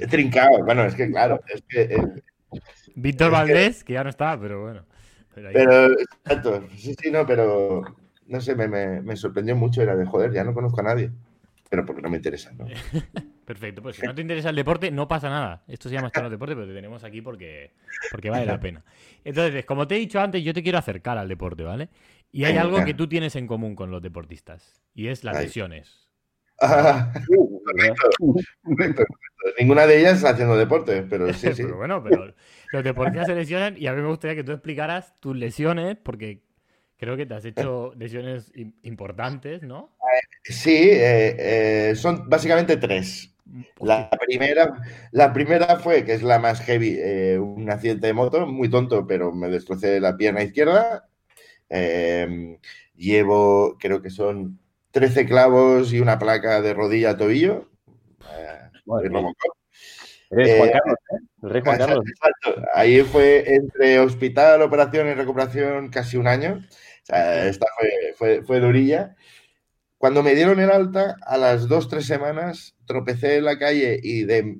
Trincao, 0.09 0.63
bueno, 0.63 0.85
es 0.85 0.95
que 0.95 1.11
claro, 1.11 1.41
es 1.53 1.61
que... 1.67 1.97
Víctor 2.95 3.31
Valdés, 3.31 3.83
que... 3.83 3.93
ya 3.93 4.05
no 4.05 4.09
está, 4.09 4.39
pero 4.39 4.61
bueno. 4.61 4.85
Pero, 5.35 5.91
exacto, 5.99 6.63
sí, 6.77 6.95
sí, 6.97 7.11
no, 7.11 7.27
pero 7.27 7.83
no 8.27 8.39
sé, 8.39 8.55
me, 8.55 8.69
me, 9.01 9.15
sorprendió 9.17 9.55
mucho, 9.57 9.81
era 9.81 9.97
de 9.97 10.05
joder, 10.05 10.31
ya 10.31 10.45
no 10.45 10.53
conozco 10.53 10.79
a 10.79 10.83
nadie. 10.83 11.11
Pero 11.69 11.85
porque 11.85 12.01
no 12.01 12.09
me 12.09 12.17
interesa, 12.17 12.51
¿no? 12.53 12.65
Perfecto, 13.45 13.81
pues 13.81 13.95
si 13.95 14.05
no 14.05 14.15
te 14.15 14.21
interesa 14.21 14.49
el 14.49 14.55
deporte, 14.55 14.89
no 14.91 15.07
pasa 15.07 15.29
nada. 15.29 15.63
Esto 15.67 15.89
se 15.89 15.95
llama 15.95 16.07
Estar 16.07 16.29
Deporte, 16.29 16.55
pero 16.55 16.67
te 16.67 16.73
tenemos 16.73 17.03
aquí 17.03 17.21
porque, 17.21 17.73
porque 18.11 18.29
vale 18.29 18.45
la 18.45 18.59
pena. 18.59 18.83
Entonces, 19.23 19.65
como 19.65 19.87
te 19.87 19.95
he 19.95 19.99
dicho 19.99 20.19
antes, 20.19 20.43
yo 20.43 20.53
te 20.53 20.63
quiero 20.63 20.77
acercar 20.77 21.17
al 21.17 21.27
deporte, 21.27 21.63
¿vale? 21.63 21.89
Y 22.31 22.45
hay 22.45 22.57
algo 22.57 22.83
que 22.83 22.93
tú 22.93 23.07
tienes 23.07 23.35
en 23.35 23.47
común 23.47 23.75
con 23.75 23.91
los 23.91 24.01
deportistas, 24.01 24.81
y 24.93 25.07
es 25.07 25.23
las 25.23 25.39
lesiones. 25.39 26.09
Ah, 26.61 27.11
Ninguna 29.59 29.85
de 29.85 29.99
ellas 29.99 30.23
haciendo 30.23 30.57
deporte, 30.57 31.03
pero 31.03 31.31
sí, 31.33 31.47
sí. 31.53 31.63
pero 31.63 31.77
bueno, 31.77 32.03
pero 32.03 32.33
los 32.71 32.83
deportistas 32.83 33.27
se 33.27 33.35
lesionan 33.35 33.75
y 33.77 33.87
a 33.87 33.93
mí 33.93 34.01
me 34.01 34.07
gustaría 34.07 34.35
que 34.35 34.43
tú 34.43 34.53
explicaras 34.53 35.19
tus 35.19 35.35
lesiones, 35.35 35.97
porque 36.01 36.44
creo 36.97 37.17
que 37.17 37.25
te 37.25 37.33
has 37.33 37.45
hecho 37.45 37.93
lesiones 37.97 38.51
importantes, 38.83 39.63
¿no? 39.63 39.95
Sí, 40.43 40.89
eh, 40.91 41.89
eh, 41.89 41.95
son 41.95 42.29
básicamente 42.29 42.77
tres. 42.77 43.35
La 43.79 44.09
primera, 44.09 44.73
la 45.11 45.31
primera 45.31 45.77
fue, 45.77 46.03
que 46.03 46.13
es 46.13 46.23
la 46.23 46.39
más 46.39 46.61
heavy, 46.61 46.97
eh, 46.99 47.37
un 47.37 47.69
accidente 47.69 48.07
de 48.07 48.13
moto, 48.13 48.47
muy 48.47 48.69
tonto, 48.69 49.05
pero 49.05 49.31
me 49.31 49.49
destrocé 49.49 49.99
la 49.99 50.17
pierna 50.17 50.41
izquierda. 50.43 51.07
Em, 51.69 52.57
llevo, 52.95 53.77
creo 53.79 54.01
que 54.01 54.09
son 54.09 54.59
13 54.91 55.25
clavos 55.25 55.93
y 55.93 55.99
una 55.99 56.17
placa 56.17 56.61
de 56.61 56.73
rodilla 56.73 57.11
a 57.11 57.17
tobillo. 57.17 57.69
Eres 60.31 60.57
Juan 60.57 60.71
Carlos, 60.71 60.97
¿eh? 61.11 61.25
El 61.43 61.49
rey 61.49 61.61
Juan 61.61 61.77
Carlos. 61.77 62.05
Ahí 62.73 63.01
fue 63.01 63.55
entre 63.55 63.99
hospital, 63.99 64.63
operación 64.63 65.07
y 65.07 65.13
recuperación 65.13 65.89
casi 65.89 66.17
un 66.17 66.27
año. 66.27 66.61
O 67.05 67.07
sea, 67.07 67.45
esta 67.45 67.67
fue, 68.17 68.41
fue, 68.41 68.59
durilla. 68.59 69.15
Cuando 69.99 70.23
me 70.23 70.33
dieron 70.33 70.59
el 70.59 70.71
alta, 70.71 71.15
a 71.21 71.37
las 71.37 71.67
dos, 71.67 71.87
tres 71.87 72.07
semanas, 72.07 72.75
tropecé 72.87 73.37
en 73.37 73.45
la 73.45 73.59
calle 73.59 73.99
y 74.01 74.23
de, 74.23 74.57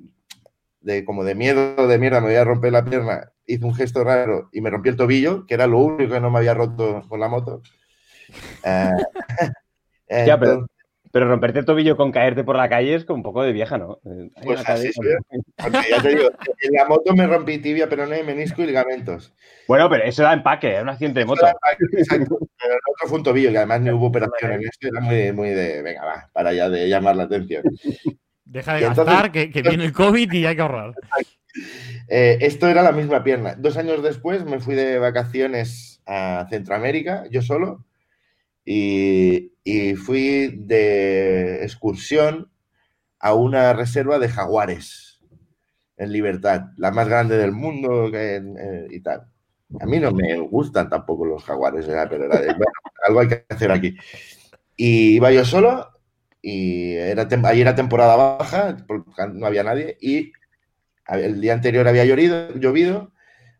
de 0.80 1.04
como 1.04 1.24
de 1.24 1.34
miedo, 1.34 1.88
de 1.88 1.98
mierda, 1.98 2.20
me 2.20 2.28
voy 2.28 2.36
a 2.36 2.44
romper 2.44 2.70
la 2.70 2.84
pierna, 2.84 3.32
hice 3.46 3.64
un 3.64 3.74
gesto 3.74 4.04
raro 4.04 4.48
y 4.52 4.60
me 4.60 4.70
rompí 4.70 4.90
el 4.90 4.96
tobillo, 4.96 5.44
que 5.44 5.54
era 5.54 5.66
lo 5.66 5.80
único 5.80 6.14
que 6.14 6.20
no 6.20 6.30
me 6.30 6.38
había 6.38 6.54
roto 6.54 7.02
con 7.08 7.18
la 7.18 7.28
moto. 7.28 7.62
Eh, 8.62 8.90
ya, 10.26 10.38
pero, 10.38 10.66
pero, 11.12 11.28
romperte 11.28 11.60
el 11.60 11.64
tobillo 11.64 11.96
con 11.96 12.12
caerte 12.12 12.44
por 12.44 12.56
la 12.56 12.68
calle 12.68 12.94
es 12.94 13.04
como 13.04 13.18
un 13.18 13.22
poco 13.22 13.42
de 13.42 13.52
vieja, 13.52 13.78
¿no? 13.78 13.98
Pues 14.42 14.68
así 14.68 14.90
ya 15.90 16.02
te 16.02 16.08
digo, 16.08 16.30
en 16.60 16.72
la 16.72 16.86
moto 16.86 17.14
me 17.14 17.26
rompí 17.26 17.58
tibia, 17.58 17.88
pero 17.88 18.06
no 18.06 18.14
hay 18.14 18.22
menisco 18.22 18.62
y 18.62 18.66
ligamentos. 18.66 19.34
Bueno, 19.68 19.88
pero 19.90 20.04
eso 20.04 20.22
da 20.22 20.32
empaque, 20.32 20.76
es 20.76 20.82
un 20.82 20.88
accidente 20.88 21.20
de 21.20 21.26
moto. 21.26 21.46
exacto, 21.92 22.38
pero 22.58 22.74
el 22.74 22.80
otro 22.92 23.08
fue 23.08 23.18
un 23.18 23.24
tobillo 23.24 23.50
y 23.50 23.56
además 23.56 23.80
no 23.80 23.96
hubo 23.96 24.06
operación 24.06 24.52
en 24.52 24.60
esto, 24.62 24.88
era 24.88 25.00
muy, 25.00 25.32
muy 25.32 25.50
de, 25.50 25.82
venga, 25.82 26.04
va, 26.04 26.30
para 26.32 26.52
ya 26.52 26.68
de 26.68 26.88
llamar 26.88 27.16
la 27.16 27.24
atención. 27.24 27.62
Deja 28.44 28.74
de 28.74 28.80
gastar, 28.82 29.32
que, 29.32 29.50
que, 29.50 29.62
viene 29.62 29.86
el 29.86 29.92
COVID 29.92 30.32
y 30.32 30.46
hay 30.46 30.54
que 30.54 30.62
ahorrar. 30.62 30.94
Eh, 32.08 32.38
esto 32.40 32.68
era 32.68 32.82
la 32.82 32.92
misma 32.92 33.24
pierna. 33.24 33.54
Dos 33.56 33.76
años 33.76 34.02
después 34.02 34.44
me 34.44 34.60
fui 34.60 34.74
de 34.74 34.98
vacaciones 34.98 36.00
a 36.06 36.46
Centroamérica, 36.48 37.24
yo 37.30 37.42
solo, 37.42 37.84
y, 38.66 39.94
fui 39.94 40.48
de 40.58 41.62
excursión 41.62 42.50
a 43.20 43.34
una 43.34 43.72
reserva 43.72 44.18
de 44.18 44.28
jaguares 44.28 45.20
en 45.96 46.12
libertad, 46.12 46.66
la 46.76 46.90
más 46.90 47.08
grande 47.08 47.38
del 47.38 47.52
mundo 47.52 48.10
eh, 48.12 48.86
y 48.90 49.00
tal. 49.00 49.28
A 49.80 49.86
mí 49.86 49.98
no 49.98 50.10
me 50.12 50.38
gustan 50.40 50.90
tampoco 50.90 51.24
los 51.24 51.42
jaguares, 51.44 51.86
pero 51.86 52.24
era 52.24 52.40
de, 52.40 52.46
bueno, 52.48 52.72
algo 53.06 53.20
hay 53.20 53.28
que 53.28 53.46
hacer 53.48 53.70
aquí. 53.70 53.96
Y 54.76 55.16
iba 55.16 55.30
yo 55.32 55.44
solo 55.44 55.88
y 56.42 56.94
era, 56.94 57.26
ahí 57.44 57.60
era 57.60 57.74
temporada 57.74 58.16
baja, 58.16 58.76
porque 58.86 59.10
no 59.32 59.46
había 59.46 59.64
nadie, 59.64 59.96
y 60.00 60.32
el 61.08 61.40
día 61.40 61.54
anterior 61.54 61.88
había 61.88 62.04
llovido, 62.04 63.12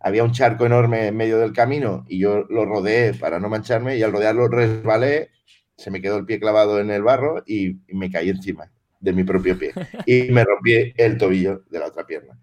había 0.06 0.22
un 0.22 0.30
charco 0.30 0.64
enorme 0.64 1.08
en 1.08 1.16
medio 1.16 1.38
del 1.38 1.52
camino 1.52 2.04
y 2.08 2.20
yo 2.20 2.44
lo 2.48 2.64
rodeé 2.64 3.12
para 3.12 3.40
no 3.40 3.48
mancharme 3.48 3.96
y 3.96 4.04
al 4.04 4.12
rodearlo 4.12 4.46
resbalé, 4.46 5.30
se 5.76 5.90
me 5.90 6.00
quedó 6.00 6.16
el 6.16 6.24
pie 6.24 6.38
clavado 6.38 6.78
en 6.78 6.92
el 6.92 7.02
barro 7.02 7.42
y, 7.44 7.80
me 7.88 8.08
caí 8.08 8.28
encima 8.28 8.70
de 9.00 9.12
mi 9.12 9.24
propio 9.24 9.58
pie 9.58 9.72
y 10.06 10.30
me 10.30 10.44
rompí 10.44 10.94
el 10.96 11.18
tobillo 11.18 11.64
de 11.70 11.80
la 11.80 11.86
otra 11.86 12.06
pierna. 12.06 12.38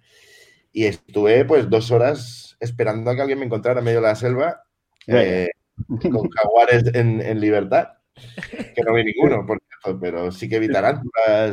Y 0.73 0.88
estuve 0.88 1.45
pues 1.45 1.69
dos 1.69 1.89
horas 1.91 2.58
esperando 2.60 3.10
a 3.10 3.15
que 3.15 3.21
alguien 3.21 3.39
me 3.39 3.45
encontrara 3.45 3.80
en 3.80 3.86
medio 3.86 4.02
de 4.02 4.08
la 4.08 4.15
selva 4.15 4.63
eh, 5.08 5.47
con 5.88 6.30
jaguares 6.32 6.93
en, 6.93 7.21
en 7.21 7.39
libertad, 7.39 7.93
que 8.76 8.82
no 8.84 8.93
vi 8.93 9.04
ninguno, 9.04 9.45
porque 9.45 9.63
pero 9.99 10.32
sí 10.32 10.47
que 10.47 10.58
evitarán 10.58 11.02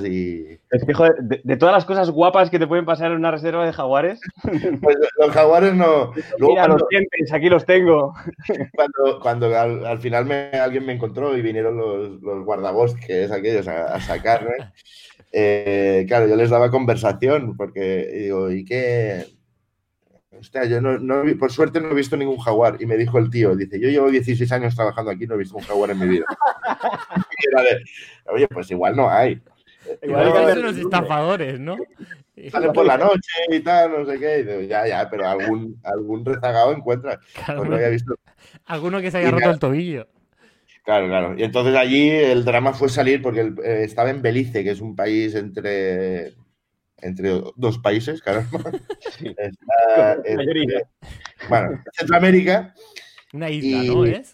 y. 0.05 0.53
Es 0.71 0.85
que, 0.87 0.95
joder, 0.95 1.15
de, 1.21 1.57
todas 1.57 1.75
las 1.75 1.85
cosas 1.85 2.11
guapas 2.11 2.51
que 2.51 2.59
te 2.59 2.67
pueden 2.67 2.85
pasar 2.85 3.11
en 3.11 3.19
una 3.19 3.31
reserva 3.31 3.67
de 3.67 3.73
jaguares. 3.73 4.21
Pues 4.81 4.97
los 5.19 5.31
jaguares 5.33 5.75
no. 5.75 6.13
Mira, 6.39 6.67
los 6.67 6.83
dientes, 6.89 7.33
aquí 7.33 7.49
los 7.49 7.65
tengo. 7.67 8.15
Cuando, 8.75 9.21
cuando 9.21 9.59
al, 9.59 9.99
final 9.99 10.27
me, 10.27 10.51
alguien 10.51 10.87
me 10.87 10.93
encontró 10.93 11.37
y 11.37 11.43
vinieron 11.43 11.77
los, 11.77 12.21
los 12.23 12.45
guardabosques 12.45 13.31
aquellos 13.31 13.67
a, 13.69 14.01
sacarme, 14.01 14.55
eh, 15.33 16.05
claro, 16.09 16.27
yo 16.27 16.37
les 16.37 16.51
daba 16.51 16.71
conversación 16.71 17.57
porque 17.57 18.07
digo, 18.13 18.51
¿y 18.51 18.65
qué? 18.65 19.27
Hostia, 20.41 20.65
yo 20.65 20.81
no, 20.81 20.99
no, 20.99 21.23
por 21.39 21.53
suerte 21.53 21.81
no 21.81 21.91
he 21.91 21.95
visto 21.95 22.17
ningún 22.17 22.39
jaguar. 22.39 22.77
Y 22.81 22.87
me 22.87 22.97
dijo 22.97 23.19
el 23.19 23.29
tío, 23.31 23.55
dice, 23.55 23.79
yo 23.79 23.89
llevo 23.89 24.11
16 24.11 24.51
años 24.53 24.75
trabajando 24.75 25.11
aquí, 25.11 25.27
no 25.27 25.35
he 25.35 25.39
visto 25.39 25.57
un 25.57 25.63
jaguar 25.63 25.91
en 25.91 25.99
mi 25.99 26.09
vida. 26.09 26.25
Oye, 28.27 28.49
pues 28.49 28.71
igual 28.71 28.97
no 28.97 29.11
hay. 29.11 29.41
Igual 30.03 30.33
son 30.33 30.63
los 30.63 30.77
estafadores, 30.77 31.61
¿no? 31.61 31.77
Sale 32.51 32.73
por 32.73 32.87
la 32.87 32.97
noche 32.97 33.31
y 33.51 33.61
tal, 33.61 33.91
no 33.91 34.07
sé 34.07 34.19
qué. 34.19 34.67
ya, 34.67 34.87
ya, 34.87 35.11
pero 35.11 35.29
algún, 35.29 35.79
algún 35.83 36.25
rezagado 36.25 36.73
encuentra. 36.73 37.21
Claro, 37.35 37.59
pues 37.59 37.71
no 37.71 37.77
había 37.77 37.89
visto. 37.91 38.15
Alguno 38.65 39.01
que 39.03 39.11
se 39.11 39.19
haya 39.19 39.31
roto 39.31 39.51
el 39.51 39.59
tobillo. 39.59 40.09
Claro, 40.85 41.07
claro. 41.07 41.35
Y 41.37 41.43
entonces 41.43 41.77
allí 41.77 42.09
el 42.09 42.47
drama 42.47 42.73
fue 42.73 42.89
salir 42.89 43.21
porque 43.21 43.53
eh, 43.63 43.83
estaba 43.85 44.09
en 44.09 44.23
Belice, 44.23 44.65
que 44.65 44.71
es 44.71 44.81
un 44.81 44.97
país 44.97 45.35
entre 45.35 46.33
entre 47.03 47.43
dos 47.57 47.79
países, 47.79 48.23
claro. 48.23 48.45
bueno, 51.49 51.83
Centroamérica. 51.93 52.75
Una 53.33 53.51
isla, 53.51 53.83
¿no 53.85 54.05
es? 54.05 54.33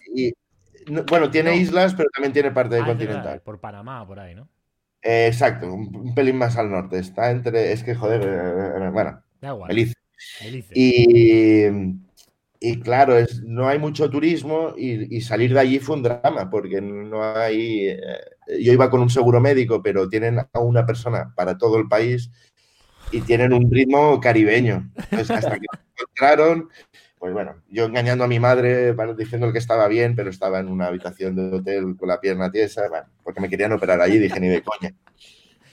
bueno, 1.09 1.29
tiene 1.29 1.57
islas, 1.57 1.93
pero 1.95 2.09
también 2.09 2.33
tiene 2.33 2.51
parte 2.51 2.75
de 2.75 2.81
ah, 2.81 2.85
continental. 2.85 3.41
por 3.41 3.59
Panamá, 3.59 4.05
por 4.07 4.19
ahí, 4.19 4.35
¿no? 4.35 4.47
Eh, 5.01 5.27
exacto, 5.27 5.71
un, 5.71 6.13
pelín 6.15 6.37
más 6.37 6.57
al 6.57 6.71
norte. 6.71 6.99
Está 6.99 7.31
entre. 7.31 7.71
Es 7.71 7.83
que, 7.83 7.95
joder, 7.95 8.21
eh, 8.23 8.85
eh, 8.85 8.89
bueno. 8.91 9.21
Belice. 9.67 9.93
Y, 10.73 11.65
y, 12.59 12.79
claro, 12.79 13.17
es, 13.17 13.43
no 13.43 13.67
hay 13.67 13.77
mucho 13.77 14.09
turismo 14.09 14.73
y, 14.75 15.21
salir 15.21 15.53
de 15.53 15.59
allí 15.59 15.79
fue 15.79 15.97
un 15.97 16.03
drama, 16.03 16.49
porque 16.49 16.81
no 16.81 17.23
hay. 17.23 17.97
yo 18.59 18.73
iba 18.73 18.89
con 18.89 19.01
un 19.01 19.09
seguro 19.09 19.39
médico, 19.39 19.81
pero 19.83 20.09
tienen 20.09 20.39
a 20.39 20.59
una 20.59 20.85
persona 20.85 21.33
para 21.35 21.57
todo 21.57 21.77
el 21.77 21.87
país 21.87 22.31
y 23.11 23.21
tienen 23.21 23.53
un 23.53 23.71
ritmo 23.71 24.19
caribeño. 24.19 24.89
Entonces, 24.95 25.31
hasta 25.31 25.59
que 25.59 25.65
encontraron, 25.95 26.69
pues 27.19 27.33
bueno, 27.33 27.55
yo 27.69 27.85
engañando 27.85 28.23
a 28.23 28.27
mi 28.27 28.39
madre, 28.39 28.93
diciendo 29.17 29.51
que 29.51 29.59
estaba 29.59 29.87
bien, 29.87 30.15
pero 30.15 30.29
estaba 30.29 30.59
en 30.59 30.67
una 30.67 30.87
habitación 30.87 31.35
de 31.35 31.57
hotel 31.57 31.95
con 31.97 32.09
la 32.09 32.19
pierna 32.19 32.51
tiesa, 32.51 32.87
bueno, 32.89 33.07
porque 33.23 33.41
me 33.41 33.49
querían 33.49 33.71
operar 33.71 34.01
allí, 34.01 34.19
dije, 34.19 34.39
ni 34.39 34.47
de 34.47 34.61
coña, 34.61 34.93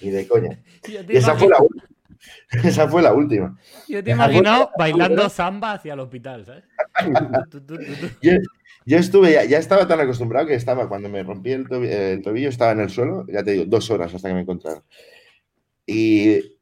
ni 0.01 0.11
de 0.11 0.27
coña. 0.27 0.59
Y 0.87 1.17
esa 1.17 1.35
fue 1.35 1.49
la 1.49 1.61
última. 1.61 1.85
Esa 2.65 2.89
fue 2.89 3.03
la 3.03 3.13
última. 3.13 3.59
Yo 3.87 4.03
te 4.03 4.11
he 4.11 4.15
imaginado 4.15 4.71
bailando 4.79 5.29
samba 5.29 5.73
hacia 5.73 5.93
el 5.93 6.01
hospital, 6.01 6.47
¿sabes? 6.47 6.65
yo, 8.87 8.97
estuve, 8.97 9.33
ya, 9.47 9.59
estaba 9.59 9.87
tan 9.87 10.01
acostumbrado 10.01 10.47
que 10.47 10.55
estaba, 10.55 10.89
cuando 10.89 11.11
me 11.11 11.23
rompí 11.23 11.53
el, 11.53 11.67
el, 11.71 12.23
tobillo, 12.23 12.49
estaba 12.49 12.73
en 12.73 12.81
el 12.81 12.89
suelo, 12.89 13.27
ya 13.29 13.43
te 13.43 13.51
digo, 13.51 13.65
dos 13.67 13.91
horas 13.91 14.15
hasta 14.15 14.29
que 14.29 14.35
me 14.35 14.41
encontraron. 14.41 14.83
Y, 15.87 16.54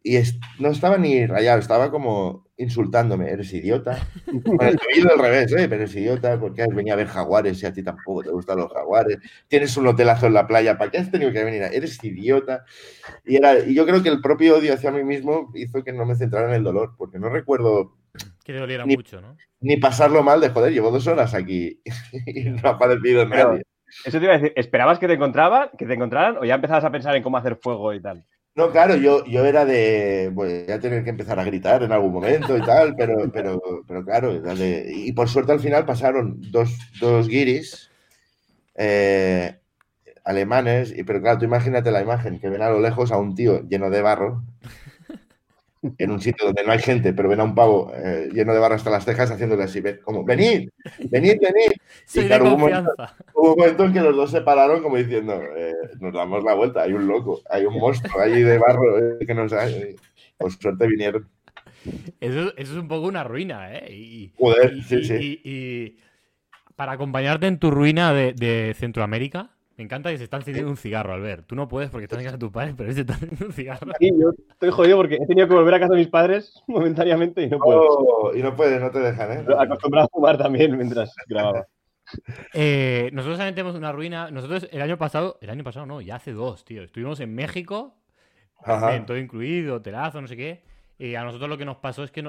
no 0.59 0.71
estaba 0.71 0.99
ni 0.99 1.27
rayado, 1.27 1.59
estaba 1.59 1.91
como 1.91 2.47
insultándome, 2.57 3.31
eres 3.31 3.53
idiota. 3.53 3.99
Con 4.45 4.61
el 4.67 4.77
tobillo 4.77 5.09
del 5.09 5.19
revés, 5.19 5.53
¿eh? 5.53 5.69
pero 5.69 5.83
eres 5.83 5.95
idiota, 5.95 6.39
porque 6.39 6.63
has 6.63 6.75
venido 6.75 6.95
a 6.95 6.97
ver 6.97 7.07
jaguares 7.07 7.63
y 7.63 7.67
a 7.67 7.73
ti 7.73 7.83
tampoco 7.83 8.23
te 8.23 8.31
gustan 8.31 8.59
los 8.59 8.73
jaguares. 8.73 9.19
Tienes 9.49 9.77
un 9.77 9.87
hotelazo 9.87 10.27
en 10.27 10.35
la 10.35 10.47
playa, 10.47 10.79
¿para 10.79 10.91
qué 10.91 10.99
has 10.99 11.11
tenido 11.11 11.33
que 11.33 11.45
venir? 11.45 11.63
Eres 11.63 12.03
idiota. 12.03 12.65
Y, 13.25 13.37
era, 13.37 13.59
y 13.59 13.75
yo 13.75 13.87
creo 13.87 14.03
que 14.03 14.09
el 14.09 14.21
propio 14.21 14.59
odio 14.59 14.75
hacia 14.75 14.91
mí 14.91 15.05
mismo 15.05 15.51
hizo 15.55 15.83
que 15.83 15.93
no 15.93 16.05
me 16.05 16.17
centrara 16.17 16.49
en 16.49 16.55
el 16.55 16.65
dolor, 16.65 16.95
porque 16.97 17.19
no 17.19 17.29
recuerdo. 17.29 17.97
Que 18.45 18.53
te 18.53 18.59
doliera 18.59 18.85
mucho, 18.87 19.21
¿no? 19.21 19.37
Ni 19.61 19.77
pasarlo 19.77 20.23
mal 20.23 20.41
de 20.41 20.51
joder, 20.51 20.73
llevo 20.73 20.91
dos 20.91 21.07
horas 21.07 21.35
aquí 21.35 21.81
y 22.27 22.45
no 22.45 22.69
ha 22.69 22.73
aparecido 22.73 23.27
nadie. 23.27 23.63
Eso 24.05 24.19
te 24.19 24.25
iba 24.25 24.35
a 24.35 24.39
decir, 24.39 24.53
¿esperabas 24.57 24.99
que 24.99 25.07
te 25.07 25.13
encontraban, 25.15 25.71
que 25.77 25.87
te 25.87 25.95
encontraran 25.95 26.39
o 26.39 26.45
ya 26.45 26.55
empezabas 26.55 26.85
a 26.85 26.91
pensar 26.91 27.15
en 27.15 27.23
cómo 27.23 27.37
hacer 27.37 27.57
fuego 27.57 27.93
y 27.93 28.01
tal? 28.01 28.25
No, 28.55 28.71
claro, 28.71 28.97
yo, 28.97 29.25
yo 29.25 29.47
era 29.47 29.65
de, 29.65 30.31
voy 30.33 30.71
a 30.71 30.79
tener 30.79 31.03
que 31.05 31.11
empezar 31.11 31.41
a 31.41 31.45
gritar 31.45 31.83
en 31.83 31.91
algún 31.93 32.13
momento 32.13 32.55
y 32.57 32.61
tal, 32.63 32.95
pero, 32.97 33.33
pero, 33.33 33.59
pero 33.89 34.05
claro, 34.05 34.31
y 34.65 35.11
por 35.13 35.29
suerte 35.31 35.53
al 35.53 35.61
final 35.61 35.87
pasaron 35.87 36.39
dos, 36.51 36.71
dos 37.01 37.29
guiris 37.29 37.91
eh, 38.77 39.59
alemanes, 40.25 40.93
y, 40.97 41.05
pero 41.05 41.23
claro, 41.23 41.39
tú 41.39 41.47
imagínate 41.47 41.91
la 41.93 42.03
imagen, 42.03 42.41
que 42.41 42.51
ven 42.51 42.63
a 42.63 42.71
lo 42.71 42.81
lejos 42.81 43.13
a 43.13 43.19
un 43.19 43.35
tío 43.35 43.63
lleno 43.69 43.91
de 43.91 44.03
barro, 44.03 44.45
en 45.99 46.11
un 46.11 46.21
sitio 46.21 46.47
donde 46.47 46.65
no 46.65 46.73
hay 46.73 46.79
gente, 46.79 47.13
pero 47.13 47.29
ven 47.29 47.41
a 47.41 47.45
un 47.45 47.55
pavo 47.55 47.93
eh, 47.95 48.29
lleno 48.33 48.55
de 48.55 48.61
barro 48.61 48.77
hasta 48.77 48.91
las 48.91 49.05
cejas 49.05 49.31
haciéndole 49.31 49.65
así, 49.65 49.83
como, 50.03 50.25
venid, 50.25 50.69
venid, 51.11 51.39
venid. 51.41 51.73
y 52.15 52.27
claro, 52.27 52.45
hubo, 52.45 52.55
un 52.55 53.59
momento, 53.59 53.85
en 53.85 53.93
que 53.93 54.01
los 54.01 54.15
dos 54.15 54.31
se 54.31 54.43
pararon 54.43 54.83
como 54.83 54.97
diciendo, 54.97 55.41
eh, 55.57 55.75
nos 55.99 56.13
damos 56.15 56.45
la 56.45 56.55
vuelta, 56.55 56.83
hay 56.83 56.93
un 56.93 57.07
loco, 57.07 57.41
hay 57.51 57.65
un 57.67 57.79
monstruo 57.79 58.21
ahí 58.21 58.43
de 58.43 58.59
barro 58.59 58.99
eh, 58.99 59.27
que 59.27 59.35
nos 59.35 59.53
hay. 59.53 59.97
Por 60.37 60.53
suerte 60.53 60.87
vinieron. 60.87 61.29
Eso, 62.21 62.51
eso, 62.51 62.53
es 62.57 62.71
un 62.71 62.87
poco 62.87 63.09
una 63.09 63.25
ruina, 63.25 63.77
¿eh? 63.77 63.93
Y, 63.93 64.33
Joder, 64.39 64.83
sí, 64.85 65.05
sí. 65.05 65.41
Y, 65.45 65.99
para 66.77 66.93
acompañarte 66.93 67.47
en 67.49 67.59
tu 67.59 67.71
ruina 67.71 68.13
de, 68.13 68.33
de 68.33 68.75
Centroamérica, 68.79 69.51
me 69.77 69.85
encanta 69.85 70.11
que 70.11 70.19
se 70.19 70.25
están 70.25 70.41
encendiendo 70.41 70.71
un 70.71 70.77
cigarro, 70.77 71.13
Albert. 71.13 71.47
Tú 71.47 71.55
no 71.55 71.69
puedes 71.69 71.91
porque 71.91 72.05
estás 72.05 72.19
en 72.19 72.25
casa 72.25 72.37
de 72.37 72.41
tu 72.41 72.53
padre, 72.53 72.75
pero 72.77 72.89
él 72.89 72.95
se 72.95 73.03
está 73.03 73.15
encendiendo 73.15 73.47
un 73.47 73.53
cigarro. 73.53 73.93
Sí, 73.99 74.11
yo 74.19 74.31
estoy 74.51 74.71
jodido 74.71 74.97
porque 74.99 75.17
he 75.17 75.27
tenido 75.27 75.49
que 75.49 75.55
volver 75.55 75.75
a 75.75 75.81
casa 75.81 75.93
de 75.93 75.99
mis 75.99 76.09
padres 76.09 76.63
momentáneamente 76.67 77.43
y 77.43 77.49
no 77.49 77.59
puedo. 77.59 77.81
Oh, 77.83 78.35
y 78.35 78.43
no 78.43 78.55
puedes, 78.55 78.81
no 78.81 78.91
te 78.91 79.01
dejan, 79.01 79.33
¿eh? 79.33 79.45
acostumbrado 79.59 80.07
a 80.07 80.09
fumar 80.09 80.39
también 80.39 80.77
mientras 80.77 81.15
grababa. 81.29 81.67
Eh, 82.53 83.11
nosotros 83.13 83.39
también 83.39 83.55
tenemos 83.55 83.77
una 83.77 83.93
ruina. 83.93 84.31
Nosotros 84.31 84.69
el 84.71 84.83
año 84.83 84.99
pasado, 84.99 85.39
el 85.41 85.51
año 85.51 85.65
pasado 85.65 85.87
no, 85.87 86.01
ya 86.01 86.17
hace 86.17 86.33
dos, 86.33 86.65
tío. 86.65 86.83
Estuvimos 86.83 87.21
en 87.21 87.35
México, 87.35 87.95
todo 89.07 89.17
incluido, 89.17 89.81
telazo, 89.81 90.21
no 90.21 90.29
sé 90.29 90.37
qué. 90.37 90.63
Y 90.99 91.15
a 91.15 91.25
nosotros 91.25 91.49
lo 91.49 91.59
que 91.59 91.65
nos 91.65 91.79
pasó 91.79 92.05
es 92.05 92.11
que, 92.11 92.23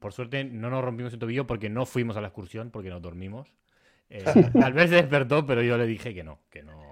por 0.00 0.12
suerte, 0.12 0.44
no 0.44 0.70
nos 0.70 0.82
rompimos 0.82 1.12
el 1.12 1.18
tobillo 1.18 1.46
porque 1.46 1.68
no 1.68 1.86
fuimos 1.86 2.16
a 2.16 2.20
la 2.20 2.28
excursión, 2.28 2.70
porque 2.70 2.88
nos 2.88 3.02
dormimos. 3.02 3.52
Eh, 4.12 4.24
tal 4.60 4.72
vez 4.74 4.90
se 4.90 4.96
despertó, 4.96 5.46
pero 5.46 5.62
yo 5.62 5.78
le 5.78 5.86
dije 5.86 6.12
que 6.12 6.22
no, 6.22 6.38
que 6.50 6.62
no. 6.62 6.82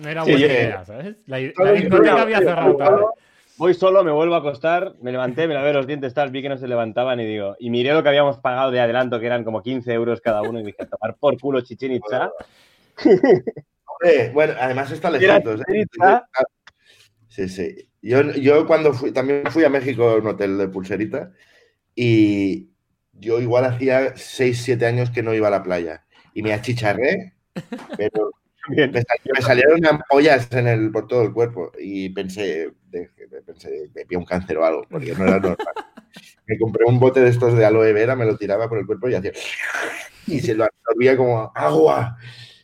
No 0.00 0.08
era 0.08 0.22
buena 0.22 0.38
idea, 0.38 0.84
¿sabes? 0.84 1.16
La, 1.26 1.40
la 1.40 2.22
había 2.22 2.38
cerrado 2.38 3.14
Voy 3.56 3.74
solo, 3.74 4.04
me 4.04 4.12
vuelvo 4.12 4.36
a 4.36 4.38
acostar, 4.38 4.94
me 5.02 5.10
levanté, 5.10 5.48
me 5.48 5.54
lavé 5.54 5.72
los 5.72 5.84
dientes, 5.84 6.14
tal, 6.14 6.30
vi 6.30 6.42
que 6.42 6.48
no 6.48 6.58
se 6.58 6.68
levantaban 6.68 7.18
y 7.18 7.26
digo, 7.26 7.56
y 7.58 7.70
miré 7.70 7.92
lo 7.92 8.04
que 8.04 8.08
habíamos 8.08 8.38
pagado 8.38 8.70
de 8.70 8.78
adelanto, 8.78 9.18
que 9.18 9.26
eran 9.26 9.42
como 9.42 9.62
15 9.62 9.92
euros 9.92 10.20
cada 10.20 10.42
uno, 10.42 10.60
y 10.60 10.62
dije, 10.62 10.86
tomar 10.86 11.16
por 11.18 11.40
culo 11.40 11.60
Chichen 11.62 11.90
Itza. 11.90 12.30
bueno, 14.32 14.54
además 14.60 14.92
está 14.92 15.10
lejos. 15.10 15.60
¿eh? 15.66 15.84
Sí, 17.26 17.48
sí. 17.48 17.88
Yo, 18.00 18.22
yo 18.34 18.64
cuando 18.64 18.92
fui, 18.92 19.10
también 19.10 19.42
fui 19.50 19.64
a 19.64 19.70
México 19.70 20.08
a 20.08 20.16
un 20.18 20.28
hotel 20.28 20.56
de 20.56 20.68
pulserita 20.68 21.32
y 21.96 22.68
yo 23.12 23.40
igual 23.40 23.64
hacía 23.64 24.16
6, 24.16 24.62
7 24.62 24.86
años 24.86 25.10
que 25.10 25.24
no 25.24 25.34
iba 25.34 25.48
a 25.48 25.50
la 25.50 25.64
playa 25.64 26.04
y 26.38 26.42
me 26.42 26.52
achicharré, 26.52 27.32
pero 27.96 28.30
me, 28.68 29.02
salieron 29.42 29.84
ampollas 29.84 30.48
en 30.52 30.68
el, 30.68 30.92
por 30.92 31.08
todo 31.08 31.22
el 31.22 31.32
cuerpo 31.32 31.72
y 31.80 32.10
pensé, 32.10 32.70
pensé, 33.44 33.90
me 34.08 34.16
un 34.16 34.24
cáncer 34.24 34.56
o 34.58 34.64
algo, 34.64 34.86
porque 34.88 35.14
no 35.16 35.24
era 35.24 35.40
normal. 35.40 35.74
me 36.46 36.58
compré 36.58 36.84
un 36.86 37.00
bote 37.00 37.20
de 37.20 37.30
estos 37.30 37.58
de 37.58 37.64
aloe 37.66 37.92
vera, 37.92 38.14
me 38.14 38.24
lo 38.24 38.36
tiraba 38.36 38.68
por 38.68 38.78
el 38.78 38.86
cuerpo 38.86 39.08
y 39.08 39.14
hacía... 39.14 39.32
Y 40.28 40.38
se 40.38 40.54
lo 40.54 40.62
absorbía 40.62 41.16
como 41.16 41.50
agua. 41.56 42.18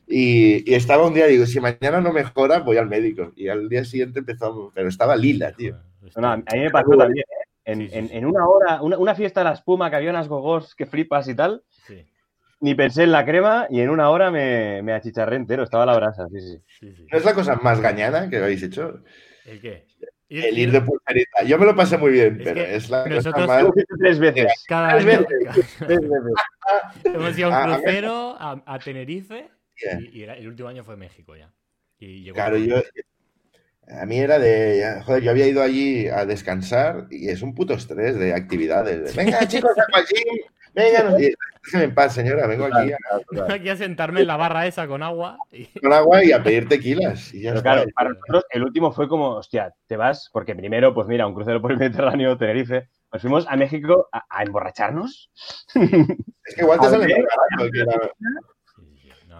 Y, 0.06 0.72
estaba 0.72 1.08
un 1.08 1.14
día, 1.14 1.26
digo, 1.26 1.46
si 1.46 1.58
mañana 1.58 2.00
no 2.00 2.12
mejora, 2.12 2.60
voy 2.60 2.76
al 2.76 2.88
médico. 2.88 3.32
Y 3.34 3.48
al 3.48 3.68
día 3.68 3.84
siguiente 3.84 4.20
empezó, 4.20 4.70
pero 4.72 4.88
estaba 4.88 5.16
lila, 5.16 5.50
tío. 5.50 5.80
a 6.14 6.36
mí 6.36 6.60
me 6.60 6.70
pasó 6.70 6.90
también, 6.96 7.24
¿eh? 7.64 8.08
en, 8.12 8.24
una 8.24 8.46
hora, 8.46 8.82
una, 8.82 8.98
una, 8.98 9.14
fiesta 9.16 9.40
de 9.40 9.44
la 9.44 9.54
espuma 9.54 9.90
que 9.90 9.96
había 9.96 10.10
unas 10.10 10.28
gogos 10.28 10.76
que 10.76 10.86
flipas 10.86 11.26
y 11.26 11.34
tal, 11.34 11.64
sí 11.88 12.06
ni 12.64 12.74
pensé 12.74 13.02
en 13.02 13.12
la 13.12 13.26
crema 13.26 13.66
y 13.68 13.80
en 13.80 13.90
una 13.90 14.08
hora 14.08 14.30
me, 14.30 14.80
me 14.82 14.94
achicharré 14.94 15.36
entero, 15.36 15.62
estaba 15.62 15.84
la 15.84 15.94
brasa, 15.94 16.26
sí, 16.30 16.40
sí. 16.40 17.06
¿No 17.12 17.18
es 17.18 17.22
la 17.22 17.34
cosa 17.34 17.56
más 17.56 17.78
gañana 17.78 18.30
que 18.30 18.38
habéis 18.38 18.62
hecho? 18.62 19.02
¿El 19.44 19.60
qué? 19.60 19.84
el 20.30 20.58
ir 20.58 20.72
de 20.72 20.80
pulserita. 20.80 21.44
Yo 21.44 21.58
me 21.58 21.66
lo 21.66 21.76
pasé 21.76 21.98
muy 21.98 22.10
bien, 22.10 22.40
pero 22.42 22.62
es 22.62 22.88
la 22.88 23.04
cosa 23.04 23.30
más... 23.46 23.66
Tres 23.98 24.18
veces. 24.18 24.64
Cada 24.66 24.94
¿Tres 24.94 25.04
veces? 25.04 25.26
Tres 25.78 26.00
veces. 26.00 26.32
Hemos 27.04 27.38
ido 27.38 27.52
a 27.52 27.66
un 27.66 27.74
crucero 27.74 28.36
a, 28.38 28.78
Tenerife 28.82 29.50
y, 30.10 30.22
el 30.22 30.48
último 30.48 30.70
año 30.70 30.84
fue 30.84 30.96
México 30.96 31.36
ya. 31.36 31.52
Y 31.98 32.32
claro, 32.32 32.56
yo... 32.56 32.76
A 33.86 34.06
mí 34.06 34.18
era 34.18 34.38
de, 34.38 35.02
joder, 35.04 35.22
yo 35.22 35.30
había 35.30 35.46
ido 35.46 35.62
allí 35.62 36.08
a 36.08 36.24
descansar 36.24 37.06
y 37.10 37.28
es 37.28 37.42
un 37.42 37.54
puto 37.54 37.74
estrés 37.74 38.18
de 38.18 38.32
actividades. 38.32 39.14
Venga, 39.16 39.46
chicos, 39.46 39.72
allí, 39.92 40.24
venga, 40.74 41.16
déjeme 41.64 41.84
en 41.84 41.94
paz, 41.94 42.14
señora, 42.14 42.46
vengo 42.46 42.66
aquí 42.66 42.92
a, 42.92 43.52
aquí 43.54 43.68
a 43.68 43.76
sentarme 43.76 44.20
en 44.20 44.26
la 44.26 44.36
barra 44.36 44.66
esa 44.66 44.86
con 44.86 45.02
agua. 45.02 45.38
Con 45.80 45.92
agua 45.92 46.24
y 46.24 46.32
a 46.32 46.42
pedir 46.42 46.68
tequilas. 46.68 47.32
Y 47.32 47.42
claro, 47.42 47.84
para 47.94 48.10
nosotros 48.10 48.44
el 48.50 48.64
último 48.64 48.92
fue 48.92 49.08
como, 49.08 49.30
hostia, 49.36 49.72
te 49.86 49.96
vas, 49.96 50.30
porque 50.32 50.54
primero, 50.54 50.94
pues 50.94 51.06
mira, 51.08 51.26
un 51.26 51.34
crucero 51.34 51.60
por 51.62 51.72
el 51.72 51.78
Mediterráneo, 51.78 52.36
Tenerife, 52.36 52.88
nos 53.12 53.22
fuimos 53.22 53.46
a 53.48 53.56
México 53.56 54.08
a, 54.12 54.42
emborracharnos. 54.42 55.30
Es 55.74 56.54
que 56.54 56.62
igual 56.62 56.80
te 56.80 56.88
sale 56.90 57.14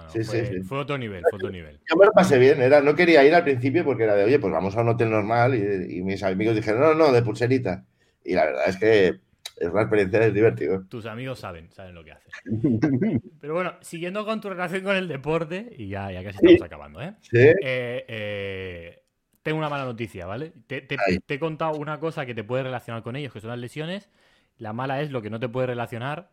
Sí, 0.09 0.23
fue, 0.23 0.47
sí, 0.47 0.63
fue, 0.63 0.79
otro 0.79 0.99
nivel, 0.99 1.23
fue 1.29 1.37
otro 1.37 1.51
nivel. 1.51 1.81
Yo 1.89 1.97
me 1.97 2.07
lo 2.07 2.13
pasé 2.13 2.39
bien, 2.39 2.61
era, 2.61 2.81
no 2.81 2.95
quería 2.95 3.25
ir 3.25 3.35
al 3.35 3.43
principio 3.43 3.85
porque 3.85 4.05
era 4.05 4.15
de, 4.15 4.25
oye, 4.25 4.39
pues 4.39 4.53
vamos 4.53 4.77
a 4.77 4.83
un 4.83 4.91
hotel 4.91 5.11
normal 5.11 5.55
y, 5.55 5.99
y 5.99 6.03
mis 6.03 6.23
amigos 6.23 6.55
dijeron, 6.55 6.81
no, 6.81 6.95
no, 6.95 7.13
de 7.13 7.23
pulserita. 7.23 7.85
Y 8.25 8.35
la 8.35 8.45
verdad 8.45 8.69
es 8.69 8.77
que 8.77 9.21
es 9.57 9.69
una 9.69 9.83
experiencia, 9.83 10.27
es 10.27 10.35
divertido. 10.35 10.85
Tus 10.89 11.07
amigos 11.07 11.39
saben, 11.39 11.71
saben 11.73 11.95
lo 11.95 12.05
que 12.05 12.13
hacen. 12.13 12.33
Pero 13.41 13.55
bueno, 13.55 13.75
siguiendo 13.81 14.25
con 14.25 14.41
tu 14.41 14.49
relación 14.49 14.83
con 14.83 14.97
el 14.97 15.09
deporte, 15.09 15.75
y 15.77 15.89
ya, 15.89 16.11
ya 16.11 16.25
casi 16.25 16.39
estamos 16.39 16.63
acabando, 16.63 17.01
¿eh? 17.01 17.15
Sí. 17.21 17.39
Eh, 17.39 18.05
eh, 18.09 19.03
tengo 19.43 19.59
una 19.59 19.69
mala 19.69 19.85
noticia, 19.85 20.27
¿vale? 20.27 20.53
Te, 20.67 20.87
he 21.29 21.39
contado 21.39 21.77
una 21.77 22.01
cosa 22.01 22.27
que 22.27 22.35
te 22.35 22.43
puede 22.45 22.65
relacionar 22.65 23.03
con 23.03 23.15
ellos, 23.15 23.33
que 23.33 23.41
son 23.41 23.51
las 23.51 23.59
lesiones. 23.59 24.09
La 24.57 24.73
mala 24.73 25.03
es 25.03 25.11
lo 25.11 25.23
que 25.23 25.31
no 25.31 25.39
te 25.39 25.49
puede 25.49 25.69
relacionar, 25.69 26.31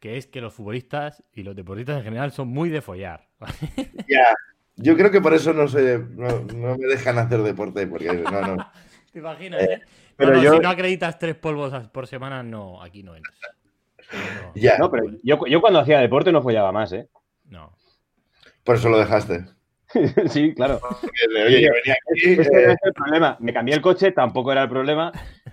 que 0.00 0.16
es 0.16 0.26
que 0.26 0.40
los 0.40 0.54
futbolistas 0.54 1.22
y 1.32 1.44
los 1.44 1.54
deportistas 1.54 1.98
en 1.98 2.04
general 2.04 2.32
son 2.32 2.48
muy 2.48 2.68
de 2.68 2.82
follar. 2.82 3.28
Ya, 4.08 4.34
yo 4.76 4.96
creo 4.96 5.10
que 5.10 5.20
por 5.20 5.34
eso 5.34 5.52
no, 5.52 5.68
sé, 5.68 5.98
no, 5.98 6.76
me 6.76 6.86
dejan 6.86 7.18
hacer 7.18 7.42
deporte, 7.42 7.86
porque 7.86 8.12
no, 8.12 8.56
no. 8.56 8.70
¿Te 9.12 9.18
imaginas, 9.18 9.62
eh? 9.62 9.82
Pero 10.18 10.40
si 10.40 10.58
no 10.58 10.68
acreditas 10.68 11.16
tres 11.18 11.36
polvos 11.36 11.72
por 11.92 12.08
semana, 12.08 12.42
no, 12.42 12.82
aquí 12.82 13.04
no 13.04 13.14
entras. 13.14 13.38
ya. 14.54 14.76
No, 14.78 14.90
pero 14.90 15.04
yo, 15.22 15.46
yo, 15.46 15.60
cuando 15.60 15.78
hacía 15.78 16.00
deporte 16.00 16.32
no 16.32 16.42
follaba 16.42 16.72
más, 16.72 16.92
¿eh? 16.92 17.08
No. 17.44 17.72
Por 18.64 18.76
eso 18.76 18.88
lo 18.88 18.98
dejaste. 18.98 19.44
sí, 20.28 20.54
claro. 20.54 20.80
Oye, 21.46 21.62
yo 21.62 21.72
venía 21.72 21.96
aquí. 22.10 22.30
Eh... 22.30 22.72
es 22.72 22.78
el 22.82 22.92
problema. 22.92 23.36
Me 23.38 23.52
cambié 23.52 23.76
el 23.76 23.80
coche, 23.80 24.10
tampoco 24.10 24.50
era 24.50 24.64
el 24.64 24.68
problema. 24.68 25.12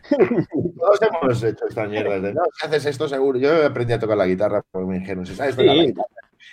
Todos 0.09 0.99
hemos 1.01 1.43
hecho 1.43 1.67
esta 1.67 1.85
mierda 1.85 2.19
de 2.19 2.33
no, 2.33 2.41
si 2.59 2.65
haces 2.65 2.87
esto 2.87 3.07
seguro. 3.07 3.37
Yo 3.37 3.65
aprendí 3.65 3.93
a 3.93 3.99
tocar 3.99 4.17
la 4.17 4.25
guitarra 4.25 4.63
por 4.71 4.83
muy 4.83 4.97
ingenuo. 4.97 5.25
Si 5.25 5.35
sabes 5.35 5.55
tocar 5.55 5.75
la 5.75 5.83
guitarra. 5.83 6.07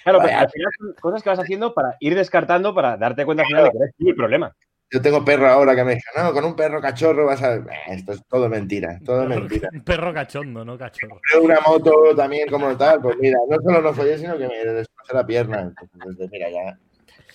Claro, 0.04 0.18
pero 0.22 0.38
al 0.38 0.50
final 0.50 0.70
son 0.78 0.94
cosas 1.00 1.22
que 1.22 1.30
vas 1.30 1.38
haciendo 1.38 1.72
para 1.72 1.96
ir 2.00 2.14
descartando 2.14 2.74
para 2.74 2.98
darte 2.98 3.24
cuenta 3.24 3.42
al 3.42 3.48
final 3.48 3.64
de 3.64 3.70
que 3.70 3.76
eres 3.78 3.94
el 3.98 4.14
problema. 4.14 4.54
Yo 4.92 5.00
tengo 5.00 5.24
perro 5.24 5.48
ahora 5.48 5.74
que 5.74 5.84
me 5.84 5.94
dice, 5.94 6.10
no, 6.14 6.32
con 6.34 6.44
un 6.44 6.54
perro 6.54 6.78
cachorro 6.78 7.24
vas 7.24 7.42
a. 7.42 7.64
esto 7.88 8.12
es 8.12 8.22
todo 8.28 8.46
mentira, 8.50 9.00
todo 9.02 9.26
mentira. 9.26 9.70
Un 9.72 9.82
perro 9.82 10.12
cachondo, 10.12 10.66
no 10.66 10.76
cachorro. 10.76 11.18
Una 11.40 11.60
moto 11.60 12.14
también 12.14 12.46
como 12.50 12.76
tal, 12.76 13.00
pues 13.00 13.16
mira, 13.18 13.38
no 13.48 13.56
solo 13.62 13.80
no 13.80 13.94
follé, 13.94 14.18
sino 14.18 14.36
que 14.36 14.46
me 14.46 14.58
desplacé 14.72 15.14
la 15.14 15.26
pierna. 15.26 15.72
Entonces, 15.94 16.28
mira, 16.30 16.50
ya, 16.50 16.78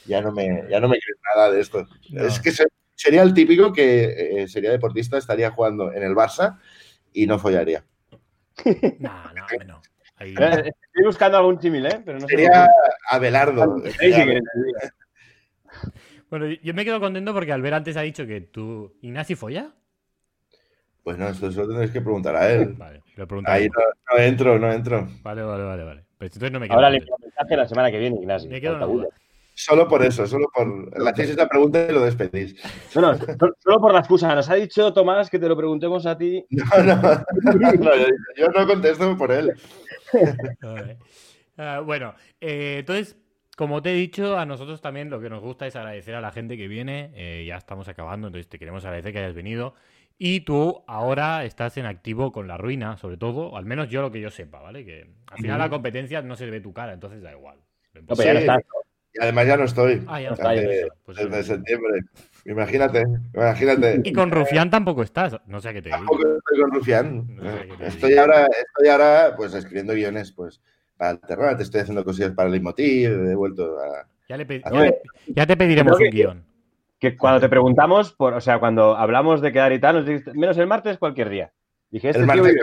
ya 0.05 0.21
no 0.21 0.31
me, 0.31 0.65
ya 0.69 0.79
no 0.79 0.87
me 0.87 0.99
creo 0.99 1.15
nada 1.35 1.51
de 1.51 1.61
esto. 1.61 1.83
Es 2.13 2.39
que 2.39 2.51
sería 2.93 3.23
el 3.23 3.33
típico 3.33 3.73
que 3.73 4.43
eh, 4.43 4.47
sería 4.47 4.69
deportista, 4.69 5.17
estaría 5.17 5.49
jugando 5.49 5.91
en 5.91 6.03
el 6.03 6.13
Barça 6.13 6.59
y 7.11 7.25
no 7.25 7.39
follaría. 7.39 7.83
No, 8.99 9.33
no, 9.33 9.45
no. 9.65 9.81
Estoy 10.19 11.03
buscando 11.03 11.37
algún 11.37 11.59
símil, 11.59 11.85
¿eh? 11.87 12.01
Pero 12.05 12.19
no 12.19 12.27
sería 12.27 12.67
Abelardo. 13.09 13.81
Bueno, 16.29 16.47
yo 16.61 16.73
me 16.73 16.83
quedo 16.83 16.99
contento 16.99 17.33
porque 17.33 17.53
Albert 17.53 17.75
antes 17.75 17.97
ha 17.97 18.01
dicho 18.01 18.25
que 18.25 18.41
tú, 18.41 18.93
Ignacio, 19.01 19.37
folla. 19.37 19.71
Pues 21.03 21.17
no, 21.17 21.29
eso 21.29 21.47
lo 21.47 21.67
tendréis 21.67 21.91
que 21.91 22.01
preguntar 22.01 22.35
a 22.35 22.51
él. 22.51 22.73
Vale, 22.77 23.01
Ahí 23.45 23.69
no, 23.69 24.17
entro, 24.21 24.59
no 24.59 24.71
entro. 24.71 25.07
Vale, 25.23 25.41
vale, 25.41 25.63
vale, 25.63 25.83
vale. 25.83 26.03
Pues 26.17 26.33
entonces 26.33 26.51
no 26.51 26.59
me 26.59 26.67
quedo 26.67 26.75
Ahora 26.75 26.89
le 26.89 26.97
envío 26.97 27.15
mensaje 27.21 27.55
la 27.55 27.67
semana 27.67 27.91
que 27.91 27.99
viene, 27.99 28.17
Ignacio. 28.19 28.49
Me 28.49 28.59
quedo 28.59 29.07
Solo 29.53 29.87
por 29.87 30.03
eso, 30.03 30.27
solo 30.27 30.47
por. 30.53 31.01
Le 31.01 31.09
hacéis 31.09 31.31
esta 31.31 31.47
pregunta 31.49 31.87
y 31.89 31.91
lo 31.91 32.03
despedís. 32.03 32.55
No, 32.93 33.01
no, 33.01 33.17
solo 33.57 33.79
por 33.79 33.91
la 33.91 33.99
excusa. 33.99 34.35
Nos 34.35 34.49
ha 34.49 34.55
dicho 34.55 34.93
Tomás 34.93 35.31
que 35.31 35.39
te 35.39 35.47
lo 35.47 35.57
preguntemos 35.57 36.05
a 36.05 36.17
ti. 36.17 36.45
No, 36.49 36.83
no. 36.83 37.01
yo, 38.35 38.47
no 38.49 38.67
contesto 38.67 39.17
por 39.17 39.31
él. 39.31 39.53
Ah, 41.59 41.79
bueno, 41.79 42.13
eh, 42.39 42.75
entonces 42.81 43.17
como 43.57 43.81
te 43.81 43.91
he 43.91 43.95
dicho, 43.95 44.37
a 44.37 44.45
nosotros 44.45 44.81
también 44.81 45.09
lo 45.09 45.19
que 45.19 45.31
nos 45.31 45.41
gusta 45.41 45.65
es 45.65 45.75
agradecer 45.75 46.13
a 46.13 46.21
la 46.21 46.31
gente 46.31 46.57
que 46.57 46.67
viene. 46.67 47.11
Eh, 47.15 47.43
ya 47.47 47.57
estamos 47.57 47.87
acabando, 47.87 48.27
entonces 48.27 48.47
te 48.47 48.59
queremos 48.59 48.85
agradecer 48.85 49.11
que 49.11 49.17
hayas 49.17 49.33
venido. 49.33 49.73
Y 50.19 50.41
tú 50.41 50.83
ahora 50.85 51.43
estás 51.43 51.75
en 51.77 51.87
activo 51.87 52.31
con 52.31 52.47
la 52.47 52.57
ruina, 52.57 52.97
sobre 52.97 53.17
todo, 53.17 53.57
al 53.57 53.65
menos 53.65 53.89
yo 53.89 54.03
lo 54.03 54.11
que 54.11 54.21
yo 54.21 54.29
sepa, 54.29 54.59
¿vale? 54.59 54.85
Que 54.85 55.07
al 55.25 55.37
final 55.39 55.57
la 55.57 55.71
competencia 55.71 56.21
no 56.21 56.35
se 56.35 56.47
ve 56.51 56.61
tu 56.61 56.71
cara, 56.71 56.93
entonces 56.93 57.23
da 57.23 57.31
igual. 57.31 57.57
Y 57.95 59.23
además 59.23 59.47
ya 59.47 59.57
no 59.57 59.63
estoy. 59.63 60.03
Ah, 60.05 60.21
ya 60.21 60.29
no 60.29 60.37
pues 61.03 61.17
desde 61.17 61.41
septiembre. 61.41 62.01
Imagínate, 62.45 63.05
imagínate. 63.33 64.01
Y 64.03 64.13
con 64.13 64.29
Rufián 64.29 64.69
tampoco 64.69 65.01
estás. 65.01 65.35
No 65.47 65.59
sé 65.61 65.73
qué 65.73 65.81
te 65.81 65.89
digo. 65.89 65.97
Tampoco 65.97 66.21
estoy 66.37 66.61
con 66.61 66.71
Rufián. 66.71 67.39
estoy, 67.81 68.17
ahora, 68.17 68.45
estoy 68.45 68.89
ahora, 68.89 69.33
pues, 69.35 69.55
escribiendo 69.55 69.93
guiones, 69.93 70.31
pues, 70.31 70.61
para 70.97 71.17
te 71.57 71.63
estoy 71.63 71.81
haciendo 71.81 72.03
cosillas 72.03 72.31
para 72.31 72.47
el 72.47 72.53
Leitmotiv, 72.53 73.29
he 73.29 73.35
vuelto 73.35 73.77
a... 73.79 74.07
Ya, 74.27 75.45
te 75.45 75.57
pediremos 75.57 75.99
un 75.99 76.09
guion. 76.09 76.45
Que 76.99 77.15
cuando 77.15 77.39
te 77.39 77.47
preguntamos, 77.47 78.11
por, 78.11 78.33
o 78.33 78.41
sea, 78.41 78.59
cuando 78.59 78.97
hablamos 78.97 79.39
de 79.41 79.51
quedar 79.51 79.71
y 79.71 79.79
tal, 79.79 79.97
nos 79.97 80.05
dijiste, 80.05 80.33
menos 80.33 80.57
el 80.57 80.67
martes, 80.67 80.97
cualquier 80.97 81.29
día. 81.29 81.53
Dije, 81.91 82.09
este 82.09 82.21
el 82.21 82.27
martes, 82.27 82.55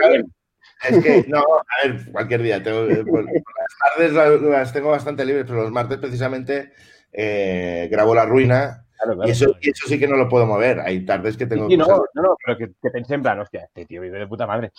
Es 0.83 1.03
que, 1.03 1.25
no, 1.27 1.39
a 1.39 1.87
ver, 1.87 2.11
cualquier 2.11 2.41
día. 2.41 2.61
Tengo, 2.61 2.83
eh, 2.83 3.03
las 3.03 4.13
tardes 4.13 4.41
las, 4.43 4.73
tengo 4.73 4.89
bastante 4.89 5.25
libres, 5.25 5.45
pero 5.47 5.63
los 5.63 5.71
martes 5.71 5.97
precisamente 5.97 6.73
eh, 7.13 7.87
grabo 7.89 8.13
La 8.13 8.25
Ruina 8.25 8.85
Y, 9.25 9.31
eso, 9.31 9.55
y, 9.61 9.69
eso, 9.69 9.87
sí 9.87 9.97
que 9.97 10.07
no 10.07 10.17
lo 10.17 10.27
puedo 10.27 10.45
mover. 10.45 10.81
Hay 10.81 11.05
tardes 11.05 11.37
que 11.37 11.47
tengo. 11.47 11.69
Sí, 11.69 11.77
no, 11.77 11.87
no, 11.87 12.21
no, 12.21 12.35
pero 12.45 12.57
que, 12.57 12.67
que 12.81 12.89
pensé 12.91 13.15
en 13.15 13.21
plan, 13.21 13.39
hostia, 13.39 13.63
este 13.63 13.85
tío 13.85 14.01
vive 14.01 14.19
de 14.19 14.27
puta 14.27 14.45
madre. 14.45 14.71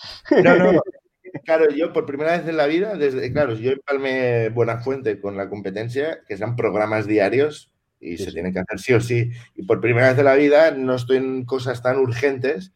No, 0.43 0.55
no, 0.55 0.81
Claro, 1.43 1.69
yo 1.69 1.93
por 1.93 2.05
primera 2.05 2.37
vez 2.37 2.47
en 2.47 2.57
la 2.57 2.67
vida, 2.67 2.95
desde, 2.95 3.31
claro, 3.31 3.53
yo 3.53 3.71
empalmé 3.71 4.49
Buena 4.49 4.79
Fuente 4.79 5.19
con 5.19 5.37
la 5.37 5.49
competencia, 5.49 6.19
que 6.27 6.37
sean 6.37 6.55
programas 6.55 7.07
diarios 7.07 7.71
y 7.99 8.17
se 8.17 8.31
tienen 8.31 8.53
que 8.53 8.59
hacer 8.59 8.79
sí 8.79 8.93
o 8.93 9.01
sí. 9.01 9.31
Y 9.55 9.63
por 9.63 9.81
primera 9.81 10.09
vez 10.09 10.19
en 10.19 10.25
la 10.25 10.35
vida 10.35 10.71
no 10.71 10.95
estoy 10.95 11.17
en 11.17 11.45
cosas 11.45 11.81
tan 11.81 11.97
urgentes 11.97 12.73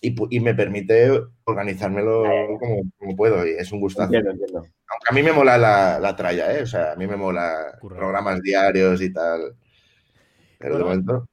y, 0.00 0.40
me 0.40 0.54
permite 0.54 1.10
organizármelo 1.44 2.24
como, 2.98 3.16
puedo 3.16 3.46
y 3.46 3.50
es 3.50 3.72
un 3.72 3.80
gustazo. 3.80 4.12
Aunque 4.14 5.08
a 5.08 5.12
mí 5.14 5.22
me 5.22 5.32
mola 5.32 5.58
la, 5.58 5.98
la 5.98 6.14
tralla, 6.14 6.56
¿eh? 6.56 6.62
O 6.62 6.66
sea, 6.66 6.92
a 6.92 6.96
mí 6.96 7.06
me 7.06 7.16
mola 7.16 7.78
programas 7.80 8.40
diarios 8.42 9.00
y 9.02 9.12
tal. 9.12 9.54
Pero 10.58 10.78
de 10.78 10.84
momento... 10.84 11.28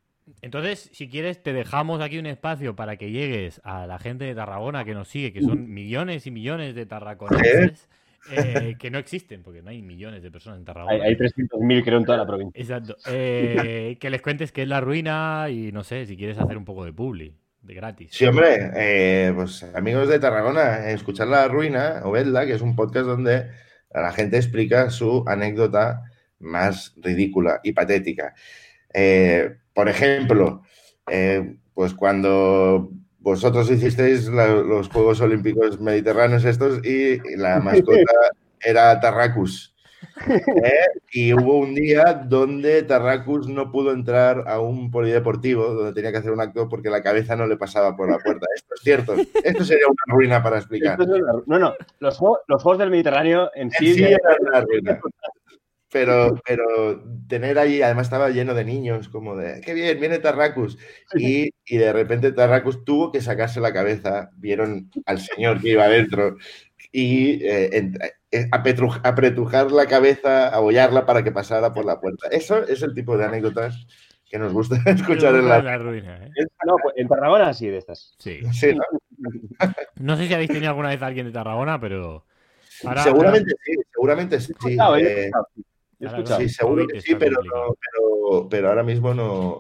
Entonces, 0.46 0.92
si 0.94 1.10
quieres, 1.10 1.42
te 1.42 1.54
dejamos 1.54 2.02
aquí 2.02 2.20
un 2.20 2.28
espacio 2.28 2.76
para 2.76 2.98
que 2.98 3.10
llegues 3.10 3.60
a 3.64 3.88
la 3.88 3.98
gente 3.98 4.26
de 4.26 4.36
Tarragona 4.36 4.86
que 4.86 4.94
nos 4.94 5.08
sigue, 5.08 5.34
que 5.34 5.42
son 5.42 5.74
millones 5.74 6.28
y 6.28 6.32
millones 6.32 6.76
de 6.76 6.86
tarraconenses. 6.86 7.90
Eh, 8.32 8.76
que 8.80 8.90
no 8.90 8.98
existen, 9.00 9.42
porque 9.44 9.62
no 9.62 9.70
hay 9.72 9.82
millones 9.82 10.22
de 10.22 10.30
personas 10.32 10.60
en 10.60 10.66
Tarragona. 10.66 11.04
Hay, 11.04 11.16
300.000 11.16 11.84
creo 11.84 11.98
en 11.98 12.06
toda 12.06 12.20
la 12.20 12.28
provincia. 12.28 12.60
Exacto. 12.60 12.96
Eh, 13.08 13.98
que 14.00 14.10
les 14.12 14.22
cuentes 14.22 14.52
qué 14.52 14.64
es 14.64 14.68
la 14.68 14.82
ruina 14.82 15.48
y 15.50 15.72
no 15.72 15.84
sé, 15.84 16.06
si 16.06 16.16
quieres 16.16 16.38
hacer 16.38 16.58
un 16.58 16.66
poco 16.66 16.86
de 16.86 16.94
publi, 16.94 17.36
de 17.62 17.74
gratis. 17.74 18.10
Sí, 18.12 18.26
hombre, 18.26 18.72
eh, 18.76 19.32
pues 19.36 19.64
amigos 19.76 20.10
de 20.10 20.20
Tarragona, 20.20 20.92
escuchar 20.92 21.28
la 21.28 21.48
ruina 21.48 22.02
o 22.04 22.12
vedla, 22.12 22.46
que 22.46 22.54
es 22.54 22.62
un 22.62 22.76
podcast 22.76 23.08
donde 23.08 23.50
la 23.92 24.12
gente 24.12 24.38
explica 24.38 24.92
su 24.92 25.24
anécdota 25.28 26.04
más 26.40 26.94
ridícula 26.98 27.62
y 27.64 27.74
patética. 27.74 28.36
Eh, 28.96 29.58
por 29.74 29.90
ejemplo, 29.90 30.64
eh, 31.12 31.58
pues 31.74 31.94
cuando 31.94 32.90
vosotros 33.20 33.70
hicisteis 33.70 34.28
los 34.28 34.88
Juegos 34.88 35.20
Olímpicos 35.20 35.82
Mediterráneos 35.82 36.46
estos 36.46 36.86
y 36.86 37.20
la 37.36 37.60
mascota 37.64 38.14
era 38.62 39.00
Tarracus. 39.00 39.76
¿eh? 40.28 40.86
Y 41.12 41.34
hubo 41.34 41.58
un 41.58 41.76
día 41.76 42.14
donde 42.26 42.84
Tarracus 42.84 43.50
no 43.50 43.70
pudo 43.72 43.92
entrar 43.92 44.46
a 44.48 44.62
un 44.62 44.92
polideportivo 44.92 45.74
donde 45.74 45.94
tenía 45.94 46.12
que 46.12 46.20
hacer 46.20 46.32
un 46.32 46.40
acto 46.40 46.70
porque 46.70 46.90
la 46.90 47.04
cabeza 47.04 47.36
no 47.36 47.48
le 47.48 47.58
pasaba 47.58 47.98
por 47.98 48.10
la 48.10 48.20
puerta. 48.20 48.46
Esto 48.56 48.76
es 48.76 48.82
cierto. 48.82 49.16
Esto 49.44 49.66
sería 49.66 49.88
una 49.88 50.16
ruina 50.16 50.42
para 50.42 50.58
explicar. 50.58 50.98
No, 51.46 51.60
no. 51.60 51.74
Los, 52.00 52.18
Juegos 52.18 52.78
del 52.78 52.92
Mediterráneo 52.92 53.52
en, 53.56 53.72
sí, 53.72 54.02
eran 54.02 54.38
una 54.40 54.62
ruina. 54.62 55.00
Pero, 55.96 56.38
pero 56.46 57.02
tener 57.30 57.58
ahí, 57.58 57.82
además 57.82 58.08
estaba 58.08 58.30
lleno 58.30 58.54
de 58.54 58.66
niños, 58.66 59.08
como 59.08 59.38
de, 59.38 59.62
qué 59.62 59.74
bien, 59.74 59.98
viene 59.98 60.20
Tarracus. 60.20 60.78
Y, 61.14 61.52
y 61.66 61.78
de 61.78 61.94
repente 61.94 62.34
Tarracus 62.34 62.84
tuvo 62.84 63.14
que 63.14 63.22
sacarse 63.22 63.62
la 63.62 63.72
cabeza, 63.72 64.30
vieron 64.36 64.92
al 65.06 65.22
señor 65.22 65.62
que 65.62 65.70
iba 65.70 65.86
adentro 65.86 66.36
y 66.92 67.46
eh, 67.46 67.94
eh, 68.30 68.50
apretujar 68.52 69.72
la 69.72 69.86
cabeza, 69.86 70.50
abollarla 70.50 71.06
para 71.06 71.24
que 71.24 71.32
pasara 71.32 71.72
por 71.72 71.86
la 71.86 72.02
puerta. 72.02 72.28
Eso 72.28 72.68
es 72.68 72.82
el 72.82 72.94
tipo 72.94 73.18
de 73.18 73.24
anécdotas 73.24 73.88
que 74.30 74.38
nos 74.38 74.52
gusta 74.52 74.76
escuchar 74.86 75.34
en 75.36 75.48
la, 75.48 75.78
ruina. 75.78 76.26
¿eh? 76.26 76.46
No, 76.66 76.76
pues 76.84 76.96
en 76.98 77.08
Tarragona 77.08 77.54
sí, 77.54 77.70
de 77.70 77.78
estas. 77.78 78.16
Sí. 78.20 78.42
sí 78.52 78.76
¿no? 78.76 78.84
no 79.96 80.18
sé 80.18 80.28
si 80.28 80.34
habéis 80.34 80.50
tenido 80.50 80.72
alguna 80.72 80.90
vez 80.90 81.02
a 81.02 81.06
alguien 81.06 81.28
de 81.28 81.32
Tarragona, 81.32 81.80
pero... 81.80 82.26
seguramente 83.02 83.56
sí, 83.64 83.74
seguramente 83.94 84.42
sí. 84.42 84.54
Sí, 86.38 86.50
seguro 86.50 86.86
que 86.88 87.00
sí, 87.02 87.16
pero, 87.16 87.38
pero, 88.50 88.70
ahora 88.70 88.84
mismo 88.84 89.14
no, 89.14 89.60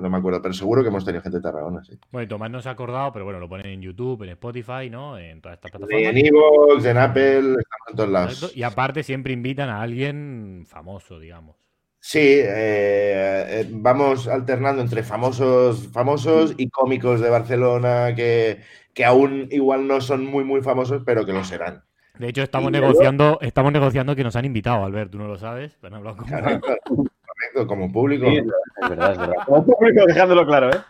no 0.00 0.10
me 0.10 0.16
acuerdo. 0.16 0.40
Pero 0.40 0.54
seguro 0.54 0.82
que 0.82 0.88
hemos 0.88 1.04
tenido 1.04 1.22
gente 1.22 1.38
de 1.38 1.42
Tarragona, 1.42 1.84
sí. 1.84 1.98
Bueno, 2.10 2.28
Tomás 2.28 2.50
no 2.50 2.62
se 2.62 2.68
ha 2.68 2.72
acordado, 2.72 3.12
pero 3.12 3.24
bueno, 3.24 3.38
lo 3.38 3.48
ponen 3.48 3.66
en 3.66 3.82
YouTube, 3.82 4.22
en 4.22 4.30
Spotify, 4.30 4.88
¿no? 4.90 5.18
En 5.18 5.42
todas 5.42 5.56
estas 5.56 5.70
plataformas. 5.72 6.10
En 6.10 6.26
Evox, 6.26 6.84
en 6.84 6.98
Apple, 6.98 7.38
estamos 7.38 7.88
en 7.88 7.96
todos 7.96 8.10
lados. 8.10 8.52
Y 8.56 8.62
aparte 8.62 9.02
siempre 9.02 9.32
invitan 9.32 9.68
a 9.68 9.82
alguien 9.82 10.64
famoso, 10.66 11.18
digamos. 11.18 11.56
Sí, 12.04 12.18
eh, 12.18 13.44
eh, 13.48 13.68
vamos 13.70 14.26
alternando 14.26 14.82
entre 14.82 15.04
famosos, 15.04 15.88
famosos 15.92 16.54
y 16.56 16.68
cómicos 16.68 17.20
de 17.20 17.30
Barcelona 17.30 18.12
que, 18.16 18.60
que 18.92 19.04
aún 19.04 19.46
igual 19.52 19.86
no 19.86 20.00
son 20.00 20.26
muy, 20.26 20.42
muy 20.42 20.62
famosos, 20.62 21.02
pero 21.06 21.24
que 21.24 21.32
lo 21.32 21.44
serán. 21.44 21.84
De 22.18 22.28
hecho, 22.28 22.42
estamos 22.42 22.70
negociando, 22.70 23.38
estamos 23.40 23.72
negociando 23.72 24.14
que 24.14 24.22
nos 24.22 24.36
han 24.36 24.44
invitado, 24.44 24.84
Albert, 24.84 25.10
tú 25.10 25.18
no 25.18 25.26
lo 25.26 25.38
sabes, 25.38 25.76
pero 25.80 25.94
han 25.94 26.06
hablado 26.06 26.18
Correcto, 26.18 27.66
como 27.66 27.90
público. 27.90 28.26
es 28.26 28.44
verdad, 28.88 29.12
es 29.12 29.18
verdad. 29.18 29.34
Como 29.46 29.64
público, 29.64 30.04
dejándolo 30.06 30.46
claro, 30.46 30.70
¿eh? 30.70 30.80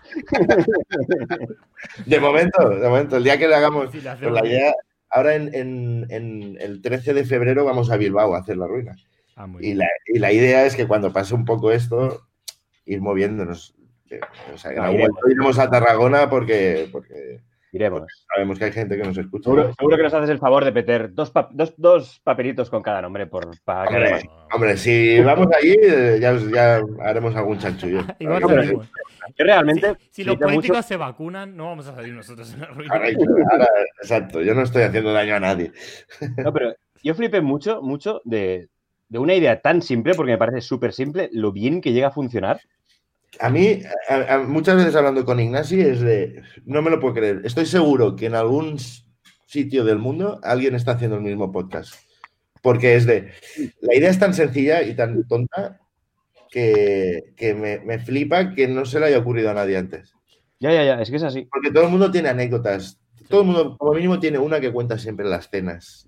De 2.07 2.21
momento, 2.21 2.69
de 2.69 2.89
momento, 2.89 3.17
el 3.17 3.25
día 3.25 3.39
que 3.39 3.47
le 3.47 3.55
hagamos. 3.55 3.91
pues 3.91 4.05
la 4.05 4.47
idea, 4.47 4.75
ahora 5.09 5.37
en, 5.37 5.55
en, 6.11 6.59
el 6.61 6.83
13 6.83 7.15
de 7.15 7.25
febrero 7.25 7.65
vamos 7.65 7.91
a 7.91 7.97
Bilbao 7.97 8.35
a 8.35 8.41
hacer 8.41 8.57
la 8.57 8.67
ruina. 8.67 8.97
Ah, 9.37 9.47
y, 9.61 9.75
la, 9.75 9.87
y, 10.07 10.19
la, 10.19 10.33
idea 10.33 10.67
es 10.67 10.75
que 10.75 10.87
cuando 10.87 11.13
pase 11.13 11.35
un 11.35 11.45
poco 11.45 11.71
esto, 11.71 12.27
ir 12.85 13.01
moviéndonos. 13.01 13.75
O 14.53 14.59
sea, 14.59 14.73
en 14.73 14.81
algún 14.81 15.01
momento 15.01 15.29
iremos 15.31 15.59
a 15.59 15.71
Tarragona 15.71 16.29
porque, 16.29 16.89
porque 16.93 17.41
Iremos. 17.73 18.27
Sabemos 18.29 18.59
que 18.59 18.67
hay 18.67 18.73
gente 18.73 18.99
que 18.99 19.03
nos 19.03 19.17
escucha. 19.17 19.45
Seguro, 19.79 19.97
que 19.97 20.03
nos 20.03 20.13
haces 20.13 20.29
el 20.29 20.39
favor 20.39 20.63
de 20.63 20.73
meter 20.73 21.15
dos, 21.15 21.33
dos, 21.79 22.21
papelitos 22.23 22.69
con 22.69 22.83
cada 22.83 23.01
nombre 23.01 23.27
por, 23.27 23.49
para 23.65 23.89
hombre, 23.89 24.29
hombre, 24.53 24.77
si 24.77 25.21
vamos 25.21 25.47
allí, 25.57 25.75
eh, 25.83 26.19
ya, 26.21 26.37
ya 26.37 26.83
haremos 27.01 27.35
algún 27.35 27.59
chanchullo. 27.59 28.03
realmente. 29.39 29.97
Si, 30.11 30.23
los 30.23 30.37
políticos 30.37 30.85
se 30.85 30.99
vacunan, 30.99 31.57
no 31.57 31.65
vamos 31.65 31.87
a 31.87 31.95
salir 31.95 32.13
nosotros 32.13 32.53
en 32.53 32.61
la 32.61 32.67
ruina. 32.67 33.09
exacto, 34.03 34.43
yo 34.43 34.55
no 34.55 34.63
estoy 34.63 34.83
haciendo 34.83 35.15
daño 35.15 35.37
a 35.37 35.41
nadie. 35.41 35.73
No, 36.45 36.53
pero 36.53 36.75
yo 37.03 37.15
flipé 37.15 37.41
mucho, 37.41 37.81
mucho 37.81 38.21
de, 38.25 38.69
de 39.09 39.19
una 39.19 39.35
idea 39.35 39.63
tan 39.63 39.81
simple, 39.81 40.13
porque 40.15 40.33
me 40.33 40.39
parece 40.39 40.61
súper 40.61 40.93
simple, 40.93 41.31
lo 41.33 41.53
bien 41.53 41.81
que 41.81 41.93
llega 41.93 42.09
a 42.09 42.13
funcionar. 42.13 42.61
A 43.41 43.49
mí, 43.49 43.83
muchas 44.47 44.77
veces 44.77 44.95
hablando 44.95 45.25
con 45.25 45.41
Ignasi, 45.41 45.81
es 45.81 46.01
de. 46.01 46.43
No 46.65 46.83
me 46.83 46.91
lo 46.91 47.01
puedo 47.01 47.15
creer. 47.15 47.41
Estoy 47.45 47.67
seguro 47.67 48.15
que 48.15 48.27
en 48.27 48.35
algún 48.35 48.79
sitio 49.47 49.85
del 49.85 49.99
mundo 49.99 50.41
alguien 50.43 50.75
está 50.75 50.93
haciendo 50.93 51.17
el 51.17 51.23
mismo 51.23 51.51
podcast. 51.51 51.95
Porque 52.63 52.95
es 52.95 53.07
de. 53.07 53.33
La 53.81 53.95
idea 53.95 54.11
es 54.11 54.19
tan 54.19 54.35
sencilla 54.35 54.83
y 54.83 54.95
tan 54.95 55.27
tonta 55.27 55.81
que, 56.51 57.35
me, 57.59 57.81
me, 57.81 57.99
flipa 57.99 58.55
que 58.55 58.69
no 58.69 58.85
se 58.85 59.01
le 59.01 59.07
haya 59.07 59.19
ocurrido 59.19 59.51
a 59.51 59.55
nadie 59.55 59.79
antes. 59.79 60.15
Ya, 60.61 60.73
ya, 60.73 60.85
ya, 60.85 61.01
es 61.01 61.11
que 61.11 61.17
es 61.17 61.23
así. 61.23 61.49
Porque 61.51 61.71
todo 61.71 61.85
el 61.85 61.91
mundo 61.91 62.11
tiene 62.11 62.29
anécdotas. 62.29 63.01
Todo 63.29 63.41
el 63.41 63.47
mundo, 63.47 63.77
como 63.79 63.95
mínimo, 63.95 64.21
tiene 64.21 64.39
una 64.39 64.61
que 64.61 64.73
cuenta 64.73 64.99
siempre 64.99 65.25
en 65.25 65.31
las 65.31 65.49
cenas. 65.49 66.07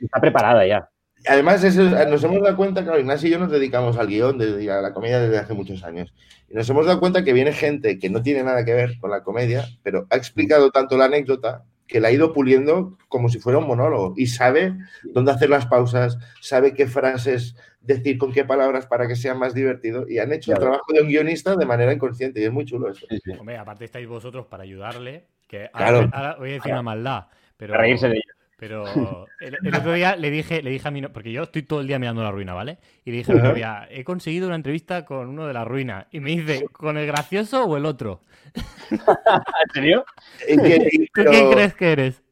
Está 0.00 0.20
preparada 0.20 0.66
ya. 0.66 0.88
Además, 1.26 1.62
nos 1.64 2.24
hemos 2.24 2.42
dado 2.42 2.56
cuenta, 2.56 2.82
claro, 2.82 2.98
Ignacio 2.98 3.28
y 3.28 3.32
yo 3.32 3.38
nos 3.38 3.50
dedicamos 3.50 3.96
al 3.96 4.08
guion, 4.08 4.38
desde, 4.38 4.70
a 4.70 4.80
la 4.80 4.92
comedia 4.92 5.20
desde 5.20 5.38
hace 5.38 5.54
muchos 5.54 5.82
años. 5.84 6.12
Y 6.48 6.54
nos 6.54 6.68
hemos 6.68 6.86
dado 6.86 7.00
cuenta 7.00 7.24
que 7.24 7.32
viene 7.32 7.52
gente 7.52 7.98
que 7.98 8.10
no 8.10 8.22
tiene 8.22 8.42
nada 8.42 8.64
que 8.64 8.74
ver 8.74 8.98
con 8.98 9.10
la 9.10 9.22
comedia, 9.22 9.66
pero 9.82 10.06
ha 10.10 10.16
explicado 10.16 10.70
tanto 10.70 10.96
la 10.96 11.06
anécdota 11.06 11.64
que 11.86 12.00
la 12.00 12.08
ha 12.08 12.12
ido 12.12 12.32
puliendo 12.32 12.96
como 13.08 13.28
si 13.28 13.38
fuera 13.38 13.58
un 13.58 13.66
monólogo 13.66 14.14
y 14.16 14.26
sabe 14.26 14.74
dónde 15.02 15.32
hacer 15.32 15.50
las 15.50 15.66
pausas, 15.66 16.18
sabe 16.40 16.74
qué 16.74 16.86
frases 16.86 17.56
decir 17.80 18.16
con 18.16 18.32
qué 18.32 18.44
palabras 18.44 18.86
para 18.86 19.06
que 19.06 19.16
sea 19.16 19.34
más 19.34 19.54
divertido 19.54 20.06
y 20.08 20.18
han 20.18 20.32
hecho 20.32 20.52
el 20.52 20.58
trabajo 20.58 20.92
de 20.92 21.02
un 21.02 21.08
guionista 21.08 21.56
de 21.56 21.66
manera 21.66 21.92
inconsciente 21.92 22.40
y 22.40 22.44
es 22.44 22.52
muy 22.52 22.64
chulo 22.64 22.90
eso. 22.90 23.06
Hombre, 23.38 23.58
aparte 23.58 23.84
estáis 23.84 24.08
vosotros 24.08 24.46
para 24.46 24.62
ayudarle, 24.62 25.26
que 25.46 25.68
ahora, 25.72 26.36
voy 26.38 26.50
a 26.50 26.54
decir 26.54 26.72
una 26.72 26.82
maldad, 26.82 27.26
pero... 27.56 27.74
reírse 27.74 28.08
de. 28.08 28.23
Pero 28.58 28.84
el, 29.40 29.74
otro 29.74 29.92
día 29.92 30.16
le 30.16 30.30
dije, 30.30 30.62
le 30.62 30.70
dije 30.70 30.88
a 30.88 30.90
mi 30.90 31.02
porque 31.02 31.32
yo 31.32 31.42
estoy 31.42 31.62
todo 31.62 31.80
el 31.80 31.86
día 31.86 31.98
mirando 31.98 32.22
la 32.22 32.30
ruina, 32.30 32.54
¿vale? 32.54 32.78
Y 33.04 33.10
le 33.10 33.18
dije 33.18 33.32
a 33.32 33.34
mi 33.34 33.42
novia, 33.42 33.88
he 33.90 34.04
conseguido 34.04 34.46
una 34.46 34.56
entrevista 34.56 35.04
con 35.04 35.28
uno 35.28 35.46
de 35.46 35.52
la 35.52 35.64
ruina. 35.64 36.06
Y 36.10 36.20
me 36.20 36.30
dice, 36.30 36.64
¿con 36.72 36.96
el 36.96 37.06
gracioso 37.06 37.64
o 37.64 37.76
el 37.76 37.86
otro? 37.86 38.22
¿En 38.90 39.70
serio? 39.72 40.04
¿Tú 41.14 41.24
quién 41.24 41.50
crees 41.50 41.74
que 41.74 41.92
eres? 41.92 42.22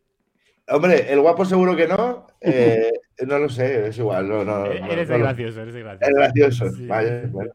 Hombre, 0.68 1.12
el 1.12 1.20
guapo 1.20 1.44
seguro 1.44 1.76
que 1.76 1.88
no. 1.88 2.26
Eh, 2.40 2.92
no 3.26 3.38
lo 3.38 3.48
sé, 3.48 3.88
es 3.88 3.98
igual. 3.98 4.28
No, 4.28 4.44
no, 4.44 4.66
eres 4.66 5.10
el 5.10 5.18
gracioso, 5.18 5.60
eres 5.62 5.74
el 5.74 5.82
gracioso. 5.82 6.08
El 6.08 6.14
gracioso, 6.14 6.64
vale, 6.86 7.26
bueno. 7.26 7.52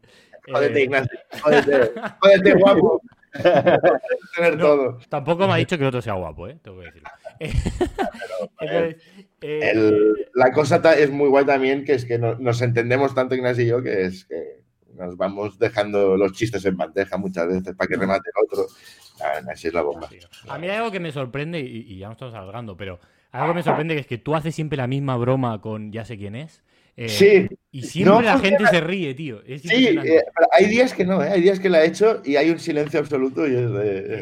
Jódete, 0.52 0.84
Ignacio. 0.84 1.20
Jódete, 1.42 1.92
jódete 2.20 2.54
guapo. 2.54 3.02
tener 4.36 4.58
todo. 4.58 5.00
Tampoco 5.10 5.48
me 5.48 5.54
ha 5.54 5.58
dicho 5.58 5.78
que 5.78 5.84
el 5.84 5.90
otro 5.90 6.02
sea 6.02 6.14
guapo, 6.14 6.48
¿eh? 6.48 6.58
Tengo 6.62 6.80
que 6.80 6.86
decirlo. 6.86 7.10
Eh, 9.40 9.76
la 10.34 10.52
cosa 10.52 10.82
es 10.96 11.12
muy 11.12 11.30
guay 11.30 11.46
también, 11.46 11.86
que 11.86 11.94
es 11.94 12.06
que 12.06 12.18
nos 12.18 12.60
entendemos 12.64 13.14
tanto 13.14 13.36
Ignacio 13.36 13.64
y 13.64 13.68
yo, 13.68 13.84
que 13.84 14.06
es 14.06 14.26
que 14.26 14.64
nos 14.98 15.16
vamos 15.16 15.60
dejando 15.60 16.18
los 16.18 16.34
chistes 16.34 16.66
en 16.66 16.76
bandeja 16.76 17.18
muchas 17.18 17.48
veces 17.48 17.76
para 17.76 17.88
que 17.88 17.96
remate 17.96 18.30
el 18.36 18.44
otro. 18.44 18.66
así 19.52 19.68
es 19.68 19.74
la 19.74 19.84
bomba. 19.84 20.10
A 20.50 20.58
mí 20.58 20.68
hay 20.68 20.78
algo 20.78 20.92
que 20.92 21.00
me 21.00 21.12
sorprende, 21.12 21.60
y, 21.60 21.98
ya 21.98 22.08
no 22.08 22.14
estamos 22.14 22.34
alargando, 22.34 22.76
pero 22.76 23.00
algo 23.32 23.50
que 23.50 23.56
me 23.56 23.64
sorprende 23.64 23.94
que 23.94 24.02
es 24.02 24.08
que 24.08 24.18
tú 24.18 24.36
haces 24.36 24.56
siempre 24.56 24.78
la 24.78 24.88
misma 24.88 25.16
broma 25.18 25.62
con 25.62 25.92
ya 25.92 26.04
sé 26.04 26.18
quién 26.18 26.36
es. 26.36 26.64
Eh, 26.98 27.10
sí. 27.10 27.48
Y 27.72 27.84
siempre 27.84 28.26
la 28.26 28.40
gente 28.40 28.66
se 28.66 28.82
ríe, 28.82 29.14
tío. 29.14 29.42
sí, 29.46 29.88
eh, 29.88 30.26
hay 30.52 30.66
días 30.66 30.94
que 30.94 31.06
no, 31.06 31.24
¿eh? 31.24 31.30
hay 31.30 31.42
días 31.42 31.60
que 31.60 31.70
la 31.70 31.84
he 31.84 31.88
hecho 31.88 32.22
y 32.26 32.36
hay 32.36 32.50
un 32.50 32.60
silencio 32.60 33.00
absoluto. 33.00 33.48
Y, 33.48 33.52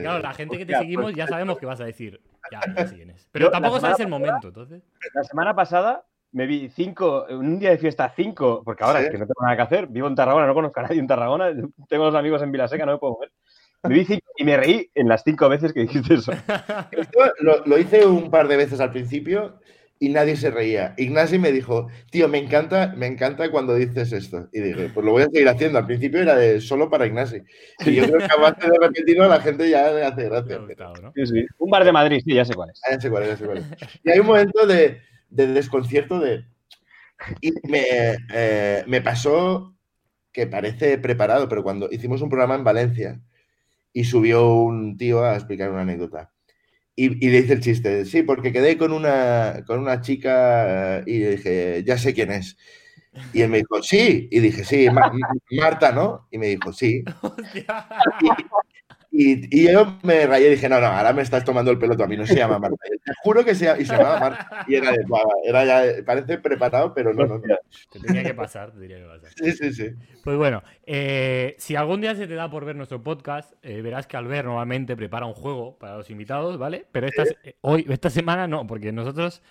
claro, 0.01 0.19
la 0.19 0.33
gente 0.33 0.57
que 0.57 0.65
te 0.65 0.77
seguimos 0.77 1.13
ya 1.13 1.25
sabemos 1.27 1.57
que 1.57 1.65
vas 1.65 1.79
a 1.79 1.85
decir. 1.85 2.21
Ya, 2.51 2.59
ya 2.75 2.87
sé 2.87 2.95
quién 2.95 3.09
es. 3.11 3.27
Pero 3.31 3.49
tampoco 3.49 3.79
sabes 3.79 3.99
el 4.01 4.09
momento, 4.09 4.49
entonces. 4.49 4.83
La 5.13 5.23
semana 5.23 5.55
pasada 5.55 6.05
me 6.35 6.45
vi 6.45 6.67
cinco, 6.67 7.25
un 7.29 7.57
día 7.57 7.69
de 7.69 7.77
fiesta 7.77 8.11
cinco, 8.13 8.61
porque 8.65 8.83
ahora 8.83 8.99
es 8.99 9.09
que 9.09 9.17
no 9.17 9.25
tengo 9.25 9.41
nada 9.41 9.55
que 9.55 9.61
hacer, 9.61 9.87
vivo 9.87 10.07
en 10.09 10.15
Tarragona, 10.15 10.45
no 10.45 10.53
conozco 10.53 10.81
a 10.81 10.83
nadie 10.83 10.99
en 10.99 11.07
Tarragona, 11.07 11.53
tengo 11.89 12.05
los 12.05 12.15
amigos 12.15 12.41
en 12.41 12.51
Vilaseca, 12.51 12.85
no 12.85 12.91
me 12.91 12.97
puedo 12.97 13.13
mover. 13.13 13.31
Me 13.83 13.95
vi 13.95 14.03
cinco 14.03 14.25
y 14.35 14.43
me 14.43 14.57
reí 14.57 14.91
en 14.95 15.07
las 15.07 15.23
cinco 15.23 15.47
veces 15.47 15.71
que 15.71 15.81
dijiste 15.81 16.15
eso. 16.15 16.33
Esto 16.91 17.19
lo, 17.65 17.77
hice 17.77 18.05
un 18.05 18.29
par 18.29 18.49
de 18.49 18.57
veces 18.57 18.81
al 18.81 18.91
principio 18.91 19.59
y 20.05 20.09
nadie 20.09 20.35
se 20.35 20.51
reía. 20.51 20.93
Ignacio 20.97 21.39
me 21.39 21.51
dijo, 21.51 21.87
tío, 22.11 22.27
me 22.27 22.37
encanta, 22.37 22.93
me 22.95 23.07
encanta 23.07 23.49
cuando 23.49 23.75
dices 23.75 24.11
esto. 24.11 24.49
Y 24.51 24.61
dije, 24.61 24.89
pues 24.93 25.05
lo 25.05 25.11
voy 25.11 25.23
a 25.23 25.25
seguir 25.25 25.49
haciendo. 25.49 25.79
Al 25.79 25.85
principio 25.85 26.21
era 26.21 26.35
de 26.35 26.61
solo 26.61 26.89
para 26.89 27.05
Ignacio. 27.05 27.43
Y 27.85 27.95
yo 27.95 28.03
creo 28.03 28.19
que 28.19 28.25
además 28.25 28.55
de 28.59 28.77
repetirlo, 28.79 29.27
la 29.27 29.41
gente 29.41 29.69
ya 29.69 29.91
le 29.91 30.03
hace 30.03 30.25
gracia. 30.25 30.59
Un 31.57 31.69
bar 31.69 31.83
de 31.85 31.91
Madrid, 31.91 32.21
sí, 32.23 32.33
ya 32.33 32.45
sé 32.45 32.53
cuál 32.53 32.69
es. 32.69 32.81
Ah, 32.85 32.91
ya 32.91 33.01
sé 33.01 33.09
cuál 33.09 33.23
es, 33.23 33.29
ya 33.29 33.37
sé 33.37 33.45
cuál 33.45 33.57
es. 33.57 33.65
Y 34.03 34.11
hay 34.11 34.19
un 34.19 34.27
momento 34.27 34.65
de 34.65 34.99
de 35.35 35.47
desconcierto 35.47 36.19
de... 36.19 36.45
Y 37.41 37.53
eh, 37.73 38.83
me, 38.87 39.01
pasó 39.01 39.75
que 40.31 40.47
parece 40.47 40.97
preparado, 40.97 41.47
pero 41.47 41.63
cuando 41.63 41.89
hicimos 41.91 42.21
un 42.21 42.29
programa 42.29 42.55
en 42.55 42.63
Valencia 42.63 43.21
y 43.93 44.03
subió 44.03 44.53
un 44.53 44.97
tío 44.97 45.23
a 45.23 45.35
explicar 45.35 45.71
una 45.71 45.81
anécdota. 45.81 46.33
Y, 46.97 47.09
le 47.09 47.39
hice 47.39 47.53
el 47.53 47.59
chiste, 47.59 48.05
sí, 48.05 48.23
porque 48.23 48.53
quedé 48.53 48.77
con 48.77 48.93
una, 48.93 49.63
con 49.67 49.79
una 49.79 49.99
chica 49.99 51.03
y 51.05 51.19
dije, 51.19 51.83
ya 51.85 51.97
sé 51.97 52.13
quién 52.13 52.31
es. 52.31 52.57
Y 53.33 53.41
él 53.41 53.49
me 53.49 53.57
dijo, 53.57 53.81
sí. 53.83 54.27
Y 54.31 54.39
dije, 54.39 54.63
sí, 54.63 54.87
Marta, 55.59 55.91
¿no? 55.91 56.27
Y 56.31 56.37
me 56.37 56.47
dijo, 56.47 56.71
sí. 56.73 57.03
Y, 59.17 59.71
yo 59.71 59.97
me 60.03 60.27
rayé 60.27 60.47
y 60.47 60.51
dije, 60.51 60.67
no, 60.67 60.81
no, 60.81 60.87
ahora 60.87 61.13
me 61.13 61.21
estás 61.21 61.45
tomando 61.45 61.71
el 61.71 61.79
pelo 61.79 61.95
a 62.03 62.07
mí 62.07 62.17
no 62.17 62.25
se 62.25 62.35
llama 62.35 62.59
Marta. 62.59 62.75
Te 62.83 63.13
juro 63.23 63.45
que 63.45 63.55
se, 63.55 63.65
y 63.81 63.85
se 63.85 63.95
llamaba 63.95 64.19
Marta. 64.19 64.65
Y 64.67 64.75
era 64.75 64.91
de, 64.91 65.05
era 65.45 65.65
ya, 65.65 66.03
parece 66.03 66.37
preparado, 66.37 66.93
pero 66.93 67.13
no, 67.13 67.25
no, 67.25 67.35
no. 67.35 67.55
Te 67.91 67.99
tenía 68.01 68.23
que 68.23 68.33
pasar, 68.33 68.73
te 68.73 68.79
tenía 68.79 68.97
que 68.97 69.05
pasar. 69.05 69.29
Sí, 69.35 69.51
sí, 69.53 69.73
sí. 69.73 69.89
Pues 70.21 70.35
bueno, 70.35 70.63
eh, 70.85 71.55
si 71.57 71.77
algún 71.77 72.01
día 72.01 72.13
se 72.15 72.27
te 72.27 72.33
da 72.33 72.49
por 72.49 72.65
ver 72.65 72.75
nuestro 72.75 73.01
podcast, 73.03 73.53
eh, 73.61 73.81
verás 73.81 74.05
que 74.05 74.17
Albert 74.17 74.47
normalmente 74.47 74.97
prepara 74.97 75.25
un 75.25 75.33
juego 75.33 75.77
para 75.77 75.95
los 75.95 76.09
invitados, 76.09 76.57
¿vale? 76.57 76.85
Pero 76.91 77.07
esta, 77.07 77.23
eh, 77.43 77.55
hoy, 77.61 77.85
esta 77.89 78.09
semana 78.09 78.47
no, 78.47 78.67
porque 78.67 78.91
nosotros 78.91 79.41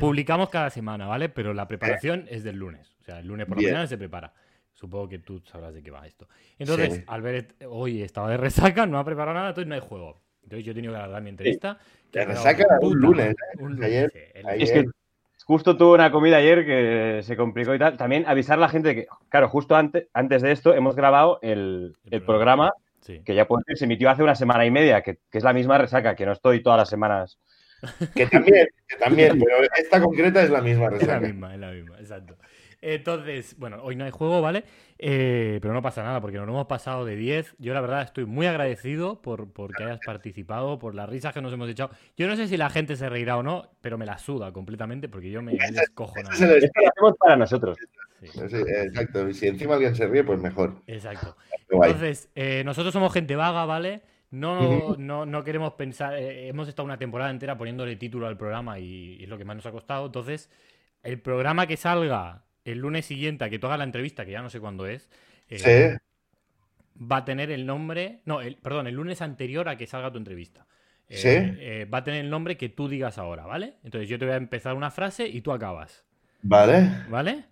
publicamos 0.00 0.50
cada 0.50 0.68
semana, 0.68 1.06
¿vale? 1.06 1.30
Pero 1.30 1.54
la 1.54 1.66
preparación 1.66 2.26
es 2.28 2.44
del 2.44 2.56
lunes. 2.56 2.94
O 3.00 3.04
sea, 3.04 3.20
el 3.20 3.26
lunes 3.26 3.46
por 3.46 3.56
la 3.56 3.68
mañana 3.68 3.86
se 3.86 3.96
prepara. 3.96 4.34
Supongo 4.76 5.08
que 5.08 5.18
tú 5.18 5.40
sabrás 5.40 5.72
de 5.72 5.82
qué 5.82 5.90
va 5.90 6.06
esto. 6.06 6.28
Entonces, 6.58 7.02
Albert 7.06 7.62
hoy 7.68 8.02
estaba 8.02 8.30
de 8.30 8.36
resaca, 8.36 8.86
no 8.86 8.98
ha 8.98 9.04
preparado 9.04 9.34
nada, 9.34 9.48
entonces 9.48 9.68
no 9.68 9.74
hay 9.74 9.80
juego. 9.80 10.20
Entonces 10.42 10.64
yo 10.64 10.72
he 10.72 10.74
tenido 10.74 10.92
que 10.92 10.98
alargar 10.98 11.22
mi 11.22 11.30
entrevista. 11.30 11.78
De 12.12 12.24
resaca 12.24 12.66
un 12.82 12.98
lunes. 12.98 13.34
Un 13.58 13.82
Ayer, 13.82 14.12
Es 14.34 14.70
que 14.70 14.84
justo 15.44 15.78
tuve 15.78 15.94
una 15.94 16.10
comida 16.12 16.36
ayer 16.36 16.66
que 16.66 17.20
se 17.22 17.36
complicó 17.36 17.74
y 17.74 17.78
tal. 17.78 17.96
También 17.96 18.24
avisar 18.26 18.58
a 18.58 18.60
la 18.60 18.68
gente 18.68 18.88
de 18.88 18.94
que, 18.94 19.06
claro, 19.30 19.48
justo 19.48 19.74
antes, 19.74 20.08
antes 20.12 20.42
de 20.42 20.52
esto 20.52 20.74
hemos 20.74 20.94
grabado 20.94 21.38
el, 21.40 21.96
programa, 22.26 22.72
que 23.02 23.34
ya 23.34 23.48
puede 23.48 23.64
ser, 23.64 23.78
se 23.78 23.84
emitió 23.86 24.10
hace 24.10 24.22
una 24.22 24.34
semana 24.34 24.66
y 24.66 24.70
media, 24.70 25.00
que, 25.02 25.18
es 25.32 25.42
la 25.42 25.54
misma 25.54 25.78
resaca, 25.78 26.14
que 26.14 26.26
no 26.26 26.32
estoy 26.32 26.62
todas 26.62 26.78
las 26.78 26.90
semanas. 26.90 27.38
Que 28.14 28.26
también, 28.26 28.66
que 28.86 28.96
también, 28.96 29.38
pero 29.44 29.56
esta 29.78 30.00
concreta 30.02 30.42
es 30.42 30.50
la 30.50 30.60
misma 30.60 30.90
resaca. 30.90 31.16
Es 31.16 31.22
la 31.22 31.28
misma, 31.28 31.54
es 31.54 31.60
la 31.60 31.70
misma, 31.70 31.98
exacto. 31.98 32.36
Entonces, 32.80 33.56
bueno, 33.58 33.80
hoy 33.82 33.96
no 33.96 34.04
hay 34.04 34.10
juego, 34.10 34.40
¿vale? 34.40 34.64
Eh, 34.98 35.58
pero 35.60 35.74
no 35.74 35.82
pasa 35.82 36.02
nada 36.02 36.20
porque 36.20 36.38
nos 36.38 36.48
hemos 36.48 36.66
pasado 36.66 37.04
de 37.04 37.16
10. 37.16 37.56
Yo 37.58 37.74
la 37.74 37.80
verdad 37.80 38.02
estoy 38.02 38.24
muy 38.24 38.46
agradecido 38.46 39.20
por, 39.20 39.52
que 39.74 39.84
hayas 39.84 40.00
participado, 40.04 40.78
por 40.78 40.94
las 40.94 41.08
risas 41.08 41.34
que 41.34 41.42
nos 41.42 41.52
hemos 41.52 41.68
echado. 41.68 41.90
Yo 42.16 42.26
no 42.28 42.36
sé 42.36 42.48
si 42.48 42.56
la 42.56 42.70
gente 42.70 42.96
se 42.96 43.08
reirá 43.08 43.36
o 43.36 43.42
no, 43.42 43.70
pero 43.80 43.98
me 43.98 44.06
la 44.06 44.18
suda 44.18 44.52
completamente 44.52 45.08
porque 45.08 45.30
yo 45.30 45.42
me 45.42 45.52
descojo 45.52 46.14
nada. 46.22 46.34
Es 46.34 46.40
lo 46.40 46.88
hacemos 46.88 47.14
para 47.18 47.36
nosotros. 47.36 47.76
exacto. 48.20 49.32
Si 49.32 49.46
encima 49.46 49.74
alguien 49.74 49.94
se 49.94 50.06
ríe, 50.06 50.24
pues 50.24 50.40
mejor. 50.40 50.82
Exacto. 50.86 51.36
Entonces, 51.68 52.30
eh, 52.34 52.62
nosotros 52.64 52.92
somos 52.92 53.12
gente 53.12 53.36
vaga, 53.36 53.64
¿vale? 53.64 54.02
No, 54.30 54.96
no, 54.98 55.24
no 55.24 55.44
queremos 55.44 55.74
pensar. 55.74 56.14
Eh, 56.14 56.48
hemos 56.48 56.68
estado 56.68 56.84
una 56.84 56.98
temporada 56.98 57.30
entera 57.30 57.56
poniéndole 57.56 57.96
título 57.96 58.26
al 58.26 58.36
programa 58.36 58.78
y, 58.78 59.22
es 59.22 59.28
lo 59.28 59.38
que 59.38 59.44
más 59.44 59.56
nos 59.56 59.66
ha 59.66 59.72
costado. 59.72 60.06
Entonces, 60.06 60.50
el 61.02 61.20
programa 61.20 61.66
que 61.66 61.76
salga 61.76 62.45
el 62.66 62.78
lunes 62.78 63.06
siguiente 63.06 63.44
a 63.44 63.50
que 63.50 63.58
tú 63.58 63.66
hagas 63.66 63.78
la 63.78 63.84
entrevista, 63.84 64.24
que 64.24 64.32
ya 64.32 64.42
no 64.42 64.50
sé 64.50 64.60
cuándo 64.60 64.86
es, 64.86 65.08
eh, 65.48 65.98
va 67.00 67.18
a 67.18 67.24
tener 67.24 67.50
el 67.50 67.64
nombre, 67.64 68.20
no, 68.24 68.40
el, 68.40 68.56
perdón, 68.56 68.88
el 68.88 68.94
lunes 68.94 69.22
anterior 69.22 69.68
a 69.68 69.76
que 69.76 69.86
salga 69.86 70.10
tu 70.10 70.18
entrevista. 70.18 70.66
Eh, 71.08 71.16
¿Sí? 71.16 71.28
Eh, 71.28 71.84
va 71.92 71.98
a 71.98 72.04
tener 72.04 72.24
el 72.24 72.30
nombre 72.30 72.56
que 72.56 72.68
tú 72.68 72.88
digas 72.88 73.18
ahora, 73.18 73.46
¿vale? 73.46 73.74
Entonces 73.84 74.08
yo 74.08 74.18
te 74.18 74.24
voy 74.24 74.34
a 74.34 74.38
empezar 74.38 74.74
una 74.74 74.90
frase 74.90 75.28
y 75.28 75.40
tú 75.40 75.52
acabas. 75.52 76.04
Vale. 76.42 76.90
¿Vale? 77.08 77.44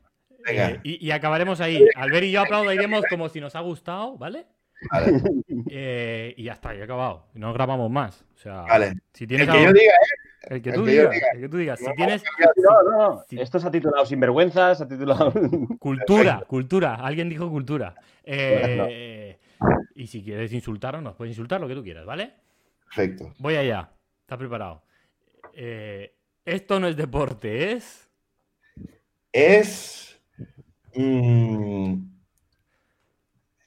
Venga. 0.45 0.81
Y, 0.83 1.11
acabaremos 1.13 1.61
ahí. 1.61 1.87
Albert 1.95 2.25
y 2.25 2.33
yo 2.33 2.43
aplaudiremos 2.43 3.05
como 3.09 3.29
si 3.29 3.41
nos 3.41 3.55
ha 3.55 3.61
gustado, 3.61 4.19
¿vale? 4.19 4.47
Vale. 4.91 6.35
y 6.37 6.43
ya 6.43 6.53
está, 6.53 6.75
ya 6.75 6.81
he 6.81 6.83
acabado. 6.83 7.29
No 7.35 7.53
grabamos 7.55 7.91
más. 7.91 8.27
O 8.35 8.39
sea, 8.39 8.63
vale. 8.63 8.95
Si 9.13 9.27
tienes 9.27 9.49
el 9.49 9.55
que 9.55 9.63
yo 9.63 9.73
diga, 9.73 9.95
el 10.49 10.63
que 10.63 10.73
tú 10.73 10.85
digas, 10.85 11.15
el 11.35 11.41
que 11.41 11.49
tú 11.49 11.57
digas. 11.57 11.79
Si 11.79 11.93
tienes. 11.95 12.23
No. 12.57 13.25
Esto 13.31 13.59
se 13.59 13.69
ha 13.69 13.71
titulado 13.71 14.05
Sinvergüenzas, 14.07 14.79
se 14.79 14.85
ha 14.85 14.89
titulado. 14.89 15.33
Cultura, 15.79 16.45
cultura. 16.47 16.95
Alguien 16.97 17.29
dijo 17.29 17.49
cultura. 17.51 17.95
Eh, 18.23 19.39
y 19.95 20.07
si 20.07 20.23
quieres 20.23 20.53
insultarnos, 20.53 21.03
nos 21.03 21.15
puedes 21.15 21.33
insultar 21.33 21.61
lo 21.61 21.69
que 21.69 21.75
tú 21.75 21.83
quieras, 21.83 22.05
¿vale? 22.05 22.35
Perfecto. 22.87 23.35
Voy 23.39 23.57
allá. 23.57 23.91
¿Estás 24.21 24.39
preparado? 24.39 24.83
Eh, 25.55 26.15
esto 26.45 26.81
no 26.81 26.89
es 26.89 26.97
deporte, 26.97 27.73
es. 27.73 28.09
Es. 29.33 30.21
Mm, 30.95 32.05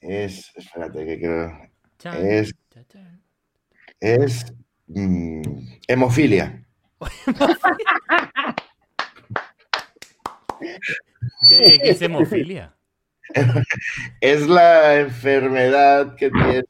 Es, 0.00 0.52
espérate, 0.54 1.04
que 1.04 1.18
creo. 1.18 1.68
Es, 2.22 2.54
es 4.00 4.54
mm, 4.86 5.42
hemofilia. 5.88 6.64
¿Qué, 11.48 11.78
es 11.82 12.02
hemofilia? 12.02 12.74
es 14.20 14.48
la 14.48 15.00
enfermedad 15.00 16.16
que 16.16 16.30
tienen, 16.30 16.64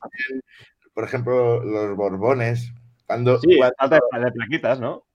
por 0.92 1.04
ejemplo, 1.04 1.62
los 1.62 1.96
borbones. 1.96 2.72
Cuando, 3.06 3.40
sí, 3.40 3.58
falta 3.78 3.98
de 4.20 4.32
plaquitas, 4.32 4.80
¿no? 4.80 5.07